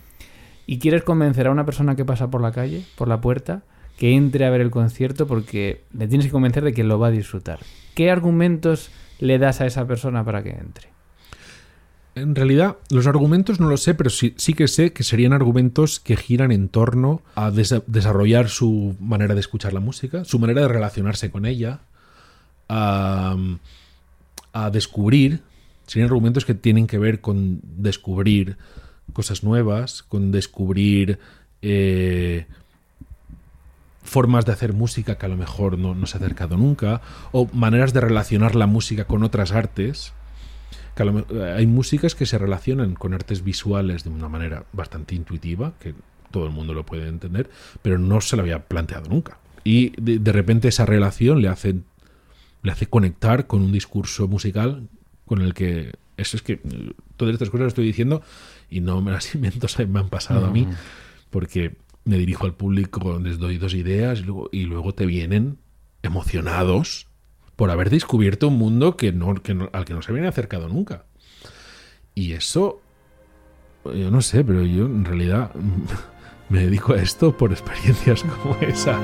y 0.67 0.77
quieres 0.77 1.03
convencer 1.03 1.47
a 1.47 1.51
una 1.51 1.65
persona 1.65 1.95
que 1.95 2.05
pasa 2.05 2.29
por 2.29 2.41
la 2.41 2.51
calle, 2.51 2.83
por 2.95 3.07
la 3.07 3.21
puerta, 3.21 3.63
que 3.97 4.15
entre 4.15 4.45
a 4.45 4.49
ver 4.51 4.61
el 4.61 4.71
concierto 4.71 5.25
porque 5.25 5.83
le 5.93 6.07
tienes 6.07 6.27
que 6.27 6.31
convencer 6.31 6.63
de 6.63 6.73
que 6.73 6.83
lo 6.83 6.99
va 6.99 7.07
a 7.07 7.11
disfrutar. 7.11 7.59
¿Qué 7.95 8.11
argumentos 8.11 8.91
le 9.19 9.39
das 9.39 9.61
a 9.61 9.65
esa 9.65 9.87
persona 9.87 10.23
para 10.23 10.43
que 10.43 10.51
entre? 10.51 10.89
En 12.13 12.35
realidad, 12.35 12.75
los 12.89 13.07
argumentos 13.07 13.61
no 13.61 13.69
los 13.69 13.83
sé, 13.83 13.93
pero 13.93 14.09
sí, 14.09 14.31
que 14.31 14.67
sé 14.67 14.91
que 14.91 15.03
serían 15.03 15.31
argumentos 15.31 15.99
que 16.01 16.17
giran 16.17 16.51
en 16.51 16.67
torno 16.67 17.21
a 17.35 17.51
desa- 17.51 17.83
desarrollar 17.87 18.49
su 18.49 18.95
manera 18.99 19.33
de 19.33 19.39
escuchar 19.39 19.71
la 19.71 19.79
música, 19.79 20.25
su 20.25 20.37
manera 20.37 20.61
de 20.61 20.67
relacionarse 20.67 21.31
con 21.31 21.45
ella, 21.45 21.79
a, 22.67 23.37
a 24.51 24.69
descubrir. 24.71 25.39
Serían 25.87 26.07
argumentos 26.07 26.43
que 26.45 26.53
tienen 26.53 26.85
que 26.85 26.97
ver 26.99 27.21
con 27.21 27.61
descubrir 27.63 28.57
cosas 29.13 29.43
nuevas, 29.43 30.03
con 30.03 30.31
descubrir 30.31 31.17
eh, 31.61 32.45
formas 34.03 34.45
de 34.45 34.51
hacer 34.51 34.73
música 34.73 35.17
que 35.17 35.25
a 35.25 35.29
lo 35.29 35.37
mejor 35.37 35.77
no, 35.77 35.95
no 35.95 36.05
se 36.07 36.17
ha 36.17 36.19
acercado 36.19 36.57
nunca, 36.57 37.01
o 37.31 37.47
maneras 37.53 37.93
de 37.93 38.01
relacionar 38.01 38.55
la 38.55 38.67
música 38.67 39.05
con 39.05 39.23
otras 39.23 39.53
artes 39.53 40.13
que 41.03 41.09
a 41.09 41.11
lo 41.11 41.25
me- 41.27 41.51
hay 41.51 41.67
músicas 41.67 42.15
que 42.15 42.25
se 42.25 42.37
relacionan 42.37 42.93
con 42.95 43.13
artes 43.13 43.43
visuales 43.43 44.03
de 44.03 44.09
una 44.09 44.29
manera 44.29 44.65
bastante 44.73 45.15
intuitiva, 45.15 45.73
que 45.79 45.93
todo 46.31 46.45
el 46.45 46.51
mundo 46.51 46.73
lo 46.73 46.85
puede 46.85 47.07
entender, 47.07 47.49
pero 47.81 47.97
no 47.97 48.21
se 48.21 48.35
lo 48.35 48.41
había 48.43 48.65
planteado 48.65 49.09
nunca. 49.09 49.37
Y 49.63 49.93
de, 50.01 50.19
de 50.19 50.31
repente 50.31 50.67
esa 50.69 50.85
relación 50.85 51.41
le 51.41 51.47
hace, 51.49 51.75
le 52.63 52.71
hace 52.71 52.87
conectar 52.87 53.47
con 53.47 53.61
un 53.61 53.71
discurso 53.71 54.27
musical 54.27 54.87
con 55.25 55.41
el 55.41 55.53
que... 55.53 55.91
Eso 56.17 56.37
es 56.37 56.43
que 56.43 56.53
eh, 56.53 56.93
todas 57.17 57.33
estas 57.33 57.49
cosas 57.49 57.65
las 57.65 57.71
estoy 57.71 57.85
diciendo 57.85 58.21
y 58.69 58.79
no 58.81 59.01
me 59.01 59.11
las 59.11 59.33
invento, 59.35 59.67
se 59.67 59.85
me 59.87 59.99
han 59.99 60.09
pasado 60.09 60.45
a 60.45 60.51
mí, 60.51 60.67
porque 61.29 61.75
me 62.05 62.17
dirijo 62.17 62.45
al 62.45 62.53
público, 62.53 63.19
les 63.19 63.37
doy 63.37 63.57
dos 63.57 63.73
ideas 63.73 64.19
y 64.19 64.23
luego, 64.23 64.49
y 64.51 64.63
luego 64.63 64.93
te 64.93 65.05
vienen 65.05 65.57
emocionados 66.03 67.07
por 67.55 67.71
haber 67.71 67.89
descubierto 67.89 68.47
un 68.47 68.57
mundo 68.57 68.97
que 68.97 69.11
no, 69.11 69.35
que 69.35 69.57
al 69.71 69.85
que 69.85 69.93
no 69.93 70.01
se 70.01 70.11
habían 70.11 70.27
acercado 70.27 70.67
nunca. 70.67 71.05
Y 72.15 72.33
eso, 72.33 72.81
yo 73.85 74.11
no 74.11 74.21
sé, 74.21 74.43
pero 74.43 74.63
yo 74.63 74.85
en 74.85 75.05
realidad 75.05 75.51
me 76.49 76.59
dedico 76.59 76.93
a 76.93 77.01
esto 77.01 77.35
por 77.35 77.51
experiencias 77.51 78.23
como 78.43 78.55
esa. 78.61 78.99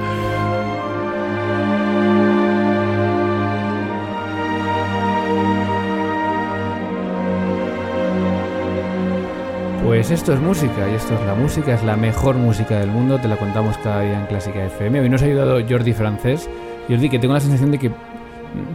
Pues 9.88 10.12
esto 10.12 10.34
es 10.34 10.42
música 10.42 10.92
y 10.92 10.96
esto 10.96 11.16
es 11.16 11.22
la 11.22 11.34
música, 11.34 11.74
es 11.74 11.82
la 11.82 11.96
mejor 11.96 12.36
música 12.36 12.78
del 12.78 12.92
mundo, 12.92 13.20
te 13.22 13.30
la 13.30 13.38
contamos 13.38 13.78
cada 13.78 14.02
día 14.02 14.20
en 14.20 14.26
Clásica 14.26 14.66
FM. 14.66 15.00
Hoy 15.00 15.10
nos 15.10 15.22
ha 15.22 15.26
ayudado 15.26 15.66
Jordi 15.68 15.94
Francés. 15.94 16.50
Jordi, 16.90 17.10
que 17.10 17.20
tengo 17.20 17.34
la 17.34 17.40
sensación 17.40 17.72
de 17.72 17.80
que 17.80 17.92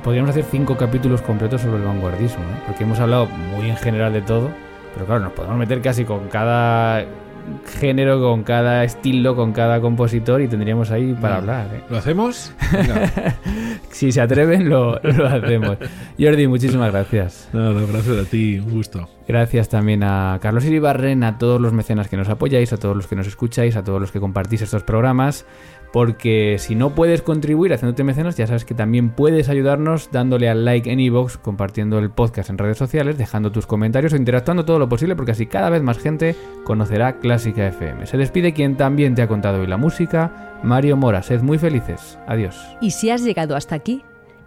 podríamos 0.02 0.30
hacer 0.30 0.44
cinco 0.50 0.76
capítulos 0.76 1.22
completos 1.22 1.60
sobre 1.62 1.78
el 1.78 1.84
vanguardismo, 1.84 2.42
¿eh? 2.44 2.62
porque 2.66 2.84
hemos 2.84 2.98
hablado 3.00 3.26
muy 3.26 3.68
en 3.70 3.76
general 3.76 4.12
de 4.12 4.22
todo, 4.22 4.50
pero 4.94 5.06
claro, 5.06 5.22
nos 5.22 5.32
podemos 5.32 5.56
meter 5.58 5.80
casi 5.80 6.04
con 6.04 6.28
cada 6.28 7.04
género, 7.80 8.20
con 8.20 8.44
cada 8.44 8.84
estilo, 8.84 9.34
con 9.34 9.52
cada 9.52 9.80
compositor 9.80 10.40
y 10.42 10.48
tendríamos 10.48 10.90
ahí 10.92 11.12
para 11.20 11.34
Mm. 11.34 11.38
hablar. 11.38 11.66
¿eh? 11.74 11.80
¿Lo 11.90 11.98
hacemos? 11.98 12.52
Si 13.90 14.10
se 14.10 14.20
atreven, 14.20 14.68
lo, 14.70 14.98
lo 15.02 15.26
hacemos. 15.26 15.76
Jordi, 16.18 16.46
muchísimas 16.46 16.90
gracias. 16.92 17.48
No, 17.52 17.72
no, 17.72 17.86
gracias 17.86 18.16
a 18.26 18.28
ti, 18.28 18.58
un 18.58 18.70
gusto. 18.70 19.08
Gracias 19.32 19.70
también 19.70 20.02
a 20.02 20.38
Carlos 20.42 20.62
Iribarren, 20.66 21.24
a 21.24 21.38
todos 21.38 21.58
los 21.58 21.72
mecenas 21.72 22.06
que 22.06 22.18
nos 22.18 22.28
apoyáis, 22.28 22.70
a 22.74 22.76
todos 22.76 22.94
los 22.94 23.06
que 23.06 23.16
nos 23.16 23.26
escucháis, 23.26 23.76
a 23.76 23.82
todos 23.82 23.98
los 23.98 24.12
que 24.12 24.20
compartís 24.20 24.60
estos 24.60 24.82
programas, 24.82 25.46
porque 25.90 26.56
si 26.58 26.74
no 26.74 26.94
puedes 26.94 27.22
contribuir 27.22 27.72
haciéndote 27.72 28.04
mecenas, 28.04 28.36
ya 28.36 28.46
sabes 28.46 28.66
que 28.66 28.74
también 28.74 29.08
puedes 29.08 29.48
ayudarnos 29.48 30.10
dándole 30.12 30.50
al 30.50 30.66
like 30.66 30.92
en 30.92 31.00
iVoox, 31.00 31.38
compartiendo 31.38 31.98
el 31.98 32.10
podcast 32.10 32.50
en 32.50 32.58
redes 32.58 32.76
sociales, 32.76 33.16
dejando 33.16 33.50
tus 33.50 33.66
comentarios 33.66 34.12
o 34.12 34.16
interactuando 34.16 34.66
todo 34.66 34.78
lo 34.78 34.90
posible, 34.90 35.16
porque 35.16 35.32
así 35.32 35.46
cada 35.46 35.70
vez 35.70 35.80
más 35.80 35.96
gente 35.96 36.36
conocerá 36.64 37.18
Clásica 37.18 37.66
FM. 37.66 38.04
Se 38.04 38.18
despide 38.18 38.52
quien 38.52 38.76
también 38.76 39.14
te 39.14 39.22
ha 39.22 39.28
contado 39.28 39.60
hoy 39.62 39.66
la 39.66 39.78
música, 39.78 40.58
Mario 40.62 40.98
Mora. 40.98 41.22
Sed 41.22 41.40
muy 41.40 41.56
felices. 41.56 42.18
Adiós. 42.26 42.62
Y 42.82 42.90
si 42.90 43.08
has 43.08 43.22
llegado 43.22 43.56
hasta 43.56 43.76
aquí, 43.76 44.04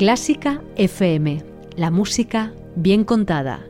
Clásica 0.00 0.62
FM, 0.76 1.44
la 1.76 1.90
música 1.90 2.54
bien 2.74 3.04
contada. 3.04 3.69